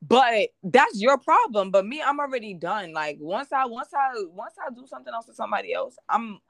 but 0.00 0.48
that's 0.62 1.00
your 1.00 1.18
problem. 1.18 1.70
But 1.70 1.86
me, 1.86 2.02
I'm 2.02 2.20
already 2.20 2.54
done. 2.54 2.92
Like 2.92 3.18
once 3.20 3.52
I 3.52 3.66
once 3.66 3.90
I 3.92 4.12
once 4.32 4.54
I 4.64 4.72
do 4.72 4.86
something 4.86 5.12
else 5.12 5.26
to 5.26 5.34
somebody 5.34 5.74
else, 5.74 5.96
I'm 6.08 6.40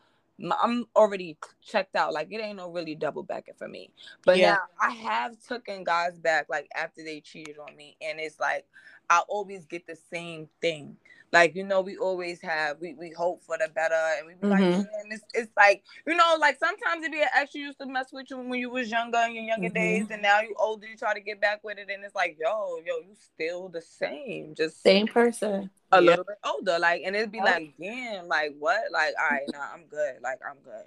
I'm 0.62 0.84
already 0.94 1.36
checked 1.60 1.96
out. 1.96 2.12
Like 2.12 2.28
it 2.30 2.40
ain't 2.40 2.58
no 2.58 2.70
really 2.70 2.94
double 2.94 3.24
backing 3.24 3.54
for 3.58 3.66
me. 3.68 3.90
But 4.24 4.38
Yeah. 4.38 4.52
now 4.52 4.58
I 4.80 4.90
have 4.90 5.36
taken 5.42 5.82
guys 5.84 6.18
back 6.18 6.46
like 6.48 6.68
after 6.76 7.02
they 7.02 7.20
cheated 7.20 7.58
on 7.58 7.74
me, 7.74 7.96
and 8.00 8.20
it's 8.20 8.38
like 8.38 8.64
I 9.10 9.22
always 9.28 9.64
get 9.66 9.86
the 9.86 9.96
same 10.10 10.48
thing. 10.60 10.96
Like 11.32 11.54
you 11.54 11.64
know, 11.64 11.80
we 11.82 11.96
always 11.98 12.40
have 12.42 12.78
we, 12.80 12.94
we 12.94 13.10
hope 13.10 13.42
for 13.44 13.58
the 13.58 13.68
better, 13.74 13.94
and 14.18 14.26
we 14.26 14.34
be 14.34 14.46
like, 14.46 14.62
Mhm. 14.62 14.70
man, 14.78 14.86
it's 15.10 15.24
it's 15.34 15.52
like 15.56 15.82
you 16.06 16.14
know, 16.16 16.36
like 16.40 16.58
sometimes 16.58 17.04
it 17.04 17.12
be 17.12 17.20
an 17.20 17.28
ex 17.36 17.54
you 17.54 17.66
used 17.66 17.78
to 17.80 17.86
mess 17.86 18.06
with 18.12 18.30
you 18.30 18.38
when 18.38 18.58
you 18.58 18.70
was 18.70 18.90
younger 18.90 19.18
in 19.26 19.34
your 19.34 19.44
younger 19.44 19.68
Mhm. 19.68 19.74
days, 19.74 20.06
and 20.10 20.22
now 20.22 20.40
you 20.40 20.54
older, 20.58 20.86
you 20.86 20.96
try 20.96 21.12
to 21.14 21.20
get 21.20 21.40
back 21.40 21.62
with 21.62 21.78
it, 21.78 21.90
and 21.90 22.02
it's 22.04 22.14
like, 22.14 22.38
yo, 22.40 22.78
yo, 22.84 22.98
you 23.00 23.14
still 23.14 23.68
the 23.68 23.82
same, 23.82 24.54
just 24.54 24.82
Same 24.82 25.06
person. 25.06 25.70
a 25.92 26.00
Yeah. 26.00 26.10
little 26.10 26.24
bit 26.24 26.38
older. 26.44 26.78
Like, 26.78 27.02
and 27.04 27.14
it'd 27.14 27.30
be 27.32 27.38
Yeah. 27.38 27.44
like, 27.44 27.74
damn, 27.80 28.26
like 28.28 28.54
what? 28.58 28.90
Like, 28.90 29.14
all 29.20 29.28
right, 29.30 29.48
nah, 29.52 29.72
I'm 29.74 29.86
good. 29.86 30.16
Like, 30.22 30.38
I'm 30.48 30.58
good. 30.64 30.84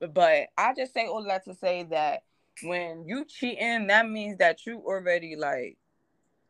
But, 0.00 0.14
but 0.14 0.48
I 0.58 0.74
just 0.74 0.92
say 0.92 1.06
all 1.06 1.22
that 1.24 1.44
to 1.44 1.54
say 1.54 1.84
that 1.90 2.22
when 2.62 3.06
you 3.06 3.24
cheating, 3.24 3.86
that 3.88 4.08
means 4.08 4.38
that 4.38 4.64
you 4.66 4.78
already 4.78 5.36
like, 5.36 5.76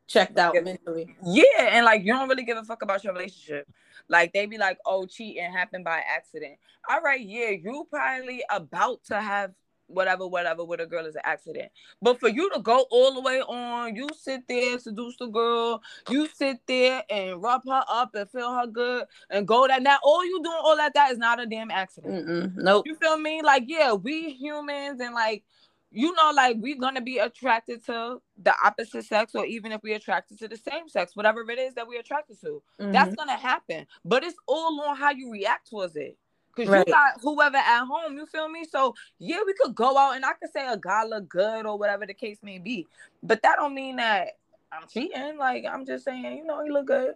Checked 0.07 0.39
out 0.39 0.55
Yeah. 0.55 0.61
mentally. 0.61 1.15
yeah, 1.25 1.45
and 1.71 1.85
like 1.85 2.03
you 2.05 2.13
don't 2.13 2.29
really 2.29 2.45
give 2.45 2.59
a 2.59 2.63
fuck 2.65 2.83
about 2.83 3.03
your 3.05 3.13
relationship. 3.15 3.67
Like 4.09 4.33
they 4.33 4.47
be 4.47 4.59
like, 4.59 4.79
oh, 4.85 5.07
cheating 5.07 5.51
happened 5.51 5.85
by 5.85 6.03
accident. 6.07 6.57
All 6.91 7.01
right, 7.01 7.21
yeah, 7.21 7.51
you 7.51 7.87
probably 7.91 8.45
about 8.51 9.03
to 9.05 9.21
have 9.21 9.53
whatever, 9.87 10.27
whatever 10.27 10.65
with 10.65 10.81
a 10.81 10.87
girl 10.87 11.05
is 11.07 11.15
an 11.15 11.21
accident. 11.25 11.71
But 12.01 12.19
for 12.19 12.29
you 12.29 12.51
to 12.55 12.61
go 12.61 12.87
all 12.91 13.15
the 13.15 13.21
way 13.21 13.41
on, 13.43 13.95
you 13.95 14.09
sit 14.19 14.43
there, 14.49 14.79
seduce 14.79 15.17
the 15.19 15.27
girl, 15.27 15.83
you 16.11 16.27
sit 16.29 16.59
there 16.67 17.03
and 17.11 17.43
rub 17.43 17.63
her 17.67 17.85
up 17.89 18.15
and 18.15 18.29
feel 18.31 18.53
her 18.55 18.67
good 18.67 19.05
and 19.31 19.47
go 19.47 19.67
that. 19.67 19.83
Now 19.83 19.99
all 20.03 20.25
you 20.25 20.43
doing 20.43 20.59
all 20.63 20.77
that 20.77 20.95
that 20.95 21.13
is 21.13 21.19
not 21.19 21.41
a 21.41 21.47
damn 21.47 21.71
accident. 21.71 22.27
Mm-mm. 22.27 22.57
Nope. 22.57 22.87
You 22.87 22.95
feel 22.97 23.19
me? 23.19 23.43
Like, 23.43 23.65
yeah, 23.67 23.93
we 23.93 24.31
humans 24.33 25.01
and 25.01 25.15
like, 25.15 25.45
you 25.95 26.13
know, 26.15 26.33
like 26.35 26.57
we're 26.59 26.77
gonna 26.77 27.01
be 27.01 27.19
attracted 27.19 27.85
to 27.87 28.21
the 28.43 28.53
opposite 28.65 29.05
sex, 29.05 29.35
or 29.35 29.47
even 29.47 29.71
if 29.71 29.81
we're 29.83 29.97
attracted 29.97 30.39
to 30.41 30.49
the 30.49 30.57
same 30.57 30.89
sex, 30.89 31.15
whatever 31.15 31.49
it 31.49 31.59
is 31.59 31.75
that 31.75 31.87
we're 31.87 32.01
attracted 32.01 32.41
to, 32.41 32.61
that's 32.79 33.15
Mhm. 33.15 33.17
gonna 33.17 33.37
happen. 33.37 33.87
But 34.05 34.25
it's 34.25 34.37
all 34.47 34.81
on 34.83 34.97
how 34.97 35.11
you 35.11 35.31
react 35.31 35.71
towards 35.71 35.95
it. 35.97 36.19
Cause 36.57 36.69
Right. 36.69 36.87
you 36.87 36.93
got 36.93 37.21
whoever 37.21 37.57
at 37.57 37.85
home, 37.85 38.17
you 38.17 38.27
feel 38.27 38.49
me? 38.49 38.65
So 38.65 38.95
yeah, 39.19 39.41
we 39.47 39.55
could 39.55 39.75
go 39.75 39.97
out 39.97 40.17
and 40.17 40.25
I 40.25 40.33
could 40.35 40.53
say 40.53 40.67
a 40.67 40.77
guy 40.77 41.05
look 41.05 41.29
good 41.29 41.67
or 41.67 41.79
whatever 41.79 42.07
the 42.07 42.15
case 42.15 42.39
may 42.43 42.59
be. 42.59 42.87
But 43.23 43.43
that 43.43 43.57
don't 43.57 43.75
mean 43.75 43.97
that 43.97 44.39
I'm 44.73 44.87
cheating. 44.89 45.37
Like 45.37 45.65
I'm 45.65 45.85
just 45.85 46.05
saying, 46.05 46.39
you 46.39 46.45
know, 46.45 46.63
he 46.65 46.71
look 46.71 46.87
good. 46.87 47.15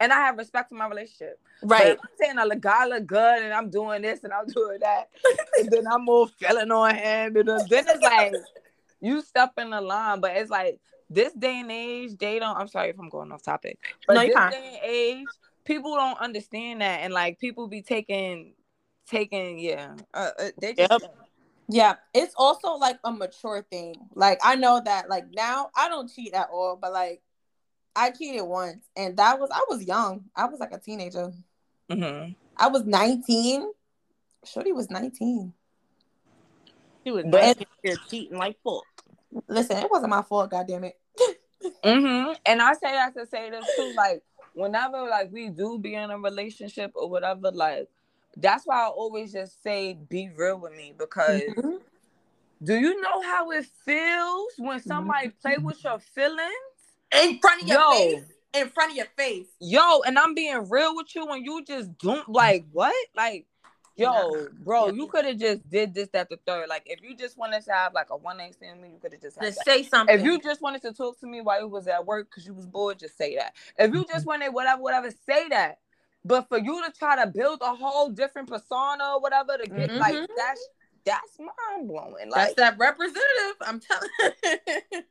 And 0.00 0.12
I 0.12 0.16
have 0.16 0.38
respect 0.38 0.70
for 0.70 0.76
my 0.76 0.88
relationship. 0.88 1.38
But 1.62 1.68
right. 1.70 1.86
if 1.88 1.98
I'm 2.00 2.08
saying 2.18 2.38
a 2.38 2.56
guy 2.56 2.86
look 2.86 3.06
good 3.06 3.42
and 3.42 3.52
I'm 3.52 3.68
doing 3.68 4.00
this 4.00 4.24
and 4.24 4.32
I'm 4.32 4.46
doing 4.54 4.78
that, 4.80 5.10
and 5.58 5.70
then 5.70 5.86
I'm 5.86 6.04
more 6.06 6.26
feeling 6.26 6.70
on 6.70 6.94
him, 6.94 7.36
and 7.36 7.48
then 7.48 7.60
it's 7.70 8.02
like 8.02 8.32
you 9.00 9.20
step 9.20 9.52
in 9.58 9.70
the 9.70 9.80
line. 9.80 10.20
But 10.20 10.36
it's 10.36 10.50
like 10.50 10.80
this 11.10 11.32
day 11.34 11.60
and 11.60 11.70
age, 11.70 12.16
they 12.18 12.38
don't. 12.38 12.56
I'm 12.56 12.68
sorry 12.68 12.90
if 12.90 12.98
I'm 12.98 13.10
going 13.10 13.30
off 13.30 13.42
topic, 13.42 13.78
but 14.06 14.14
No, 14.14 14.22
this 14.22 14.34
fine. 14.34 14.52
day 14.52 14.78
and 14.82 14.90
age, 14.90 15.28
people 15.64 15.94
don't 15.94 16.18
understand 16.18 16.80
that, 16.80 17.00
and 17.00 17.12
like 17.12 17.38
people 17.38 17.68
be 17.68 17.82
taking, 17.82 18.54
taking, 19.06 19.58
yeah, 19.58 19.96
uh, 20.14 20.30
uh, 20.38 20.48
they 20.60 20.74
just. 20.74 20.90
Yep. 20.90 21.14
Yeah, 21.72 21.94
it's 22.12 22.34
also 22.36 22.72
like 22.72 22.98
a 23.04 23.12
mature 23.12 23.64
thing. 23.70 23.94
Like 24.14 24.40
I 24.42 24.56
know 24.56 24.82
that 24.84 25.08
like 25.08 25.26
now 25.32 25.70
I 25.76 25.88
don't 25.88 26.10
cheat 26.12 26.34
at 26.34 26.48
all, 26.50 26.76
but 26.76 26.92
like 26.92 27.22
I 27.96 28.10
cheated 28.10 28.42
once 28.46 28.84
and 28.96 29.16
that 29.16 29.38
was 29.38 29.50
I 29.52 29.64
was 29.68 29.82
young. 29.84 30.24
I 30.36 30.46
was 30.46 30.60
like 30.60 30.72
a 30.72 30.78
teenager. 30.78 31.32
Mhm. 31.90 32.34
I 32.56 32.68
was 32.68 32.84
19. 32.84 33.70
Shorty 34.44 34.72
was 34.72 34.90
19. 34.90 35.52
He 37.04 37.10
was 37.10 37.24
But- 37.28 37.58
here 37.82 37.96
cheating 38.08 38.38
like 38.38 38.56
fuck. 38.62 38.84
Listen, 39.48 39.78
it 39.78 39.90
wasn't 39.90 40.10
my 40.10 40.22
fault, 40.22 40.50
god 40.50 40.66
damn 40.68 40.84
it. 40.84 40.98
hmm 41.84 42.32
And 42.46 42.62
I 42.62 42.72
say 42.74 42.90
that 42.92 43.14
to 43.14 43.26
say 43.26 43.50
this 43.50 43.64
too, 43.76 43.92
like 43.96 44.22
whenever 44.54 45.02
like 45.08 45.30
we 45.32 45.48
do 45.48 45.78
be 45.78 45.94
in 45.94 46.10
a 46.10 46.18
relationship 46.18 46.92
or 46.94 47.08
whatever, 47.08 47.50
like 47.50 47.88
that's 48.36 48.64
why 48.66 48.84
I 48.84 48.88
always 48.88 49.32
just 49.32 49.62
say 49.62 49.94
be 49.94 50.30
real 50.36 50.58
with 50.58 50.72
me 50.76 50.94
because 50.96 51.42
Mhm. 51.42 51.80
do 52.62 52.74
you 52.76 53.00
know 53.00 53.22
how 53.22 53.50
it 53.50 53.66
feels 53.66 54.52
when 54.58 54.80
somebody 54.80 55.30
play 55.30 55.56
with 55.58 55.82
your 55.82 55.98
feelings? 55.98 56.54
In 57.12 57.38
front 57.40 57.62
of 57.62 57.68
your 57.68 57.80
Yo. 57.80 57.90
face. 57.90 58.24
In 58.52 58.68
front 58.68 58.90
of 58.90 58.96
your 58.96 59.06
face. 59.16 59.46
Yo, 59.60 60.00
and 60.02 60.18
I'm 60.18 60.34
being 60.34 60.68
real 60.68 60.96
with 60.96 61.14
you 61.14 61.26
and 61.28 61.44
you 61.44 61.64
just 61.64 61.96
don't 61.98 62.28
like 62.28 62.66
what? 62.72 62.94
Like, 63.16 63.46
yo, 63.96 64.48
bro, 64.64 64.88
you 64.88 65.06
could 65.06 65.24
have 65.24 65.38
just 65.38 65.68
did 65.70 65.94
this, 65.94 66.08
that, 66.12 66.28
the 66.28 66.38
third. 66.46 66.68
Like, 66.68 66.82
if 66.86 67.00
you 67.02 67.16
just 67.16 67.38
wanted 67.38 67.64
to 67.64 67.72
have 67.72 67.94
like 67.94 68.10
a 68.10 68.16
one 68.16 68.38
night 68.38 68.54
stand 68.54 68.80
you 68.80 68.98
could 69.00 69.12
have 69.12 69.22
just 69.22 69.38
had 69.38 69.46
Just 69.46 69.64
say 69.64 69.84
something. 69.84 70.18
If 70.18 70.24
you 70.24 70.40
just 70.40 70.62
wanted 70.62 70.82
to 70.82 70.92
talk 70.92 71.20
to 71.20 71.26
me 71.26 71.40
while 71.42 71.60
you 71.60 71.68
was 71.68 71.86
at 71.86 72.04
work 72.04 72.28
because 72.30 72.44
you 72.46 72.54
was 72.54 72.66
bored, 72.66 72.98
just 72.98 73.16
say 73.16 73.36
that. 73.36 73.54
If 73.78 73.92
you 73.92 74.04
just 74.08 74.26
wanted 74.26 74.48
whatever, 74.50 74.82
whatever, 74.82 75.10
say 75.10 75.48
that. 75.50 75.78
But 76.24 76.48
for 76.48 76.58
you 76.58 76.84
to 76.84 76.92
try 76.98 77.22
to 77.24 77.30
build 77.30 77.60
a 77.62 77.74
whole 77.74 78.10
different 78.10 78.48
persona 78.48 79.14
or 79.14 79.20
whatever 79.20 79.56
to 79.56 79.66
get 79.66 79.94
like 79.96 80.16
Mhm. 80.16 80.26
that's 80.36 80.68
that's 81.04 81.38
mind 81.38 81.88
blowing. 81.88 82.28
Like 82.30 82.30
That's 82.30 82.48
Like, 82.48 82.56
that 82.56 82.78
representative. 82.78 83.56
I'm 83.62 83.80
telling 83.80 84.10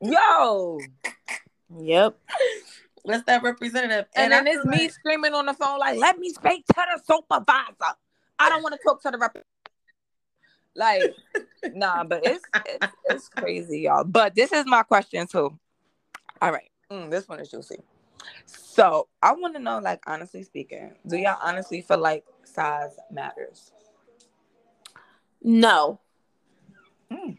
yo, 0.02 0.78
Yep. 1.78 2.18
That's 3.04 3.24
that 3.24 3.42
representative. 3.42 4.06
and, 4.14 4.34
I 4.34 4.38
then 4.38 4.46
it's 4.46 4.62
feel 4.62 4.70
me 4.70 4.88
screaming 4.88 5.32
on 5.32 5.46
the 5.46 5.54
phone 5.54 5.78
like, 5.78 5.98
"Let 5.98 6.18
me 6.18 6.30
speak 6.30 6.66
to 6.66 6.74
the 6.74 7.00
supervisor. 7.06 7.96
I 8.38 8.48
don't 8.50 8.62
want 8.62 8.74
to 8.74 8.80
talk 8.84 9.02
to 9.02 9.10
the 9.10 9.18
rep." 9.18 9.38
Like, 10.74 11.14
nah, 11.72 12.04
but 12.04 12.26
it's, 12.26 12.44
it's 12.66 12.86
it's 13.08 13.28
crazy, 13.28 13.80
y'all. 13.80 14.04
But 14.04 14.34
this 14.34 14.52
is 14.52 14.66
my 14.66 14.82
question 14.82 15.26
too. 15.26 15.58
All 16.42 16.52
right, 16.52 16.70
Mm, 16.90 17.10
this 17.10 17.28
one 17.28 17.40
is 17.40 17.50
juicy. 17.50 17.78
So 18.46 19.08
I 19.22 19.32
want 19.32 19.54
to 19.54 19.60
know, 19.60 19.78
like, 19.78 20.02
honestly 20.06 20.42
speaking, 20.42 20.94
do 21.06 21.16
y'all 21.16 21.38
honestly 21.42 21.82
feel 21.82 21.98
like 21.98 22.24
size 22.44 22.98
matters? 23.10 23.72
No. 25.42 26.00
Mm. 27.10 27.38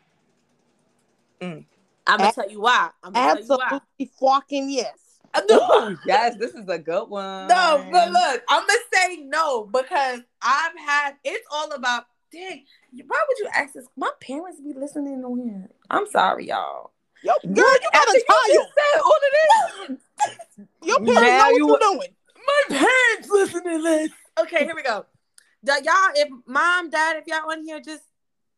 Mm. 1.41 1.65
I'm 2.07 2.17
gonna 2.19 2.31
tell 2.33 2.49
you 2.49 2.61
why. 2.61 2.89
I'm 3.03 3.13
gonna 3.13 3.35
tell 3.35 3.43
you 3.43 3.47
why. 3.47 3.65
Absolutely 3.65 4.11
fucking 4.19 4.69
yes. 4.69 4.97
Ooh, 5.51 5.97
yes, 6.05 6.35
this 6.37 6.51
is 6.53 6.67
a 6.67 6.77
good 6.77 7.07
one. 7.09 7.47
No, 7.47 7.85
but 7.91 8.11
look, 8.11 8.43
I'm 8.49 8.67
gonna 8.67 8.79
say 8.93 9.17
no 9.23 9.65
because 9.65 10.19
I've 10.41 10.77
had. 10.77 11.15
It's 11.23 11.45
all 11.51 11.71
about. 11.71 12.05
Dang, 12.33 12.63
why 13.07 13.23
would 13.27 13.37
you 13.39 13.49
ask 13.53 13.73
this? 13.73 13.85
My 13.97 14.09
parents 14.21 14.61
be 14.61 14.73
listening 14.73 15.23
on 15.25 15.39
here. 15.47 15.69
I'm 15.89 16.07
sorry, 16.09 16.47
y'all. 16.47 16.91
Yo, 17.23 17.33
girl, 17.43 17.55
you 17.55 17.79
got 17.93 18.07
After 18.07 18.17
a 18.17 18.21
child. 18.21 18.67
said 18.77 19.01
all 19.03 19.11
of 19.11 19.97
this. 19.97 20.67
Your 20.83 20.97
parents 20.99 21.21
Now 21.21 21.37
know 21.37 21.51
what 21.51 21.55
you- 21.57 21.67
you 21.67 21.79
doing. 21.79 22.09
My 22.47 22.77
parents 22.77 23.29
listening 23.29 23.77
to 23.77 23.83
this. 23.83 24.11
Okay, 24.39 24.63
here 24.65 24.75
we 24.75 24.81
go. 24.81 25.05
Da- 25.63 25.75
y'all, 25.83 26.11
if 26.15 26.29
mom, 26.47 26.89
dad, 26.89 27.17
if 27.17 27.27
y'all 27.27 27.49
on 27.51 27.63
here, 27.63 27.79
just 27.79 28.03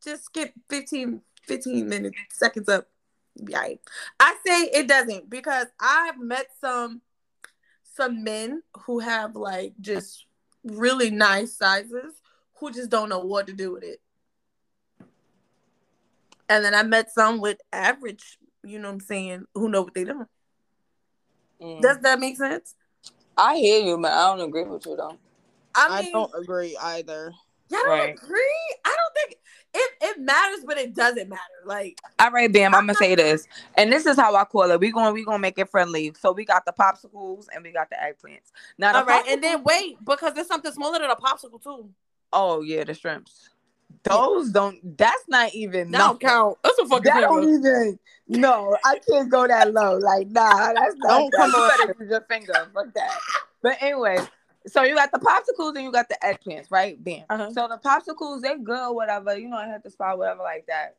just 0.03 0.25
skip 0.25 0.53
15, 0.69 1.21
15 1.43 1.89
minutes, 1.89 2.15
seconds 2.31 2.69
up. 2.69 2.87
Right. 3.41 3.79
I 4.19 4.35
say 4.45 4.63
it 4.65 4.87
doesn't 4.87 5.29
because 5.29 5.67
I've 5.79 6.19
met 6.19 6.47
some 6.61 7.01
some 7.83 8.23
men 8.23 8.63
who 8.85 8.99
have 8.99 9.35
like 9.35 9.73
just 9.81 10.25
really 10.63 11.11
nice 11.11 11.55
sizes 11.57 12.21
who 12.55 12.71
just 12.71 12.89
don't 12.89 13.09
know 13.09 13.19
what 13.19 13.47
to 13.47 13.53
do 13.53 13.73
with 13.73 13.83
it. 13.83 14.01
And 16.49 16.63
then 16.63 16.75
I 16.75 16.83
met 16.83 17.11
some 17.11 17.39
with 17.39 17.57
average, 17.71 18.37
you 18.63 18.79
know 18.79 18.89
what 18.89 18.95
I'm 18.95 18.99
saying, 18.99 19.45
who 19.55 19.69
know 19.69 19.81
what 19.81 19.93
they 19.93 20.03
doing. 20.03 20.27
Mm. 21.61 21.81
Does 21.81 21.99
that 21.99 22.19
make 22.19 22.37
sense? 22.37 22.75
I 23.37 23.55
hear 23.57 23.81
you, 23.83 23.97
but 23.97 24.11
I 24.11 24.35
don't 24.35 24.47
agree 24.47 24.63
with 24.63 24.85
you 24.85 24.95
though. 24.95 25.17
I 25.75 25.99
I 25.99 26.09
don't 26.11 26.31
agree 26.35 26.77
either. 26.79 27.33
Y'all 27.69 27.79
don't 27.83 27.99
Right. 27.99 28.13
agree? 28.13 28.75
I 28.85 28.89
don't 28.95 29.13
think 29.15 29.39
it, 29.73 29.91
it 30.01 30.19
matters, 30.19 30.63
but 30.65 30.77
it 30.77 30.93
doesn't 30.95 31.29
matter. 31.29 31.41
Like, 31.65 31.99
All 32.19 32.31
right, 32.31 32.51
Bam. 32.51 32.75
I'm 32.75 32.85
gonna 32.85 32.95
say 32.95 33.15
this, 33.15 33.47
and 33.75 33.91
this 33.91 34.05
is 34.05 34.17
how 34.17 34.35
I 34.35 34.43
call 34.45 34.69
it. 34.71 34.79
We 34.79 34.91
going 34.91 35.13
we 35.13 35.25
gonna 35.25 35.39
make 35.39 35.57
it 35.57 35.69
friendly. 35.69 36.13
So 36.19 36.31
we 36.31 36.45
got 36.45 36.65
the 36.65 36.73
popsicles 36.73 37.45
and 37.53 37.63
we 37.63 37.71
got 37.71 37.89
the 37.89 37.95
eggplants. 37.95 38.51
Now, 38.77 38.95
all 38.95 39.05
right, 39.05 39.25
and 39.27 39.43
then 39.43 39.63
wait, 39.63 39.97
because 40.05 40.33
there's 40.33 40.47
something 40.47 40.71
smaller 40.71 40.99
than 40.99 41.09
a 41.09 41.15
popsicle 41.15 41.61
too. 41.61 41.89
oh 42.31 42.61
yeah, 42.61 42.83
the 42.83 42.93
shrimps. 42.93 43.49
Those 44.03 44.49
don't. 44.49 44.97
That's 44.97 45.23
not 45.27 45.53
even. 45.53 45.91
That 45.91 45.97
don't 45.99 46.19
count. 46.19 46.57
That's 46.63 46.77
a 46.79 46.85
fucking 46.87 47.03
That 47.05 47.21
don't 47.21 47.43
even. 47.43 47.99
No, 48.27 48.75
I 48.85 48.99
can't 49.09 49.29
go 49.29 49.47
that 49.47 49.73
low. 49.73 49.97
Like 49.97 50.27
nah, 50.27 50.73
that's 50.73 50.95
oh, 51.05 51.07
not. 51.07 51.09
Don't 51.09 51.31
that. 51.31 51.37
come 51.37 51.51
You 51.51 51.57
on. 51.57 51.69
better 51.69 51.95
use 51.99 52.09
your 52.09 52.21
finger. 52.21 52.53
Fuck 52.73 52.93
that. 52.95 53.17
But 53.61 53.77
anyway, 53.81 54.17
so 54.67 54.83
you 54.83 54.95
got 54.95 55.11
the 55.11 55.19
popsicles 55.19 55.75
and 55.75 55.83
you 55.83 55.91
got 55.91 56.09
the 56.09 56.17
eggplants, 56.23 56.67
right? 56.71 57.01
Bam. 57.03 57.23
Uh-huh. 57.29 57.51
So 57.51 57.67
the 57.67 57.77
popsicles, 57.77 58.41
they're 58.41 58.57
good, 58.57 58.93
whatever. 58.93 59.37
You 59.37 59.49
know, 59.49 59.57
I 59.57 59.67
hit 59.67 59.83
the 59.83 59.89
spot, 59.89 60.17
whatever, 60.17 60.43
like 60.43 60.65
that. 60.67 60.95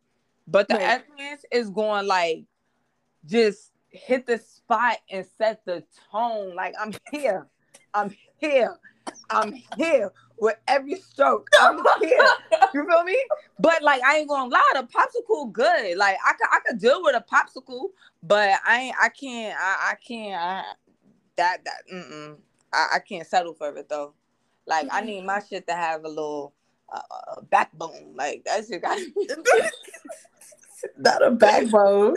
But 0.46 0.68
the 0.68 0.74
Right. 0.74 1.02
eggplants 1.02 1.44
is 1.50 1.70
going 1.70 2.06
like 2.06 2.44
just 3.26 3.72
hit 3.88 4.26
the 4.26 4.38
spot 4.38 4.98
and 5.10 5.24
set 5.38 5.64
the 5.64 5.84
tone. 6.12 6.54
Like 6.54 6.74
I'm 6.80 6.92
here, 7.10 7.46
I'm 7.94 8.14
here, 8.36 8.76
I'm 9.30 9.54
here 9.76 10.12
with 10.38 10.56
every 10.68 10.96
stroke. 10.96 11.48
I'm 11.60 11.78
here. 12.00 12.26
You 12.74 12.86
feel 12.86 13.04
me? 13.04 13.16
But 13.60 13.82
like 13.82 14.02
I 14.02 14.18
ain't 14.18 14.28
gonna 14.28 14.50
lie, 14.50 14.72
the 14.74 14.82
popsicle 14.82 15.50
good. 15.52 15.96
Like 15.96 16.16
I 16.26 16.32
could 16.32 16.48
I 16.50 16.58
could 16.66 16.78
deal 16.78 17.02
with 17.02 17.16
a 17.16 17.24
popsicle, 17.32 17.88
but 18.22 18.58
I 18.66 18.80
ain't 18.80 18.96
I 19.00 19.08
can't 19.08 19.56
I, 19.58 19.92
I 19.92 19.94
can't 19.94 20.42
I, 20.42 20.64
that 21.36 21.64
that 21.64 21.82
mm 21.92 22.36
I, 22.74 22.96
I 22.96 22.98
can't 22.98 23.26
settle 23.26 23.54
for 23.54 23.74
it 23.76 23.88
though. 23.88 24.14
Like 24.66 24.88
I 24.90 25.00
need 25.02 25.24
my 25.24 25.40
shit 25.40 25.66
to 25.68 25.74
have 25.74 26.04
a 26.04 26.08
little 26.08 26.54
uh, 26.92 27.00
uh, 27.10 27.40
backbone. 27.50 28.14
Like 28.14 28.44
that 28.44 28.66
shit 28.66 28.82
got 28.82 28.98
Not 30.98 31.26
a 31.26 31.30
backbone. 31.30 32.16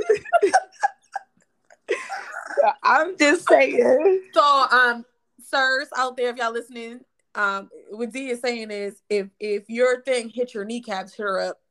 I'm 2.84 3.18
just 3.18 3.48
saying. 3.48 4.22
so, 4.34 4.66
um, 4.72 5.06
sirs 5.40 5.88
out 5.96 6.18
there, 6.18 6.30
if 6.30 6.38
y'all 6.38 6.52
listening, 6.52 7.02
um, 7.36 7.70
what 7.92 8.12
D 8.12 8.30
is 8.30 8.42
saying 8.42 8.72
is 8.72 9.02
if 9.10 9.28
if 9.40 9.70
your 9.70 10.02
thing 10.02 10.30
hit 10.30 10.54
your 10.54 10.66
kneecaps, 10.66 11.14
hit 11.14 11.24
her 11.24 11.40
up. 11.40 11.62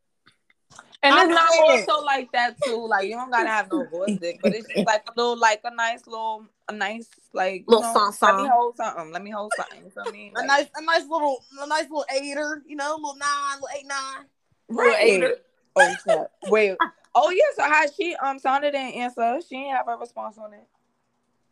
And 1.07 1.15
I'm 1.15 1.27
it's 1.31 1.35
not 1.35 1.51
saying. 1.51 1.87
also 1.89 2.05
like 2.05 2.33
that 2.33 2.61
too. 2.63 2.87
Like 2.87 3.09
you 3.09 3.15
don't 3.15 3.31
gotta 3.31 3.49
have 3.49 3.71
no 3.71 3.85
voice 3.85 4.17
dick, 4.21 4.41
but 4.43 4.53
it's 4.53 4.69
just 4.69 4.87
like 4.87 5.05
a 5.07 5.13
little, 5.17 5.39
like 5.39 5.61
a 5.65 5.75
nice 5.75 6.07
little, 6.07 6.47
a 6.69 6.73
nice 6.73 7.09
like 7.33 7.61
you 7.61 7.65
Little 7.69 7.83
know, 7.83 8.11
song 8.11 8.37
Let 8.37 8.37
me 8.43 8.49
hold 8.53 8.77
something. 8.77 9.13
Let 9.13 9.23
me 9.23 9.31
hold 9.31 9.53
something. 9.53 9.85
You 9.85 9.91
feel 9.91 10.11
me? 10.11 10.33
A 10.35 10.39
Like, 10.39 10.47
nice, 10.47 10.67
a 10.77 10.83
nice 10.85 11.09
little, 11.09 11.45
a 11.61 11.67
nice 11.69 11.85
little 11.85 12.05
aider, 12.13 12.63
you 12.67 12.75
know, 12.77 12.97
little 12.97 13.17
nine, 13.17 13.61
little 13.61 13.69
eight 13.79 13.87
nine. 13.87 14.25
Little 14.69 14.85
Right. 14.93 15.03
aider. 15.03 15.35
Oh 15.77 15.95
snap. 16.03 16.31
Wait. 16.47 16.77
Oh 17.15 17.31
yeah. 17.31 17.43
So 17.55 17.63
how 17.63 17.85
she 17.97 18.17
um 18.17 18.39
sounded 18.41 18.73
didn't 18.73 18.95
answer. 18.95 19.39
She 19.49 19.57
didn't 19.57 19.77
have 19.77 19.89
a 19.89 19.97
response 19.97 20.39
on 20.39 20.55
it. 20.55 20.67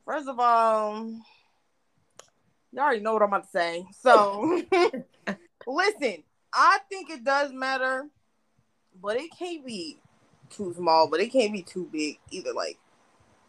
First 0.05 0.29
of 0.29 0.39
all, 0.41 1.07
you 2.73 2.81
already 2.81 3.01
know 3.01 3.13
what 3.13 3.23
I'm 3.23 3.29
about 3.29 3.45
to 3.45 3.51
say. 3.51 3.87
So, 4.01 4.61
listen, 5.67 6.25
I 6.53 6.79
think 6.91 7.09
it 7.11 7.25
does 7.25 7.53
matter, 7.53 8.09
but 9.01 9.17
it 9.17 9.31
can't 9.39 9.65
be 9.65 9.99
too 10.51 10.73
small, 10.75 11.09
but 11.11 11.21
it 11.21 11.29
can't 11.33 11.53
be 11.53 11.63
too 11.63 11.89
big 11.93 12.19
either. 12.31 12.53
Like, 12.53 12.79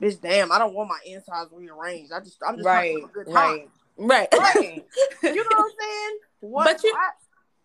bitch, 0.01 0.19
damn, 0.21 0.51
I 0.51 0.59
don't 0.59 0.73
want 0.73 0.89
my 0.89 0.99
insides 1.05 1.49
rearranged. 1.53 2.11
I 2.11 2.19
just, 2.19 2.37
I'm 2.45 2.55
just 2.57 2.65
Right. 2.65 2.91
trying 2.91 2.95
to 2.95 3.01
have 3.01 3.09
a 3.09 3.13
good 3.13 3.25
time. 3.27 3.33
Right. 3.33 3.69
Right. 3.97 4.27
Right. 4.33 4.85
You 5.23 5.35
know 5.35 5.43
what 5.49 5.59
I'm 5.59 5.71
saying? 5.79 6.17
What, 6.41 6.65
But 6.65 6.83
you- 6.83 6.93
I, 6.95 7.09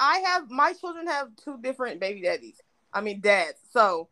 I 0.00 0.18
have 0.20 0.50
my 0.50 0.72
children 0.72 1.06
have 1.06 1.28
two 1.36 1.58
different 1.60 2.00
baby 2.00 2.22
daddies. 2.22 2.60
I 2.94 3.02
mean 3.02 3.20
dads. 3.20 3.58
So 3.72 4.08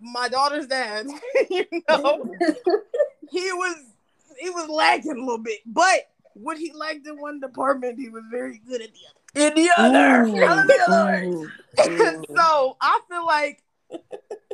my 0.00 0.28
daughter's 0.28 0.66
dad, 0.68 1.06
you 1.50 1.66
know, 1.88 2.36
he 3.30 3.52
was 3.52 3.76
he 4.40 4.48
was 4.50 4.68
lagging 4.70 5.12
a 5.12 5.20
little 5.20 5.38
bit, 5.38 5.58
but 5.66 6.08
what 6.34 6.56
he 6.56 6.72
lacked 6.72 7.06
in 7.06 7.20
one 7.20 7.40
department, 7.40 7.98
he 7.98 8.08
was 8.08 8.22
very 8.30 8.58
good 8.66 8.80
at 8.80 8.88
the 8.92 9.00
In 9.34 9.54
the 9.54 9.70
other. 9.76 10.22
Ooh. 10.24 10.32
The 10.66 10.80
other. 10.88 11.50
So 12.36 12.76
I 12.80 13.00
feel 13.08 13.24
like 13.24 13.62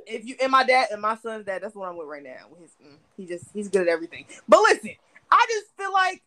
if 0.06 0.24
you 0.26 0.36
and 0.42 0.52
my 0.52 0.64
dad 0.64 0.88
and 0.92 1.00
my 1.00 1.16
son's 1.16 1.46
dad, 1.46 1.62
that's 1.62 1.74
what 1.74 1.88
I'm 1.88 1.96
with 1.96 2.06
right 2.06 2.22
now. 2.22 2.48
His, 2.60 2.70
mm, 2.84 2.96
he 3.16 3.26
just 3.26 3.46
he's 3.54 3.68
good 3.68 3.82
at 3.82 3.88
everything. 3.88 4.26
But 4.48 4.60
listen, 4.60 4.90
I 5.30 5.46
just 5.50 5.76
feel 5.76 5.92
like 5.92 6.22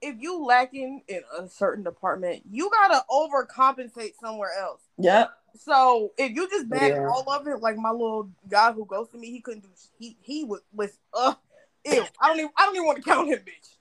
if 0.00 0.16
you 0.20 0.44
lacking 0.44 1.02
in 1.08 1.22
a 1.36 1.48
certain 1.48 1.82
department, 1.82 2.42
you 2.50 2.70
gotta 2.70 3.04
overcompensate 3.10 4.12
somewhere 4.20 4.52
else. 4.60 4.82
Yep. 4.98 5.30
So 5.58 6.12
if 6.18 6.32
you 6.32 6.48
just 6.48 6.68
bag 6.68 6.92
Yeah. 6.92 7.08
all 7.08 7.28
of 7.30 7.46
it, 7.48 7.60
like 7.60 7.76
my 7.76 7.90
little 7.90 8.30
guy 8.48 8.72
who 8.72 8.84
goes 8.84 9.08
to 9.10 9.18
me, 9.18 9.30
he 9.30 9.40
couldn't 9.40 9.62
do. 9.62 9.68
He 9.98 10.16
he 10.20 10.44
was 10.44 10.60
was 10.72 10.96
uh, 11.14 11.34
ew. 11.84 12.04
I 12.20 12.28
don't 12.28 12.38
even 12.38 12.50
I 12.56 12.66
don't 12.66 12.74
even 12.76 12.86
want 12.86 12.98
to 12.98 13.02
count 13.04 13.28
him, 13.28 13.38
bitch. 13.40 13.76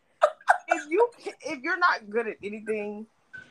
if 0.70 0.90
you 0.90 1.08
if 1.42 1.62
you're 1.62 1.78
not 1.78 2.10
good 2.10 2.28
at 2.28 2.38
anything, 2.44 3.06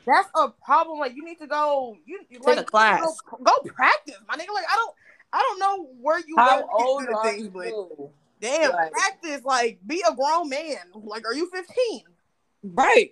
that's 0.05 0.29
a 0.35 0.49
problem. 0.63 0.99
Like 0.99 1.15
you 1.15 1.23
need 1.23 1.39
to 1.39 1.47
go. 1.47 1.97
You 2.05 2.19
you, 2.29 2.39
Take 2.39 2.47
like 2.47 2.57
a 2.57 2.59
you 2.59 2.59
need 2.59 2.65
to 2.65 2.65
class. 2.65 3.21
Go, 3.21 3.37
go 3.43 3.53
practice, 3.65 4.19
my 4.27 4.35
nigga. 4.35 4.53
Like 4.53 4.65
I 4.69 4.75
don't 4.75 4.95
I 5.35 5.39
don't 5.39 5.59
know 5.59 5.89
where 6.01 6.19
you 6.25 6.35
How 6.37 6.59
at 6.59 6.61
to 6.61 6.67
get 6.77 6.85
old 6.85 6.99
good 7.01 7.09
at 7.09 7.15
are 7.15 7.29
things, 7.29 7.49
but 7.49 7.67
you? 7.67 8.09
damn, 8.39 8.71
Right. 8.73 8.91
practice. 8.91 9.43
Like, 9.43 9.79
be 9.85 10.01
a 10.09 10.15
grown 10.15 10.47
man. 10.49 10.77
Like, 10.93 11.25
are 11.25 11.33
you 11.33 11.49
15? 11.49 12.03
Right. 12.63 13.11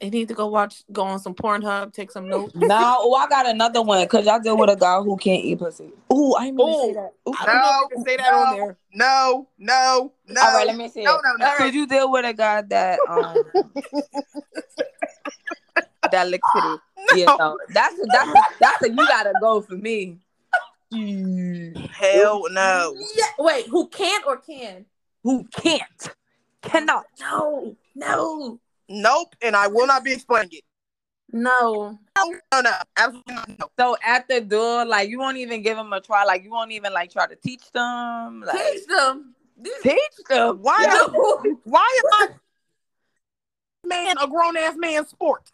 You 0.00 0.10
need 0.10 0.28
to 0.28 0.34
go 0.34 0.46
watch, 0.46 0.84
go 0.92 1.02
on 1.02 1.18
some 1.18 1.34
Pornhub, 1.34 1.92
take 1.92 2.10
some 2.10 2.28
notes. 2.28 2.54
Now, 2.54 2.96
oh, 3.00 3.14
I 3.14 3.28
got 3.28 3.46
another 3.46 3.82
one 3.82 4.02
because 4.04 4.24
y'all 4.24 4.38
deal 4.40 4.56
with 4.56 4.70
a 4.70 4.76
guy 4.76 4.98
who 5.00 5.16
can't 5.16 5.44
eat 5.44 5.58
pussy. 5.58 5.92
Ooh, 6.10 6.34
I 6.34 6.46
ain't 6.46 6.56
mean 6.56 6.68
to 6.68 6.86
say 6.86 6.94
that. 6.94 7.12
Ooh. 7.28 7.34
I 7.38 7.46
don't 7.46 7.56
know 7.56 7.88
can 7.90 8.04
say 8.04 8.16
that 8.16 8.32
on 8.32 8.56
there. 8.56 8.78
No, 8.94 9.48
no, 9.58 10.12
no. 10.26 10.40
All 10.40 10.54
right, 10.54 10.66
let 10.66 10.76
me 10.76 10.88
see. 10.88 11.02
No, 11.02 11.16
it. 11.16 11.22
no, 11.24 11.46
no. 11.46 11.56
Could 11.56 11.74
you 11.74 11.86
deal 11.86 12.10
with 12.10 12.24
a 12.24 12.32
guy 12.32 12.62
that 12.62 13.00
um 13.08 13.44
that 16.10 16.28
licks 16.28 16.48
it? 16.54 16.80
Yeah, 17.16 17.36
no. 17.38 17.58
That's 17.70 17.94
a, 17.98 18.04
that's 18.12 18.28
a, 18.28 18.40
that's 18.60 18.82
a 18.82 18.88
you 18.90 18.96
gotta 18.96 19.32
go 19.40 19.60
for 19.60 19.74
me. 19.76 20.18
Hell 20.90 22.44
no. 22.50 22.94
Yeah. 23.16 23.24
Wait, 23.38 23.66
who 23.66 23.88
can't 23.88 24.24
or 24.26 24.36
can? 24.38 24.84
Who 25.22 25.44
can't, 25.52 26.10
cannot. 26.62 27.04
No, 27.20 27.76
no, 27.94 28.58
Nope. 28.88 29.34
And 29.42 29.54
I 29.54 29.66
will 29.66 29.86
not 29.86 30.02
be 30.04 30.12
explaining 30.12 30.50
it. 30.52 30.64
no. 31.32 31.98
No, 32.52 32.60
no. 32.60 32.70
Absolutely 32.96 33.34
not. 33.34 33.48
No. 33.58 33.66
So 33.78 33.96
at 34.04 34.26
the 34.28 34.40
door, 34.40 34.84
like 34.86 35.08
you 35.08 35.18
won't 35.18 35.36
even 35.36 35.62
give 35.62 35.76
them 35.76 35.92
a 35.92 36.00
try. 36.00 36.24
Like 36.24 36.42
you 36.42 36.50
won't 36.50 36.72
even 36.72 36.92
like 36.92 37.12
try 37.12 37.26
to 37.26 37.36
teach 37.36 37.70
them. 37.72 38.40
Like 38.46 38.56
Teach 38.56 38.86
them. 38.86 39.34
This- 39.56 39.82
teach 39.82 39.98
them. 40.28 40.58
Why, 40.62 40.82
Yeah. 40.82 41.04
am, 41.04 41.58
why 41.64 42.00
am 42.04 42.12
I 42.12 42.28
man 43.84 44.16
a 44.18 44.26
grown 44.26 44.56
ass 44.56 44.74
man 44.76 45.06
sport? 45.06 45.50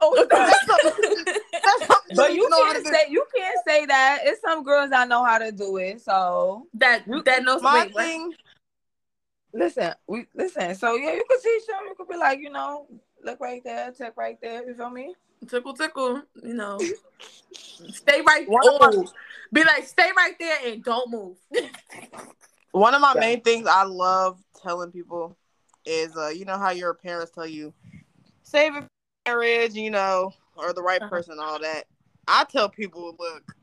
Oh, 0.00 0.26
That's 0.30 0.66
something, 0.66 1.24
that's 1.24 1.86
something 1.86 2.16
but 2.16 2.34
you 2.34 2.48
know 2.48 2.64
can't 2.64 2.76
to 2.78 2.82
do. 2.84 2.90
say 2.96 3.04
you 3.10 3.24
can't 3.36 3.58
say 3.66 3.86
that. 3.86 4.20
It's 4.22 4.40
some 4.40 4.62
girls 4.62 4.90
that 4.90 5.08
know 5.08 5.24
how 5.24 5.38
to 5.38 5.50
do 5.50 5.76
it. 5.78 6.00
So 6.00 6.66
that 6.74 7.04
that 7.24 7.42
knows 7.42 7.62
My 7.62 7.82
wait, 7.84 7.94
what? 7.94 8.04
thing, 8.04 8.32
listen, 9.52 9.94
we 10.06 10.26
listen. 10.34 10.74
So 10.74 10.94
yeah, 10.94 11.14
you 11.14 11.24
could 11.28 11.40
teach 11.42 11.66
them. 11.66 11.78
You 11.88 11.94
could 11.96 12.08
be 12.08 12.16
like, 12.16 12.38
you 12.38 12.50
know, 12.50 12.86
look 13.24 13.40
right 13.40 13.62
there, 13.64 13.90
check 13.92 14.16
right 14.16 14.38
there. 14.40 14.64
You 14.66 14.74
feel 14.74 14.90
me? 14.90 15.14
tickle 15.48 15.74
tickle. 15.74 16.22
You 16.42 16.54
know, 16.54 16.78
stay 17.90 18.20
right. 18.22 18.48
One 18.48 18.66
of 18.66 18.74
Oh, 18.80 19.08
be 19.52 19.64
like, 19.64 19.86
stay 19.86 20.10
right 20.16 20.34
there 20.38 20.58
and 20.66 20.82
don't 20.82 21.10
move. 21.10 21.36
one 22.72 22.94
of 22.94 23.00
my 23.00 23.14
Yeah. 23.14 23.20
main 23.20 23.40
things 23.40 23.66
I 23.66 23.84
love 23.84 24.38
telling 24.62 24.92
people 24.92 25.36
is, 25.84 26.16
uh, 26.16 26.28
you 26.28 26.44
know 26.44 26.58
how 26.58 26.70
your 26.70 26.94
parents 26.94 27.32
tell 27.32 27.46
you, 27.46 27.72
save 28.42 28.76
it 28.76 28.82
for 28.82 28.88
marriage, 29.32 29.74
you 29.74 29.90
know, 29.90 30.32
or 30.56 30.72
the 30.72 30.82
right 30.82 31.00
Uh-huh. 31.02 31.10
person, 31.10 31.38
all 31.40 31.58
that. 31.60 31.84
I 32.26 32.44
tell 32.44 32.68
people, 32.68 33.14
look, 33.18 33.54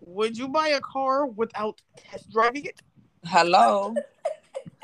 would 0.00 0.36
you 0.36 0.48
buy 0.48 0.68
a 0.68 0.80
car 0.80 1.26
without 1.26 1.80
test 1.96 2.30
driving 2.30 2.64
it? 2.66 2.80
Hello. 3.24 3.94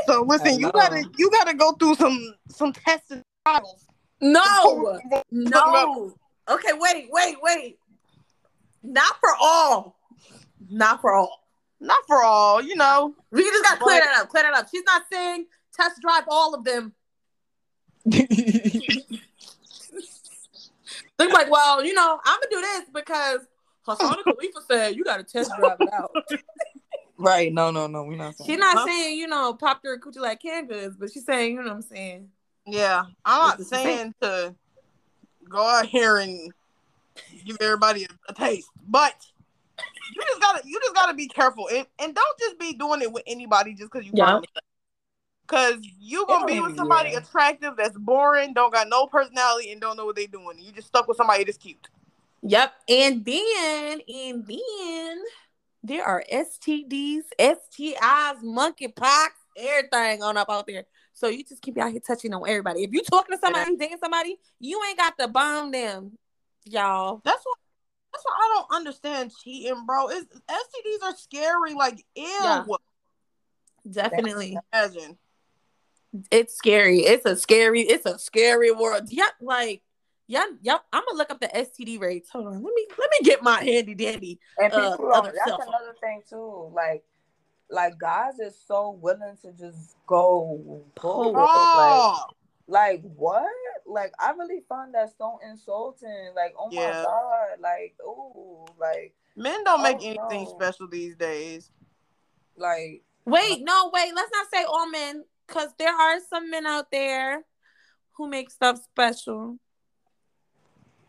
So 0.07 0.22
listen, 0.22 0.61
you 0.61 0.70
gotta 0.70 1.03
you 1.16 1.31
gotta 1.31 1.55
go 1.55 1.72
through 1.72 1.95
some 1.97 2.35
some 2.51 2.72
tests 2.72 3.11
and 3.11 3.22
trials. 3.45 3.87
no, 4.20 5.01
no. 5.33 6.14
Okay, 6.49 6.72
wait, 6.74 7.09
wait, 7.11 7.37
wait. 7.43 7.79
Not 8.83 9.16
for 9.18 9.31
all. 9.41 9.99
Not 10.68 11.01
for 11.01 11.12
all. 11.14 11.41
Not 11.81 11.97
for 12.07 12.22
all, 12.22 12.62
you 12.62 12.77
know. 12.77 13.14
We 13.33 13.43
just 13.43 13.64
gotta 13.64 13.81
clear 13.81 14.01
But- 14.01 14.05
that 14.05 14.20
up. 14.22 14.29
Clear 14.29 14.43
that 14.45 14.55
up. 14.55 14.68
She's 14.70 14.85
not 14.85 15.03
saying 15.11 15.47
test 15.74 16.01
drive 16.03 16.24
all 16.29 16.55
of 16.55 16.62
them. 16.64 16.93
They're 21.19 21.31
like, 21.31 21.51
well, 21.51 21.85
you 21.85 21.95
know, 21.95 22.19
I'm 22.25 22.41
gonna 22.41 22.51
do 22.51 22.61
this 22.61 22.83
because 22.93 23.41
Hassan 23.83 24.23
Khalifa 24.25 24.61
said 24.69 24.97
you 24.97 25.05
gotta 25.05 25.23
test 25.25 25.51
drive 25.57 25.81
it 25.81 25.93
out. 25.93 26.11
right. 27.19 27.53
No, 27.53 27.71
no, 27.71 27.87
no. 27.87 28.05
We're 28.05 28.17
not 28.19 28.37
saying. 28.37 28.51
She's 28.51 28.59
not 28.59 28.79
Huh? 28.79 28.87
saying, 28.87 29.19
you 29.19 29.27
know, 29.27 29.55
pop 29.55 29.81
your 29.83 29.99
coochie 29.99 30.19
like 30.19 30.43
canned 30.43 30.69
goods, 30.69 30.97
but 30.99 31.11
she's 31.11 31.25
saying, 31.25 31.53
you 31.55 31.62
know 31.62 31.69
what 31.69 31.77
I'm 31.77 31.83
saying? 31.83 32.29
Yeah, 32.67 33.05
I'm 33.25 33.47
not 33.49 33.59
This 33.59 33.67
is 33.67 33.71
the 33.71 33.77
thing. 33.79 33.87
saying 33.87 34.14
to 34.23 34.55
go 35.49 35.62
out 35.62 35.87
here 35.87 36.19
and 36.19 36.53
give 37.45 37.57
everybody 37.61 38.05
a, 38.05 38.09
a 38.29 38.35
taste, 38.35 38.69
but 38.89 39.14
you 40.14 40.23
just 40.29 40.41
gotta 40.41 40.62
you 40.67 40.79
just 40.83 40.95
gotta 40.95 41.14
be 41.14 41.29
careful 41.29 41.69
and, 41.73 41.87
and 41.99 42.14
don't 42.14 42.39
just 42.41 42.59
be 42.59 42.75
doing 42.75 43.03
it 43.03 43.12
with 43.12 43.23
anybody 43.27 43.73
just 43.75 43.91
because 43.93 44.07
you 44.07 44.12
Yeah. 44.14 44.35
want 44.35 44.45
it. 44.45 44.51
Cause 45.47 45.76
you 46.01 46.26
gonna 46.26 46.47
be 46.47 46.61
with 46.61 46.76
somebody 46.76 47.11
yeah. 47.11 47.18
attractive 47.18 47.74
that's 47.76 47.97
boring, 47.97 48.53
don't 48.53 48.72
got 48.72 48.88
no 48.88 49.07
personality, 49.07 49.70
and 49.70 49.80
don't 49.80 49.97
know 49.97 50.05
what 50.05 50.16
they 50.16 50.26
doing. 50.26 50.59
You 50.59 50.72
just 50.72 50.88
stuck 50.88 51.07
with 51.07 51.16
somebody 51.16 51.44
that's 51.44 51.59
cute. 51.59 51.88
Yep. 52.42 52.72
And 52.88 53.24
then, 53.24 54.01
and 54.09 54.47
then 54.47 55.22
there 55.82 56.05
are 56.05 56.24
STDs, 56.32 57.22
STIs, 57.38 58.42
monkeypox, 58.42 59.28
everything 59.57 60.22
on 60.22 60.36
up 60.36 60.51
out 60.51 60.66
there. 60.66 60.84
So 61.12 61.28
you 61.28 61.44
just 61.44 61.62
keep 61.62 61.78
out 61.78 61.92
here 61.92 62.01
touching 62.05 62.34
on 62.34 62.49
everybody. 62.49 62.82
If 62.84 62.92
you 62.92 63.03
talking 63.03 63.36
to 63.36 63.40
somebody, 63.40 63.70
you 63.70 63.78
dating 63.78 63.99
somebody, 64.03 64.36
you 64.61 64.80
ain't 64.86 64.99
got 64.99 65.18
to 65.18 65.28
bomb 65.28 65.70
them, 65.70 66.18
y'all. 66.64 67.22
That's 67.24 67.42
what 67.44 67.57
that's 68.12 68.24
why 68.24 68.32
I 68.38 68.55
don't 68.55 68.76
understand 68.76 69.32
cheating, 69.42 69.84
bro. 69.86 70.09
Is 70.09 70.24
STDs 70.24 71.03
are 71.03 71.16
scary, 71.16 71.74
like 71.74 72.05
ew. 72.14 72.24
Yeah. 72.24 72.64
Definitely. 73.90 74.59
Imagine. 74.72 75.18
It's 76.31 76.55
scary. 76.55 77.01
It's 77.01 77.25
a 77.27 77.37
scary, 77.37 77.83
it's 77.83 78.07
a 78.07 78.19
scary 78.19 78.71
world. 78.73 79.05
Yep, 79.09 79.33
like 79.41 79.83
yeah, 80.29 80.45
yep. 80.61 80.83
I'm 80.93 81.05
gonna 81.07 81.19
look 81.19 81.31
up 81.31 81.41
the 81.41 81.49
STD 81.49 82.01
rates. 82.01 82.31
Hold 82.31 82.49
on. 82.49 82.63
Let 82.63 82.75
me 82.75 82.87
let 82.99 83.11
me 83.11 83.19
get 83.23 83.43
my 83.43 83.63
handy 83.63 83.95
dandy. 83.95 84.41
And 84.59 84.73
uh, 84.73 84.91
people 84.97 85.09
that's 85.23 85.51
phone. 85.51 85.69
another 85.69 85.95
thing 86.01 86.23
too. 86.29 86.73
Like, 86.75 87.05
like 87.71 87.99
guys 87.99 88.39
is 88.41 88.59
so 88.67 88.91
willing 89.01 89.37
to 89.43 89.53
just 89.53 89.97
go. 90.07 90.83
like, 91.03 91.05
Oh, 91.05 92.27
like 92.67 93.03
what? 93.03 93.47
Like 93.87 94.13
I 94.19 94.33
really 94.33 94.63
find 94.69 94.93
that 94.95 95.13
so 95.17 95.39
insulting. 95.49 96.33
Like, 96.35 96.55
oh 96.59 96.67
my 96.69 96.73
Yeah. 96.73 97.03
god. 97.05 97.61
Like, 97.61 97.95
oh 98.05 98.67
like, 98.81 99.15
men 99.37 99.63
don't 99.65 99.83
make 99.83 99.99
Oh, 100.01 100.07
anything 100.07 100.45
no. 100.45 100.55
special 100.59 100.89
these 100.89 101.15
days. 101.17 101.71
like. 102.57 103.03
Wait, 103.29 103.65
no, 103.65 103.91
wait. 103.93 104.13
Let's 104.15 104.31
not 104.33 104.47
say 104.53 104.63
all 104.65 104.89
men, 104.89 105.25
because 105.47 105.70
there 105.78 105.94
are 105.94 106.18
some 106.28 106.51
men 106.51 106.66
out 106.66 106.90
there 106.90 107.44
who 108.12 108.28
make 108.28 108.51
stuff 108.51 108.82
special. 108.82 109.59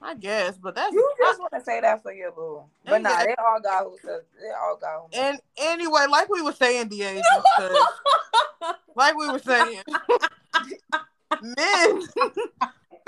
I 0.02 0.14
guess, 0.14 0.58
but 0.58 0.76
that's 0.76 0.94
You 0.94 1.14
just 1.18 1.40
want 1.40 1.54
to 1.54 1.62
say 1.62 1.82
that 1.82 2.04
for 2.04 2.14
your 2.14 2.32
boo, 2.32 2.64
but 2.86 3.02
nah, 3.02 3.24
they 3.24 3.36
all 3.40 3.60
got 3.60 3.84
who 3.84 3.98
says 4.06 4.22
they 4.40 4.52
all 4.52 4.78
got 4.78 5.08
who. 5.12 5.20
and 5.20 5.40
anyway, 5.58 6.06
like 6.10 6.30
we 6.30 6.42
were 6.42 6.54
saying, 6.54 6.90
DA, 6.90 7.20
like 8.96 9.18
we 9.18 9.28
were 9.28 9.40
saying, 9.40 9.82
men, 11.42 12.02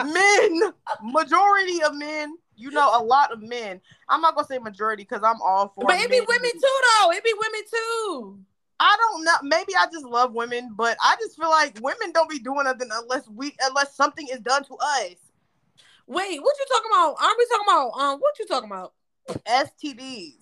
men, 0.04 0.62
majority 1.04 1.84
of 1.84 1.96
men, 1.96 2.36
you 2.56 2.72
know, 2.72 3.00
a 3.00 3.04
lot 3.04 3.32
of 3.32 3.44
men. 3.44 3.80
I'm 4.10 4.22
not 4.22 4.34
gonna 4.36 4.48
say 4.48 4.58
majority 4.58 5.04
because 5.04 5.22
I'm 5.24 5.42
all 5.42 5.72
for. 5.76 5.86
but 5.86 5.96
it 5.96 6.10
be 6.10 6.20
women 6.20 6.52
too, 6.54 6.82
though. 7.02 7.12
It 7.12 7.24
be 7.24 7.34
women 7.38 7.62
too. 7.72 8.40
I 8.80 8.96
don't 8.98 9.24
know. 9.24 9.36
Maybe 9.44 9.74
I 9.76 9.86
just 9.92 10.06
love 10.06 10.34
women, 10.34 10.74
but 10.76 10.98
I 11.04 11.16
just 11.20 11.38
feel 11.38 11.50
like 11.50 11.78
women 11.82 12.12
don't 12.14 12.30
be 12.30 12.40
doing 12.40 12.64
nothing 12.64 12.90
unless 12.92 13.28
we 13.28 13.56
unless 13.62 13.96
something 13.96 14.28
is 14.32 14.40
done 14.40 14.64
to 14.66 14.76
us. 14.76 15.16
Wait, 16.08 16.42
what 16.42 16.56
you 16.58 16.66
talking 16.72 16.92
about? 16.92 17.16
Aren't 17.22 17.38
we 17.38 17.48
talking 17.52 17.68
about 17.68 18.00
um 18.00 18.20
what 18.20 18.40
you 18.40 18.46
talking 18.46 18.70
about? 18.70 18.94
STDs. 19.46 20.34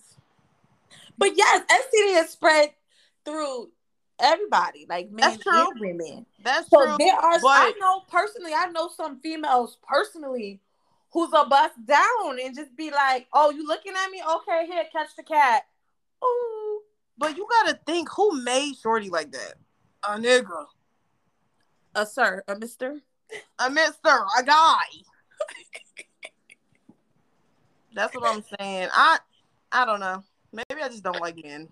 But 1.18 1.36
yes, 1.36 1.64
STD 1.68 2.22
is 2.22 2.30
spread 2.30 2.70
through 3.24 3.70
everybody, 4.20 4.86
like 4.88 5.10
men 5.10 5.30
That's 5.30 5.42
true. 5.42 5.70
and 5.70 5.80
women. 5.80 6.26
That's 6.42 6.70
So 6.70 6.84
true. 6.84 6.96
there 6.98 7.16
are 7.16 7.40
but 7.40 7.48
I 7.48 7.72
know 7.80 8.02
personally, 8.08 8.52
I 8.54 8.66
know 8.70 8.88
some 8.96 9.20
females 9.20 9.78
personally 9.86 10.60
who's 11.12 11.30
a 11.34 11.44
bust 11.46 11.74
down 11.84 12.38
and 12.42 12.54
just 12.54 12.76
be 12.76 12.90
like, 12.90 13.26
Oh, 13.32 13.50
you 13.50 13.66
looking 13.66 13.92
at 13.92 14.10
me? 14.10 14.22
Okay, 14.36 14.66
here, 14.66 14.84
catch 14.92 15.16
the 15.16 15.24
cat. 15.24 15.64
Ooh. 16.24 16.67
But 17.18 17.36
you 17.36 17.46
gotta 17.50 17.78
think 17.84 18.08
who 18.16 18.42
made 18.42 18.74
Shorty 18.76 19.10
like 19.10 19.32
that? 19.32 19.54
A 20.04 20.12
nigga. 20.12 20.66
A 21.94 22.06
sir, 22.06 22.42
a 22.46 22.56
mister. 22.56 23.00
a 23.58 23.68
mister, 23.68 24.24
a 24.38 24.42
guy. 24.44 24.84
That's 27.94 28.14
what 28.14 28.24
I'm 28.24 28.44
saying. 28.58 28.88
I 28.92 29.18
I 29.72 29.84
don't 29.84 30.00
know. 30.00 30.22
Maybe 30.52 30.80
I 30.82 30.88
just 30.88 31.02
don't 31.02 31.20
like 31.20 31.42
men. 31.42 31.68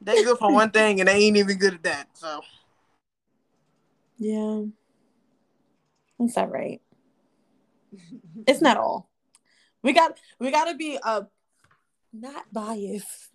They 0.00 0.22
good 0.22 0.38
for 0.38 0.52
one 0.52 0.70
thing 0.70 1.00
and 1.00 1.08
they 1.08 1.14
ain't 1.14 1.36
even 1.36 1.56
good 1.56 1.74
at 1.74 1.82
that. 1.84 2.08
So 2.14 2.42
Yeah. 4.18 4.64
That's 6.18 6.36
right. 6.36 6.80
It's 8.46 8.60
not 8.60 8.76
all. 8.76 9.08
We 9.82 9.92
got 9.92 10.16
we 10.38 10.50
gotta 10.50 10.74
be 10.74 10.98
uh 11.02 11.22
not 12.12 12.52
biased. 12.52 13.30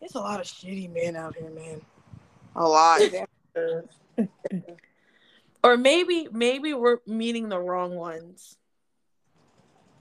it's 0.00 0.14
a 0.14 0.18
lot 0.18 0.40
of 0.40 0.46
shitty 0.46 0.92
men 0.92 1.16
out 1.16 1.36
here, 1.36 1.50
man. 1.50 1.80
A 2.56 2.66
lot. 2.66 3.00
Or 5.66 5.76
maybe 5.76 6.28
maybe 6.30 6.74
we're 6.74 6.98
meeting 7.08 7.48
the 7.48 7.58
wrong 7.58 7.96
ones. 7.96 8.56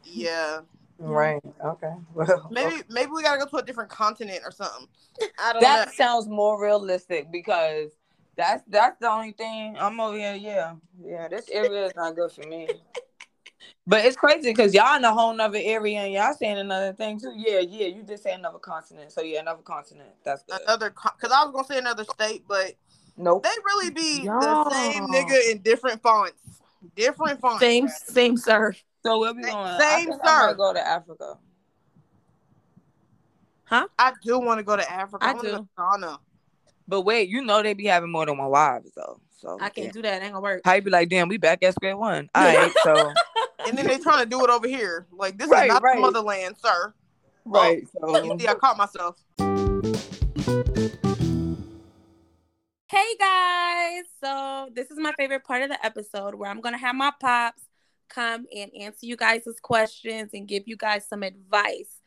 Yeah. 0.04 0.60
Right. 1.00 1.42
Okay. 1.64 1.94
Well, 2.14 2.48
Maybe 2.52 2.84
maybe 2.88 3.10
we 3.10 3.24
gotta 3.24 3.40
go 3.40 3.48
to 3.48 3.58
a 3.58 3.66
different 3.66 3.90
continent 3.90 4.42
or 4.46 4.52
something. 4.52 4.88
I 5.40 5.54
don't 5.54 5.64
that 5.64 5.88
know. 5.88 5.92
sounds 5.94 6.28
more 6.28 6.62
realistic 6.62 7.32
because 7.32 7.90
that's 8.38 8.64
that's 8.68 9.00
the 9.00 9.10
only 9.10 9.32
thing 9.32 9.76
I'm 9.80 10.00
over 10.00 10.16
here. 10.16 10.36
Yeah, 10.36 10.76
yeah, 11.04 11.28
this 11.28 11.50
area 11.50 11.88
is 11.88 11.96
not 11.96 12.16
good 12.16 12.32
for 12.32 12.48
me. 12.48 12.68
But 13.88 14.04
it's 14.06 14.16
crazy 14.16 14.50
because 14.50 14.74
y'all 14.74 14.96
in 14.98 15.04
a 15.04 15.14
whole 15.14 15.34
nother 15.34 15.60
area 15.62 16.00
and 16.00 16.14
y'all 16.14 16.34
saying 16.34 16.58
another 16.58 16.94
thing 16.94 17.20
too. 17.20 17.34
Yeah, 17.36 17.60
yeah, 17.60 17.88
you 17.88 18.04
just 18.04 18.24
say 18.24 18.34
another 18.34 18.58
continent. 18.58 19.12
So 19.12 19.22
yeah, 19.22 19.42
another 19.42 19.62
continent. 19.62 20.10
That's 20.24 20.44
good. 20.44 20.62
Another 20.64 20.90
because 20.90 21.32
I 21.32 21.44
was 21.46 21.54
gonna 21.54 21.68
say 21.68 21.78
another 21.78 22.04
state, 22.04 22.44
but 22.48 22.74
Nope. 23.18 23.44
they 23.44 23.50
really 23.66 23.92
be 23.92 24.20
the 24.24 24.26
Y'all. 24.26 24.72
same 24.72 25.08
nigga 25.08 25.52
in 25.52 25.60
different 25.60 26.02
fonts. 26.02 26.34
Different 26.96 27.40
fonts. 27.40 27.60
Same, 27.60 27.88
same, 27.88 28.38
sir. 28.38 28.74
So 29.04 29.20
where 29.20 29.34
we 29.34 29.44
Same- 29.44 29.54
going? 29.54 29.68
same 29.80 29.80
I 29.80 30.06
think 30.06 30.22
I 30.24 30.48
sir. 30.50 30.54
go 30.56 30.74
to 30.74 30.88
Africa. 30.88 31.38
Huh? 33.66 33.88
I 33.98 34.14
do 34.24 34.40
want 34.40 34.60
to 34.60 34.64
go 34.64 34.76
to 34.76 34.92
Africa. 34.92 35.26
I 35.26 35.34
wanna 35.34 35.50
do. 35.50 35.58
go 35.58 35.68
Ghana. 35.78 36.20
But 36.88 37.02
wait, 37.02 37.30
you 37.30 37.44
know 37.44 37.64
they 37.64 37.74
be 37.74 37.86
having 37.86 38.12
more 38.12 38.26
than 38.26 38.38
one 38.38 38.50
wives 38.50 38.92
though. 38.96 39.20
So 39.32 39.58
I 39.60 39.70
can't 39.70 39.88
yeah. 39.88 39.92
do 39.92 40.02
that. 40.04 40.22
It 40.22 40.26
ain't 40.26 40.34
gonna 40.34 40.42
work. 40.42 40.62
How 40.66 40.74
you 40.74 40.82
be 40.82 40.92
like, 40.92 41.10
damn, 41.10 41.28
we 41.28 41.38
back 41.38 41.64
at 41.64 41.74
square 41.74 41.98
one. 41.98 42.30
All 42.36 42.44
right, 42.56 42.72
so 42.84 43.14
And 43.68 43.78
then 43.78 43.88
they're 43.88 44.00
trying 44.00 44.24
to 44.24 44.30
do 44.30 44.44
it 44.44 44.50
over 44.50 44.68
here. 44.68 45.08
Like 45.12 45.38
this 45.38 45.50
Right, 45.50 45.64
is 45.68 45.74
not 45.74 45.82
right. 45.82 45.96
the 45.96 46.02
motherland, 46.02 46.56
sir. 46.58 46.94
right, 47.46 47.82
You 47.82 47.88
so 48.02 48.38
see, 48.38 48.48
I 48.48 48.54
caught 48.56 48.78
myself. 48.78 49.18
Hey 52.88 53.16
guys, 53.20 54.04
so 54.24 54.70
this 54.74 54.92
is 54.92 54.98
my 55.00 55.12
favorite 55.18 55.44
part 55.44 55.64
of 55.64 55.70
the 55.70 55.84
episode 55.86 56.36
where 56.36 56.50
I'm 56.50 56.62
gonna 56.62 56.78
have 56.78 56.96
my 56.96 57.12
pops 57.20 57.64
come 58.08 58.46
and 58.56 58.72
answer 58.80 59.06
you 59.06 59.18
guys' 59.18 59.44
questions 59.62 60.30
and 60.34 60.48
give 60.48 60.64
you 60.68 60.78
guys 60.78 61.08
some 61.08 61.24
advice. 61.24 62.02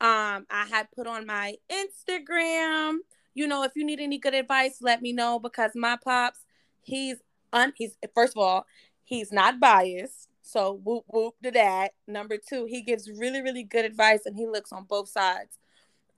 Um, 0.00 0.46
I 0.50 0.66
had 0.68 0.88
put 0.96 1.06
on 1.06 1.26
my 1.26 1.56
Instagram. 1.70 2.96
You 3.34 3.46
know, 3.46 3.62
if 3.62 3.72
you 3.76 3.84
need 3.84 4.00
any 4.00 4.18
good 4.18 4.34
advice, 4.34 4.78
let 4.80 5.02
me 5.02 5.12
know 5.12 5.38
because 5.38 5.72
my 5.74 5.96
pops, 6.02 6.40
he's 6.80 7.18
un 7.52 7.72
he's 7.76 7.96
first 8.14 8.32
of 8.36 8.42
all, 8.42 8.66
he's 9.04 9.30
not 9.30 9.60
biased. 9.60 10.28
So 10.42 10.80
whoop 10.84 11.04
whoop 11.08 11.34
to 11.42 11.50
that. 11.52 11.92
Number 12.06 12.36
two, 12.36 12.66
he 12.66 12.82
gives 12.82 13.10
really, 13.10 13.40
really 13.42 13.62
good 13.62 13.84
advice 13.84 14.26
and 14.26 14.36
he 14.36 14.46
looks 14.46 14.72
on 14.72 14.84
both 14.84 15.08
sides. 15.08 15.58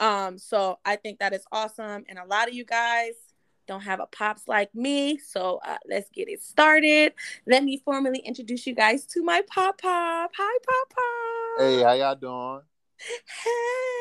Um, 0.01 0.39
so 0.39 0.79
I 0.85 0.97
think 0.97 1.21
that 1.21 1.33
is 1.33 1.45
awesome. 1.53 2.05
And 2.09 2.19
a 2.19 2.25
lot 2.25 2.49
of 2.49 2.55
you 2.55 2.65
guys 2.65 3.13
don't 3.67 3.83
have 3.83 4.01
a 4.01 4.07
pops 4.07 4.49
like 4.49 4.75
me. 4.75 5.19
So 5.19 5.61
uh, 5.65 5.79
let's 5.89 6.11
get 6.11 6.29
it 6.29 6.43
started. 6.43 7.15
Let 7.47 7.65
me 7.65 7.81
formally 7.85 8.19
introduce 8.19 8.67
you 8.67 8.75
guys 8.75 9.07
to 9.07 9.23
my 9.23 9.43
pop 9.49 9.81
pop. 9.81 10.31
Hi, 10.37 10.59
pop 10.67 10.91
pop. 10.91 11.67
Hey, 11.67 11.83
how 11.83 11.93
y'all 11.93 12.17
doing? 12.17 12.61
Hey. 13.45 13.95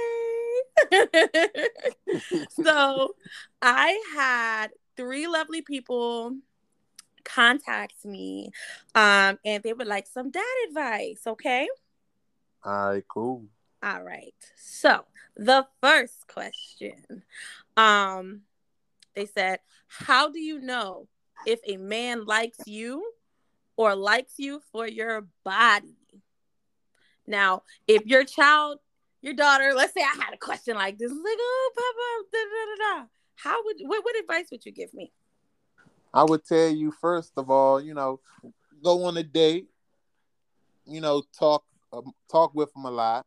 so 2.50 3.16
I 3.62 4.02
had 4.16 4.68
three 4.98 5.28
lovely 5.28 5.62
people 5.62 6.36
contact 7.24 8.06
me 8.06 8.50
um 8.96 9.38
and 9.46 9.64
they 9.64 9.74
would 9.74 9.88
like 9.88 10.08
some 10.08 10.30
dad 10.32 10.44
advice 10.68 11.22
okay 11.26 11.68
All 12.64 12.92
right, 12.94 13.04
cool. 13.08 13.46
all 13.82 14.04
right 14.04 14.34
so 14.58 15.06
the 15.36 15.66
first 15.82 16.28
question 16.28 17.24
um 17.78 18.42
they 19.16 19.26
said 19.26 19.60
how 19.88 20.30
do 20.30 20.40
you 20.40 20.60
know 20.60 21.08
if 21.46 21.60
a 21.68 21.78
man 21.78 22.26
likes 22.26 22.60
you 22.66 23.04
or 23.76 23.96
likes 23.96 24.34
you 24.38 24.62
for 24.72 24.88
your 24.88 25.26
body 25.44 25.96
now 27.26 27.64
if 27.88 28.06
your 28.06 28.24
child 28.24 28.80
your 29.22 29.34
daughter 29.34 29.74
let's 29.76 29.94
say 29.94 30.02
i 30.02 30.24
had 30.24 30.34
a 30.34 30.38
question 30.38 30.76
like 30.76 30.98
this 30.98 31.10
like 31.12 31.20
oh 31.40 31.72
papa 31.76 32.28
da, 32.32 32.40
da, 32.40 32.66
da, 32.66 33.00
da. 33.02 33.08
how 33.36 33.64
would 33.64 33.78
what, 33.86 34.04
what 34.04 34.20
advice 34.20 34.48
would 34.52 34.66
you 34.66 34.72
give 34.72 34.94
me 34.94 35.12
I 36.14 36.24
would 36.24 36.46
tell 36.46 36.70
you 36.70 36.92
first 36.92 37.34
of 37.38 37.50
all, 37.50 37.82
you 37.82 37.94
know, 37.94 38.20
go 38.84 39.06
on 39.06 39.18
a 39.18 39.24
date. 39.24 39.68
You 40.86 41.02
know, 41.02 41.24
talk 41.38 41.64
um, 41.94 42.14
talk 42.30 42.54
with 42.54 42.76
him 42.76 42.86
a 42.86 42.92
lot, 42.92 43.26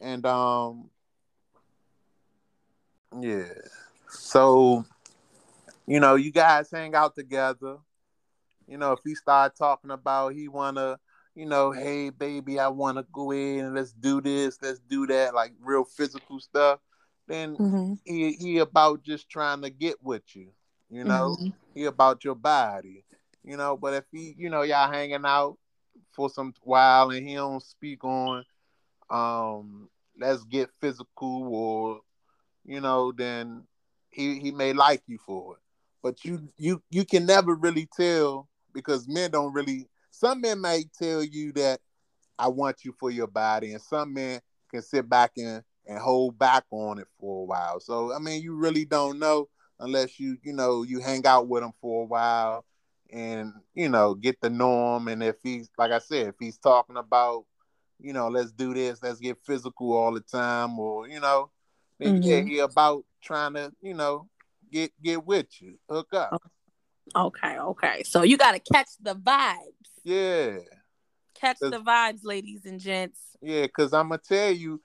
and 0.00 0.26
um, 0.26 0.90
yeah. 3.20 3.52
So, 4.08 4.84
you 5.86 6.00
know, 6.00 6.16
you 6.16 6.32
guys 6.32 6.70
hang 6.70 6.94
out 6.94 7.14
together. 7.14 7.76
You 8.66 8.78
know, 8.78 8.92
if 8.92 9.00
he 9.04 9.14
start 9.14 9.56
talking 9.56 9.90
about 9.90 10.34
he 10.34 10.48
wanna, 10.48 10.98
you 11.34 11.46
know, 11.46 11.70
hey 11.70 12.10
baby, 12.10 12.58
I 12.58 12.68
wanna 12.68 13.04
go 13.12 13.30
in 13.30 13.64
and 13.66 13.74
let's 13.74 13.92
do 13.92 14.20
this, 14.20 14.58
let's 14.62 14.80
do 14.80 15.06
that, 15.06 15.34
like 15.34 15.52
real 15.60 15.84
physical 15.84 16.40
stuff. 16.40 16.80
Then 17.28 17.56
he 18.04 18.32
he 18.32 18.58
about 18.58 19.02
just 19.02 19.30
trying 19.30 19.62
to 19.62 19.70
get 19.70 20.02
with 20.02 20.34
you. 20.34 20.48
You 20.92 21.04
know, 21.04 21.38
he 21.74 21.86
about 21.86 22.22
your 22.22 22.34
body. 22.34 23.04
You 23.42 23.56
know, 23.56 23.76
but 23.78 23.94
if 23.94 24.04
he, 24.12 24.34
you 24.38 24.50
know, 24.50 24.62
y'all 24.62 24.92
hanging 24.92 25.24
out 25.24 25.56
for 26.12 26.28
some 26.28 26.52
while 26.62 27.10
and 27.10 27.26
he 27.26 27.34
don't 27.34 27.62
speak 27.62 28.04
on, 28.04 28.44
um, 29.10 29.88
let's 30.20 30.44
get 30.44 30.70
physical 30.80 31.48
or, 31.48 32.00
you 32.64 32.80
know, 32.80 33.10
then 33.10 33.64
he 34.10 34.38
he 34.38 34.52
may 34.52 34.74
like 34.74 35.02
you 35.06 35.18
for 35.18 35.54
it. 35.54 35.60
But 36.02 36.24
you 36.24 36.46
you 36.58 36.82
you 36.90 37.06
can 37.06 37.24
never 37.24 37.54
really 37.54 37.88
tell 37.96 38.48
because 38.74 39.08
men 39.08 39.30
don't 39.30 39.54
really. 39.54 39.88
Some 40.10 40.42
men 40.42 40.60
might 40.60 40.92
tell 40.92 41.24
you 41.24 41.52
that 41.52 41.80
I 42.38 42.48
want 42.48 42.84
you 42.84 42.94
for 43.00 43.10
your 43.10 43.26
body, 43.26 43.72
and 43.72 43.80
some 43.80 44.12
men 44.12 44.40
can 44.70 44.82
sit 44.82 45.08
back 45.08 45.32
and 45.38 45.62
and 45.86 45.98
hold 45.98 46.38
back 46.38 46.64
on 46.70 46.98
it 46.98 47.08
for 47.18 47.42
a 47.42 47.44
while. 47.46 47.80
So 47.80 48.14
I 48.14 48.18
mean, 48.18 48.42
you 48.42 48.54
really 48.54 48.84
don't 48.84 49.18
know 49.18 49.48
unless 49.82 50.18
you 50.18 50.38
you 50.42 50.52
know 50.52 50.82
you 50.82 51.00
hang 51.00 51.26
out 51.26 51.46
with 51.48 51.62
him 51.62 51.72
for 51.80 52.04
a 52.04 52.06
while 52.06 52.64
and 53.12 53.52
you 53.74 53.88
know 53.88 54.14
get 54.14 54.40
the 54.40 54.48
norm. 54.50 55.08
And 55.08 55.22
if 55.22 55.36
he's 55.42 55.68
like 55.76 55.92
I 55.92 55.98
said, 55.98 56.28
if 56.28 56.34
he's 56.40 56.56
talking 56.58 56.96
about 56.96 57.44
you 58.00 58.12
know 58.12 58.28
let's 58.28 58.52
do 58.52 58.72
this, 58.74 59.02
let's 59.02 59.20
get 59.20 59.38
physical 59.44 59.92
all 59.92 60.12
the 60.12 60.20
time, 60.20 60.78
or 60.78 61.06
you 61.08 61.20
know, 61.20 61.50
then 61.98 62.22
yeah, 62.22 62.40
Mhm. 62.40 62.48
he 62.48 62.58
about 62.60 63.04
trying 63.22 63.54
to 63.54 63.72
you 63.82 63.94
know 63.94 64.28
get 64.70 64.90
get 65.02 65.24
with 65.26 65.48
you, 65.60 65.78
hook 65.90 66.14
up. 66.14 66.42
okay 67.14 67.58
okay 67.58 68.02
so 68.04 68.22
you 68.22 68.36
got 68.38 68.52
to 68.52 68.58
catch 68.72 68.88
the 69.00 69.14
vibes 69.14 69.90
Yeah, 70.04 70.58
catch 71.34 71.58
the 71.60 71.80
vibes 71.80 72.24
ladies 72.24 72.64
and 72.64 72.80
gents 72.80 73.20
yeah, 73.42 73.62
because 73.62 73.92
I'm 73.92 74.08
gonna 74.08 74.20
tell 74.26 74.52
you, 74.52 74.80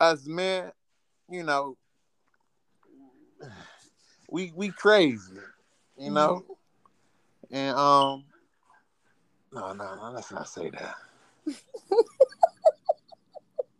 us 0.00 0.26
men, 0.26 0.72
you 1.30 1.42
know, 1.44 1.76
we 4.28 4.52
we 4.54 4.68
crazy, 4.70 5.34
you 5.96 6.10
know, 6.10 6.44
and 7.50 7.76
um, 7.76 8.24
no, 9.52 9.72
no, 9.72 9.94
no, 9.94 10.10
let's 10.14 10.30
not 10.30 10.48
say 10.48 10.70
that. 10.70 10.94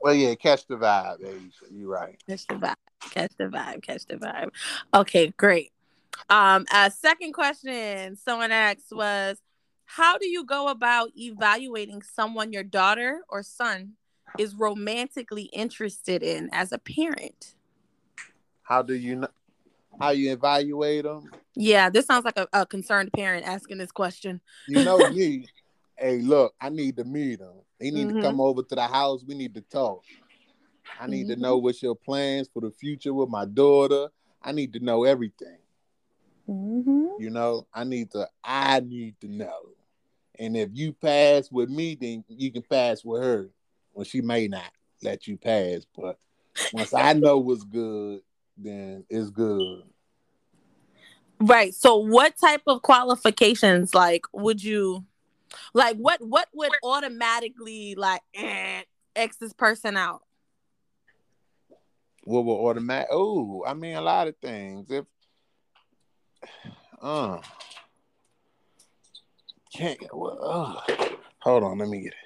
well, 0.00 0.14
yeah, 0.14 0.34
catch 0.34 0.66
the 0.66 0.76
vibe, 0.76 1.24
Asia. 1.24 1.50
You're 1.70 1.90
right. 1.90 2.18
Catch 2.28 2.46
the 2.46 2.54
vibe. 2.54 2.74
Catch 3.10 3.32
the 3.36 3.44
vibe. 3.44 3.82
Catch 3.82 4.06
the 4.06 4.16
vibe. 4.16 4.50
Okay, 4.94 5.32
great. 5.36 5.72
Um, 6.30 6.66
a 6.72 6.90
second 6.90 7.32
question 7.32 8.16
someone 8.16 8.50
asked 8.50 8.90
was, 8.90 9.40
how 9.84 10.18
do 10.18 10.28
you 10.28 10.44
go 10.44 10.68
about 10.68 11.10
evaluating 11.16 12.02
someone 12.02 12.52
your 12.52 12.64
daughter 12.64 13.22
or 13.28 13.42
son 13.42 13.92
is 14.38 14.54
romantically 14.54 15.44
interested 15.44 16.22
in 16.22 16.48
as 16.52 16.72
a 16.72 16.78
parent? 16.78 17.54
How 18.62 18.82
do 18.82 18.94
you 18.94 19.16
know? 19.16 19.28
How 19.98 20.10
you 20.10 20.32
evaluate 20.32 21.04
them? 21.04 21.30
Yeah, 21.54 21.90
this 21.90 22.06
sounds 22.06 22.24
like 22.24 22.38
a, 22.38 22.46
a 22.52 22.66
concerned 22.66 23.10
parent 23.12 23.46
asking 23.46 23.78
this 23.78 23.90
question. 23.90 24.40
You 24.66 24.84
know 24.84 24.98
me. 25.10 25.46
hey, 25.96 26.18
look, 26.20 26.54
I 26.60 26.68
need 26.68 26.96
to 26.98 27.04
meet 27.04 27.40
him. 27.40 27.54
He 27.80 27.90
need 27.90 28.08
Mhm. 28.08 28.14
to 28.14 28.20
come 28.20 28.40
over 28.40 28.62
to 28.62 28.74
the 28.74 28.86
house. 28.86 29.24
We 29.26 29.34
need 29.34 29.54
to 29.54 29.60
talk. 29.62 30.04
I 31.00 31.06
need 31.06 31.28
to 31.28 31.36
Mhm. 31.36 31.40
know 31.40 31.58
what's 31.58 31.82
your 31.82 31.96
plans 31.96 32.48
for 32.52 32.60
the 32.60 32.70
future 32.70 33.12
with 33.14 33.28
my 33.28 33.44
daughter. 33.44 34.08
I 34.42 34.52
need 34.52 34.72
to 34.74 34.80
know 34.80 35.04
everything. 35.04 35.58
Mm-hmm. 36.48 37.20
You 37.20 37.30
know, 37.30 37.66
I 37.74 37.84
need 37.84 38.10
to. 38.12 38.28
I 38.44 38.80
need 38.80 39.20
to 39.20 39.28
know. 39.28 39.70
And 40.38 40.56
if 40.56 40.70
you 40.72 40.92
pass 40.92 41.50
with 41.50 41.68
me, 41.68 41.96
then 41.96 42.24
you 42.28 42.52
can 42.52 42.62
pass 42.62 43.04
with 43.04 43.22
her. 43.22 43.50
Well, 43.92 44.04
she 44.04 44.20
may 44.20 44.46
not 44.46 44.70
let 45.02 45.26
you 45.26 45.36
pass, 45.36 45.84
but 45.96 46.18
once 46.72 46.94
I 46.94 47.12
know 47.14 47.38
what's 47.38 47.64
good, 47.64 48.22
then 48.58 49.04
it's 49.08 49.30
good. 49.30 49.82
Right. 51.40 51.74
So 51.74 51.96
what 51.96 52.36
type 52.36 52.62
of 52.66 52.82
qualifications 52.82 53.94
like 53.94 54.24
would 54.32 54.62
you 54.62 55.04
like 55.72 55.96
what 55.96 56.20
what 56.20 56.48
would 56.52 56.72
automatically 56.82 57.94
like 57.94 58.20
eh, 58.34 58.82
X 59.14 59.36
this 59.36 59.52
person 59.52 59.96
out? 59.96 60.22
What 62.24 62.44
will 62.44 62.66
automatic? 62.66 63.08
Oh, 63.12 63.64
I 63.66 63.74
mean 63.74 63.94
a 63.94 64.00
lot 64.00 64.28
of 64.28 64.36
things. 64.42 64.90
If 64.90 65.04
uh 67.00 67.38
can't 69.72 69.98
well, 70.12 70.38
uh, 70.42 70.80
hold 71.38 71.62
on, 71.62 71.78
let 71.78 71.88
me 71.88 72.00
get 72.00 72.14
it. 72.14 72.24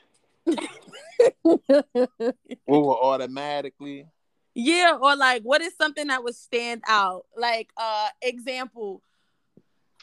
We 2.66 2.78
will 2.78 2.98
automatically. 2.98 4.06
Yeah, 4.55 4.98
or 5.00 5.16
like 5.16 5.42
what 5.42 5.62
is 5.62 5.74
something 5.76 6.09
that 6.09 6.22
would 6.24 6.34
stand 6.34 6.82
out? 6.86 7.26
Like 7.36 7.70
uh 7.76 8.09
example, 8.20 9.03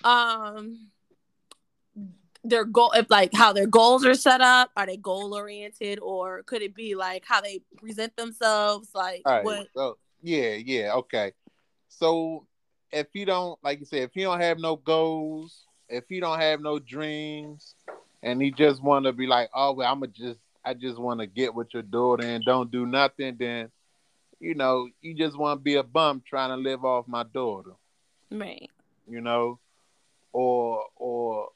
um 0.04 0.90
their 2.44 2.64
goal 2.64 2.92
if 2.92 3.10
like 3.10 3.32
how 3.34 3.54
their 3.54 3.68
goals 3.68 4.06
are 4.06 4.14
set 4.14 4.42
up, 4.42 4.72
are 4.76 4.86
they 4.86 4.98
goal 4.98 5.34
oriented 5.34 6.00
or 6.02 6.44
could 6.44 6.62
it 6.62 6.74
be 6.74 6.96
like 6.96 7.26
how 7.28 7.42
they 7.42 7.62
present 7.78 8.16
themselves? 8.16 8.90
Like 8.94 9.24
right. 9.26 9.44
what 9.44 9.68
So 9.76 9.98
yeah, 10.22 10.54
yeah, 10.54 10.94
okay. 10.96 11.34
So 11.90 12.46
if 12.92 13.08
you 13.14 13.26
don't, 13.26 13.60
like 13.64 13.80
you 13.80 13.86
said, 13.86 14.04
if 14.04 14.16
you 14.16 14.24
don't 14.24 14.42
have 14.42 14.58
no 14.58 14.76
goals, 14.78 15.66
if 15.90 16.06
you 16.10 16.22
don't 16.22 16.40
have 16.40 16.62
no 16.62 16.80
dreams, 16.80 17.76
and 18.24 18.42
he 18.42 18.52
just 18.52 18.82
want 18.82 19.06
to 19.06 19.14
be 19.14 19.28
like, 19.28 19.50
oh 19.54 19.74
well, 19.74 19.92
I'm 19.92 20.00
gonna 20.00 20.12
just, 20.12 20.40
I 20.64 20.74
just 20.74 20.98
want 20.98 21.20
to 21.20 21.28
get 21.28 21.54
with 21.54 21.74
your 21.74 21.84
daughter 21.84 22.26
and 22.26 22.44
don't 22.44 22.72
do 22.72 22.86
nothing, 22.86 23.36
then 23.40 23.70
you 24.40 24.56
know, 24.56 24.88
you 25.02 25.14
just 25.14 25.38
want 25.38 25.60
to 25.60 25.64
be 25.64 25.76
a 25.76 25.84
bum 25.84 26.24
trying 26.26 26.50
to 26.50 26.56
live 26.56 26.86
off 26.86 27.08
my 27.08 27.24
daughter, 27.24 27.72
right. 28.32 28.70
you 29.08 29.22
know, 29.22 29.60
or 30.32 30.84
or 30.96 31.50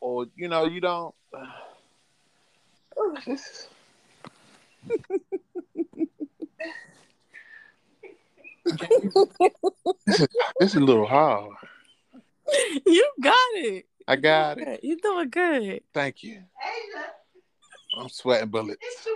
or 0.00 0.26
you 0.36 0.48
know, 0.48 0.64
you 0.64 0.80
don't. 0.80 1.14
Is 10.60 10.74
a 10.74 10.80
little 10.80 11.06
hard. 11.06 11.54
You 12.86 13.10
got 13.20 13.34
it. 13.54 13.86
I 14.06 14.16
got 14.16 14.58
it. 14.58 14.82
You 14.82 14.98
doing 15.00 15.30
good. 15.30 15.82
Thank 15.94 16.22
you. 16.22 16.42
I'm 17.96 18.08
sweating 18.08 18.48
bullets. 18.48 18.78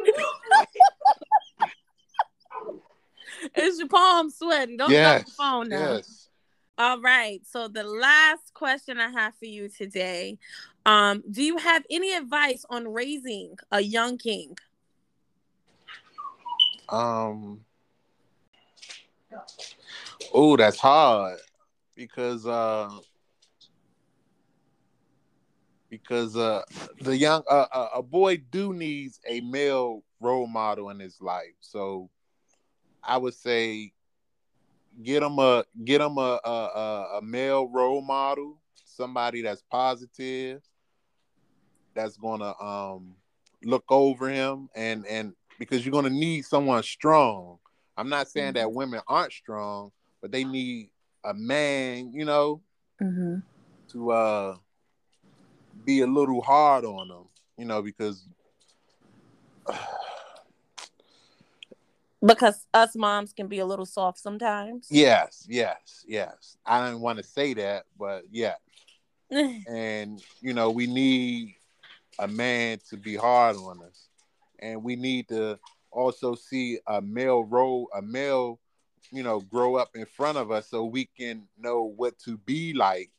It's 3.54 3.78
your 3.78 3.88
palm 3.88 4.30
sweaty. 4.30 4.76
Don't 4.76 4.90
yes. 4.90 5.24
the 5.24 5.30
phone 5.32 5.68
now. 5.68 5.94
Yes. 5.94 6.28
All 6.76 7.00
right. 7.00 7.40
So 7.46 7.68
the 7.68 7.84
last 7.84 8.52
question 8.52 8.98
I 8.98 9.08
have 9.10 9.34
for 9.36 9.44
you 9.44 9.68
today, 9.68 10.38
um, 10.86 11.22
do 11.30 11.42
you 11.42 11.56
have 11.56 11.84
any 11.90 12.14
advice 12.14 12.64
on 12.68 12.88
raising 12.88 13.56
a 13.70 13.80
young 13.80 14.18
king? 14.18 14.56
Um. 16.88 17.64
Oh, 20.32 20.56
that's 20.56 20.78
hard 20.78 21.38
because 21.96 22.46
uh 22.46 22.90
because 25.90 26.36
uh 26.36 26.62
the 27.00 27.16
young 27.16 27.42
uh, 27.50 27.66
uh, 27.72 27.88
a 27.96 28.02
boy 28.02 28.36
do 28.50 28.72
needs 28.72 29.20
a 29.28 29.40
male 29.40 30.02
role 30.20 30.46
model 30.46 30.90
in 30.90 30.98
his 30.98 31.20
life. 31.20 31.54
So 31.60 32.10
I 33.06 33.16
would 33.18 33.34
say 33.34 33.92
get 35.02 35.22
him 35.22 35.38
a 35.38 35.64
get 35.84 36.00
him 36.00 36.18
a 36.18 36.40
a, 36.44 36.50
a, 36.50 37.18
a 37.18 37.22
male 37.22 37.68
role 37.68 38.00
model, 38.00 38.58
somebody 38.84 39.42
that's 39.42 39.62
positive, 39.70 40.62
that's 41.94 42.16
gonna 42.16 42.54
um 42.60 43.14
look 43.64 43.84
over 43.88 44.28
him 44.28 44.68
and 44.74 45.06
and 45.06 45.34
because 45.58 45.84
you're 45.84 45.92
gonna 45.92 46.10
need 46.10 46.44
someone 46.44 46.82
strong. 46.82 47.58
I'm 47.96 48.08
not 48.08 48.28
saying 48.28 48.54
that 48.54 48.72
women 48.72 49.00
aren't 49.06 49.32
strong, 49.32 49.92
but 50.20 50.32
they 50.32 50.44
need 50.44 50.90
a 51.24 51.34
man, 51.34 52.12
you 52.12 52.24
know, 52.24 52.60
Mm-hmm. 53.02 53.36
to 53.92 54.10
uh 54.12 54.56
be 55.84 56.00
a 56.00 56.06
little 56.06 56.40
hard 56.40 56.84
on 56.84 57.08
them, 57.08 57.24
you 57.58 57.64
know, 57.64 57.82
because 57.82 58.26
Because 62.26 62.66
us 62.72 62.94
moms 62.96 63.32
can 63.32 63.48
be 63.48 63.58
a 63.58 63.66
little 63.66 63.86
soft 63.86 64.18
sometimes. 64.18 64.88
yes, 64.90 65.46
yes, 65.48 66.04
yes. 66.06 66.56
I 66.64 66.84
didn't 66.86 67.00
want 67.00 67.18
to 67.18 67.24
say 67.24 67.54
that, 67.54 67.84
but 67.98 68.24
yeah. 68.30 68.54
And 69.66 70.22
you 70.40 70.52
know, 70.52 70.70
we 70.70 70.86
need 70.86 71.54
a 72.18 72.28
man 72.28 72.78
to 72.90 72.96
be 72.96 73.16
hard 73.16 73.56
on 73.56 73.82
us. 73.82 74.08
And 74.60 74.82
we 74.82 74.96
need 74.96 75.28
to 75.28 75.58
also 75.90 76.34
see 76.34 76.78
a 76.86 77.00
male 77.00 77.44
role, 77.44 77.88
a 77.94 78.02
male, 78.02 78.60
you 79.10 79.22
know, 79.22 79.40
grow 79.40 79.76
up 79.76 79.90
in 79.94 80.06
front 80.06 80.38
of 80.38 80.50
us 80.50 80.68
so 80.68 80.84
we 80.84 81.06
can 81.18 81.42
know 81.58 81.92
what 81.96 82.18
to 82.20 82.36
be 82.38 82.72
like 82.74 83.10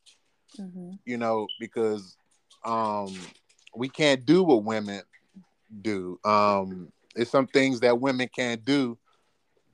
hmm 0.57 0.91
you 1.05 1.17
know, 1.17 1.47
because 1.59 2.17
um 2.63 3.15
we 3.75 3.89
can't 3.89 4.25
do 4.25 4.43
what 4.43 4.63
women 4.63 5.01
do. 5.81 6.19
Um 6.23 6.91
it's 7.15 7.31
some 7.31 7.47
things 7.47 7.79
that 7.81 7.99
women 7.99 8.29
can't 8.33 8.63
do 8.63 8.97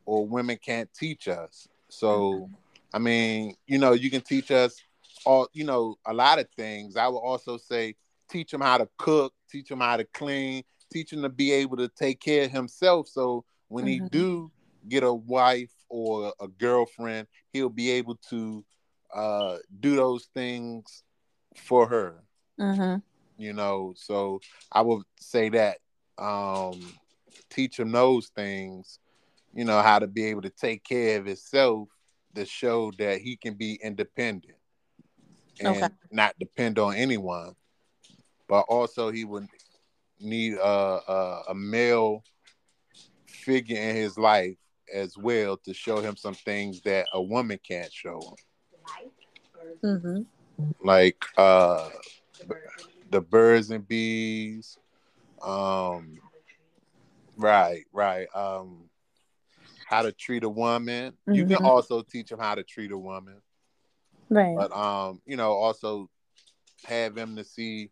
or 0.05 0.25
women 0.27 0.57
can't 0.63 0.89
teach 0.93 1.27
us. 1.27 1.67
So 1.89 2.49
I 2.93 2.99
mean, 2.99 3.55
you 3.67 3.77
know, 3.77 3.93
you 3.93 4.09
can 4.09 4.21
teach 4.21 4.51
us 4.51 4.81
all, 5.25 5.47
you 5.53 5.63
know, 5.63 5.95
a 6.05 6.13
lot 6.13 6.39
of 6.39 6.47
things. 6.55 6.95
I 6.95 7.07
would 7.07 7.17
also 7.19 7.57
say 7.57 7.95
teach 8.29 8.53
him 8.53 8.61
how 8.61 8.77
to 8.77 8.87
cook, 8.97 9.33
teach 9.49 9.69
him 9.71 9.79
how 9.79 9.97
to 9.97 10.05
clean, 10.05 10.63
teach 10.91 11.13
him 11.13 11.21
to 11.23 11.29
be 11.29 11.51
able 11.51 11.77
to 11.77 11.87
take 11.89 12.19
care 12.19 12.45
of 12.45 12.51
himself 12.51 13.07
so 13.07 13.45
when 13.67 13.85
he 13.87 13.99
Mhm. 13.99 14.09
do 14.11 14.51
get 14.87 15.03
a 15.03 15.13
wife 15.13 15.71
or 15.89 16.33
a 16.39 16.47
girlfriend, 16.47 17.27
he'll 17.51 17.69
be 17.69 17.91
able 17.91 18.15
to 18.29 18.63
uh 19.13 19.57
do 19.79 19.95
those 19.95 20.25
things 20.33 21.03
for 21.55 21.87
her 21.87 22.23
hmm 22.57 22.95
you 23.37 23.53
know 23.53 23.93
so 23.95 24.39
i 24.71 24.81
would 24.81 25.03
say 25.19 25.49
that 25.49 25.77
um 26.17 26.79
teach 27.49 27.79
him 27.79 27.91
those 27.91 28.27
things 28.29 28.99
you 29.53 29.63
know 29.63 29.81
how 29.81 29.99
to 29.99 30.07
be 30.07 30.25
able 30.25 30.41
to 30.41 30.49
take 30.49 30.83
care 30.83 31.19
of 31.19 31.25
himself 31.25 31.89
to 32.35 32.45
show 32.45 32.91
that 32.97 33.19
he 33.21 33.35
can 33.35 33.53
be 33.55 33.79
independent 33.83 34.55
and 35.59 35.69
Okay. 35.77 35.93
not 36.11 36.37
depend 36.39 36.77
on 36.79 36.95
anyone. 36.95 37.55
But 38.47 38.61
also 38.69 39.09
he 39.11 39.23
would 39.23 39.47
need 40.19 40.53
a, 40.53 40.99
a 41.07 41.43
a 41.49 41.55
male 41.55 42.23
figure 43.27 43.77
in 43.77 43.95
his 43.95 44.17
life 44.17 44.57
as 44.93 45.17
well 45.17 45.57
to 45.57 45.73
show 45.73 46.01
him 46.01 46.15
some 46.15 46.33
things 46.35 46.81
that 46.81 47.07
a 47.13 47.21
woman 47.21 47.59
can't 47.65 47.91
show 47.91 48.19
him. 48.29 48.35
Hmm 49.81 50.21
like 50.83 51.23
uh 51.37 51.89
the 53.09 53.21
birds 53.21 53.69
and 53.71 53.87
bees 53.87 54.77
um 55.41 56.19
right 57.41 57.85
right. 57.93 58.27
Um 58.35 58.89
how 59.85 60.01
to 60.03 60.11
treat 60.11 60.43
a 60.43 60.49
woman. 60.49 61.13
You 61.31 61.45
can 61.45 61.57
Mhm. 61.57 61.63
also 61.63 62.01
teach 62.01 62.29
them 62.29 62.39
how 62.39 62.55
to 62.55 62.63
treat 62.63 62.91
a 62.91 62.97
woman. 62.97 63.41
Right. 64.29 64.55
but 64.55 64.71
um 64.75 65.21
you 65.25 65.35
know 65.37 65.51
also 65.53 66.09
have 66.85 67.17
him 67.17 67.35
to 67.35 67.43
see 67.43 67.89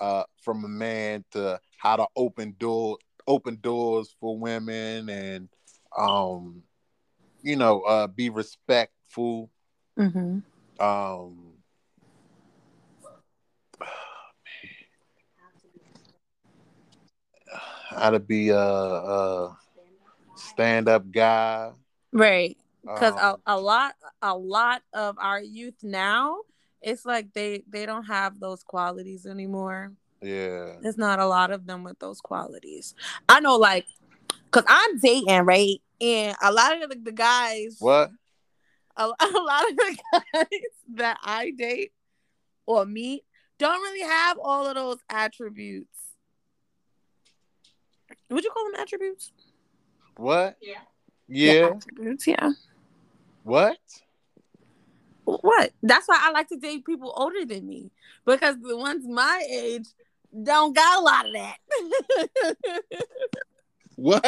uh 0.00 0.24
from 0.42 0.64
a 0.64 0.68
man 0.68 1.24
to 1.32 1.60
how 1.78 1.96
to 1.96 2.06
open 2.16 2.54
door 2.58 2.98
open 3.26 3.58
doors 3.60 4.14
for 4.20 4.38
women 4.38 5.08
and 5.08 5.48
um 5.96 6.62
you 7.42 7.56
know 7.56 7.80
uh 7.82 8.06
be 8.06 8.28
respectful. 8.30 9.50
Hmm 9.96 10.38
um 10.80 11.51
how 17.94 18.10
to 18.10 18.20
be 18.20 18.50
a, 18.50 18.58
a 18.58 19.56
stand-up 20.36 21.10
guy 21.10 21.72
Right. 22.12 22.56
Because 22.82 23.14
um, 23.14 23.40
a, 23.46 23.54
a 23.54 23.60
lot, 23.60 23.94
a 24.20 24.36
lot 24.36 24.82
of 24.92 25.16
our 25.18 25.40
youth 25.40 25.82
now, 25.82 26.38
it's 26.80 27.06
like 27.06 27.32
they 27.32 27.62
they 27.68 27.86
don't 27.86 28.04
have 28.04 28.40
those 28.40 28.64
qualities 28.64 29.24
anymore. 29.24 29.92
yeah 30.20 30.74
There's 30.82 30.98
not 30.98 31.20
a 31.20 31.26
lot 31.26 31.52
of 31.52 31.66
them 31.66 31.84
with 31.84 31.98
those 32.00 32.20
qualities. 32.20 32.94
I 33.28 33.38
know, 33.38 33.56
like, 33.56 33.86
cause 34.50 34.64
I'm 34.66 34.98
dating, 34.98 35.44
right? 35.44 35.80
And 36.00 36.36
a 36.42 36.52
lot 36.52 36.82
of 36.82 36.90
the, 36.90 36.96
the 36.96 37.12
guys, 37.12 37.76
what 37.78 38.10
a, 38.96 39.04
a 39.04 39.08
lot 39.08 39.70
of 39.70 39.76
the 39.76 39.98
guys 40.34 40.46
that 40.94 41.18
I 41.22 41.50
date 41.50 41.92
or 42.66 42.84
meet 42.84 43.22
don't 43.58 43.80
really 43.80 44.08
have 44.08 44.38
all 44.42 44.66
of 44.66 44.74
those 44.74 44.98
attributes. 45.08 46.01
Would 48.32 48.44
you 48.44 48.50
call 48.50 48.64
them 48.70 48.80
attributes? 48.80 49.30
what 50.16 50.56
Yeah. 50.60 50.80
yeah 51.28 51.70
attributes. 51.76 52.26
Yeah. 52.26 52.50
what 53.44 53.78
What? 55.24 55.72
That's 55.82 56.06
why 56.08 56.18
I 56.20 56.30
like 56.32 56.48
to 56.48 56.56
date 56.56 56.84
people 56.84 57.12
older 57.16 57.44
than 57.44 57.66
me 57.66 57.90
because 58.26 58.56
the 58.60 58.76
ones 58.76 59.06
my 59.06 59.44
age 59.50 59.86
don't 60.42 60.74
got 60.74 60.98
a 60.98 61.02
lot 61.02 61.26
of 61.26 61.32
that. 61.34 61.56
what 63.96 64.24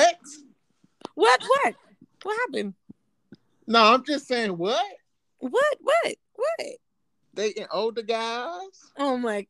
what? 1.15 1.43
What? 1.43 1.75
What 2.23 2.37
happened? 2.47 2.75
no 3.67 3.83
i'm 3.95 4.05
just 4.05 4.27
saying 4.29 4.57
what 4.59 4.85
What? 5.39 5.77
What? 5.81 6.15
What? 6.35 6.67
dating 7.35 7.67
older 7.73 8.03
guys 8.03 8.91
Oh 8.99 9.17
my! 9.17 9.47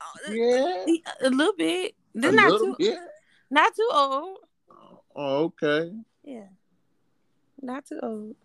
Uh, 0.00 0.32
yeah 0.32 0.84
A 1.22 1.30
little 1.30 1.54
bit. 1.56 1.94
They're 2.14 2.32
not 2.32 2.52
little 2.52 2.74
too. 2.74 2.76
bit 2.78 2.98
Not 3.50 3.74
too 3.74 3.88
old. 3.92 4.38
Oh, 5.14 5.44
okay. 5.44 5.92
Yeah. 6.24 6.48
Not 7.62 7.86
too 7.86 8.00
old. 8.02 8.36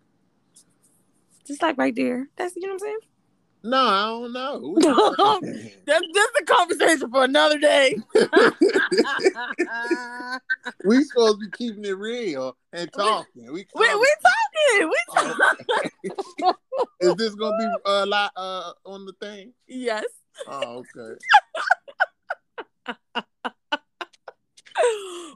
Just 1.46 1.62
like 1.62 1.76
right 1.76 1.94
there. 1.94 2.28
That's 2.36 2.54
you 2.56 2.62
know 2.62 2.74
what 2.74 2.74
I'm 2.74 2.78
saying? 2.78 2.98
No, 3.64 3.78
I 3.78 4.06
don't 4.06 4.32
know. 4.32 4.76
That's 5.86 6.06
just 6.14 6.32
a 6.40 6.44
conversation 6.44 7.10
for 7.10 7.24
another 7.24 7.58
day. 7.58 7.96
we 10.84 11.02
supposed 11.04 11.40
to 11.40 11.46
be 11.46 11.50
keeping 11.50 11.84
it 11.84 11.96
real 11.96 12.56
and 12.72 12.92
talking. 12.92 13.52
We, 13.52 13.66
we 13.74 13.94
we 13.94 14.14
talking. 14.22 14.88
We 14.88 14.98
talking. 15.14 15.36
Is 17.00 17.14
this 17.16 17.34
gonna 17.34 17.56
be 17.58 17.66
a 17.86 18.06
lot 18.06 18.32
uh, 18.36 18.72
on 18.86 19.04
the 19.06 19.12
thing? 19.20 19.52
Yes. 19.66 20.04
Oh, 20.46 20.84
okay. 20.96 21.18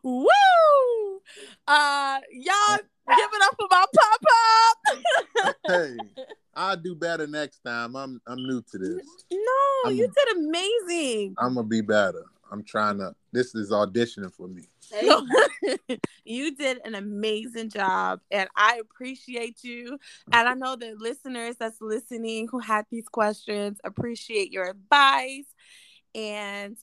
Woo! 0.03 1.21
Uh, 1.67 2.21
y'all 2.33 2.79
give 3.17 3.31
it 3.33 3.43
up 3.43 3.57
for 3.59 3.67
my 3.71 3.85
pop 3.95 4.21
pop. 4.23 5.57
hey, 5.69 5.97
I'll 6.55 6.77
do 6.77 6.95
better 6.95 7.27
next 7.27 7.61
time. 7.61 7.97
I'm 7.97 8.21
I'm 8.27 8.39
new 8.39 8.63
to 8.63 8.79
this. 8.79 9.07
No, 9.31 9.39
I'm- 9.87 9.97
you 9.97 10.09
did 10.09 10.37
amazing. 10.37 11.35
I'm 11.39 11.55
gonna 11.55 11.67
be 11.67 11.81
better. 11.81 12.25
I'm 12.51 12.63
trying 12.63 12.99
to. 12.99 13.15
This 13.33 13.55
is 13.55 13.71
auditioning 13.73 14.33
for 14.33 14.47
me. 14.49 14.63
you 16.25 16.55
did 16.55 16.79
an 16.85 16.95
amazing 16.95 17.71
job, 17.71 18.21
and 18.31 18.49
I 18.57 18.81
appreciate 18.81 19.65
you. 19.65 19.99
And 20.33 20.49
I 20.49 20.55
know 20.55 20.77
the 20.77 20.95
listeners 20.97 21.57
that's 21.59 21.81
listening 21.81 22.47
who 22.49 22.61
had 22.61 22.87
these 22.91 23.09
questions 23.09 23.79
appreciate 23.85 24.53
your 24.53 24.71
advice. 24.71 25.47
And 26.15 26.77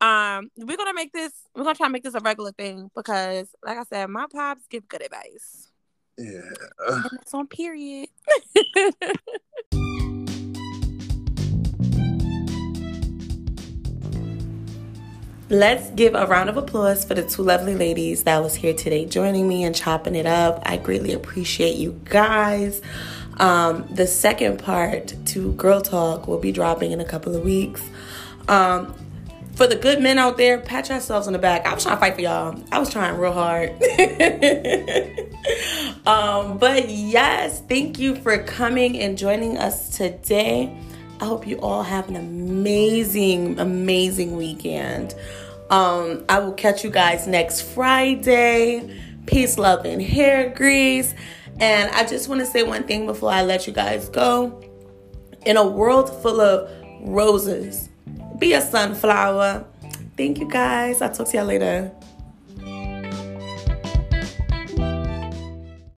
um, 0.00 0.50
we're 0.56 0.76
gonna 0.76 0.94
make 0.94 1.12
this. 1.12 1.32
We're 1.54 1.64
gonna 1.64 1.74
try 1.74 1.86
to 1.88 1.92
make 1.92 2.04
this 2.04 2.14
a 2.14 2.20
regular 2.20 2.52
thing 2.52 2.90
because, 2.94 3.48
like 3.64 3.78
I 3.78 3.82
said, 3.84 4.08
my 4.10 4.26
pops 4.32 4.66
give 4.68 4.86
good 4.88 5.02
advice, 5.02 5.68
Yeah. 6.16 6.40
and 6.88 7.04
it's 7.20 7.34
on 7.34 7.46
period. 7.48 8.08
Let's 15.50 15.88
give 15.92 16.14
a 16.14 16.26
round 16.26 16.50
of 16.50 16.58
applause 16.58 17.06
for 17.06 17.14
the 17.14 17.22
two 17.22 17.42
lovely 17.42 17.74
ladies 17.74 18.24
that 18.24 18.42
was 18.42 18.54
here 18.54 18.74
today 18.74 19.06
joining 19.06 19.48
me 19.48 19.64
and 19.64 19.74
chopping 19.74 20.14
it 20.14 20.26
up. 20.26 20.60
I 20.66 20.76
greatly 20.76 21.14
appreciate 21.14 21.76
you 21.76 21.98
guys. 22.04 22.82
Um, 23.38 23.88
the 23.90 24.06
second 24.06 24.58
part 24.58 25.14
to 25.26 25.52
Girl 25.52 25.80
Talk 25.80 26.28
will 26.28 26.38
be 26.38 26.52
dropping 26.52 26.92
in 26.92 27.00
a 27.00 27.04
couple 27.04 27.34
of 27.34 27.44
weeks. 27.44 27.80
Um, 28.46 28.94
for 29.58 29.66
the 29.66 29.74
good 29.74 30.00
men 30.00 30.18
out 30.18 30.36
there, 30.36 30.60
pat 30.60 30.88
yourselves 30.88 31.26
on 31.26 31.32
the 31.32 31.38
back. 31.38 31.66
I 31.66 31.74
was 31.74 31.82
trying 31.82 31.96
to 31.96 32.00
fight 32.00 32.14
for 32.14 32.20
y'all. 32.20 32.62
I 32.70 32.78
was 32.78 32.92
trying 32.92 33.18
real 33.18 33.32
hard. 33.32 33.70
um, 36.06 36.58
but 36.58 36.88
yes, 36.88 37.60
thank 37.62 37.98
you 37.98 38.14
for 38.14 38.40
coming 38.44 39.00
and 39.00 39.18
joining 39.18 39.58
us 39.58 39.96
today. 39.96 40.72
I 41.20 41.24
hope 41.24 41.44
you 41.44 41.60
all 41.60 41.82
have 41.82 42.08
an 42.08 42.14
amazing, 42.14 43.58
amazing 43.58 44.36
weekend. 44.36 45.16
Um, 45.70 46.24
I 46.28 46.38
will 46.38 46.52
catch 46.52 46.84
you 46.84 46.90
guys 46.90 47.26
next 47.26 47.62
Friday. 47.62 48.96
Peace, 49.26 49.58
love, 49.58 49.84
and 49.84 50.00
hair 50.00 50.50
grease. 50.50 51.14
And 51.58 51.90
I 51.90 52.06
just 52.06 52.28
want 52.28 52.42
to 52.42 52.46
say 52.46 52.62
one 52.62 52.84
thing 52.84 53.06
before 53.06 53.32
I 53.32 53.42
let 53.42 53.66
you 53.66 53.72
guys 53.72 54.08
go. 54.08 54.62
In 55.44 55.56
a 55.56 55.66
world 55.66 56.10
full 56.22 56.40
of 56.40 56.70
roses, 57.00 57.88
be 58.38 58.52
a 58.52 58.60
sunflower. 58.60 59.64
Thank 60.16 60.38
you 60.38 60.48
guys. 60.48 61.00
I'll 61.02 61.12
talk 61.12 61.28
to 61.28 61.36
y'all 61.36 61.46
later. 61.46 61.92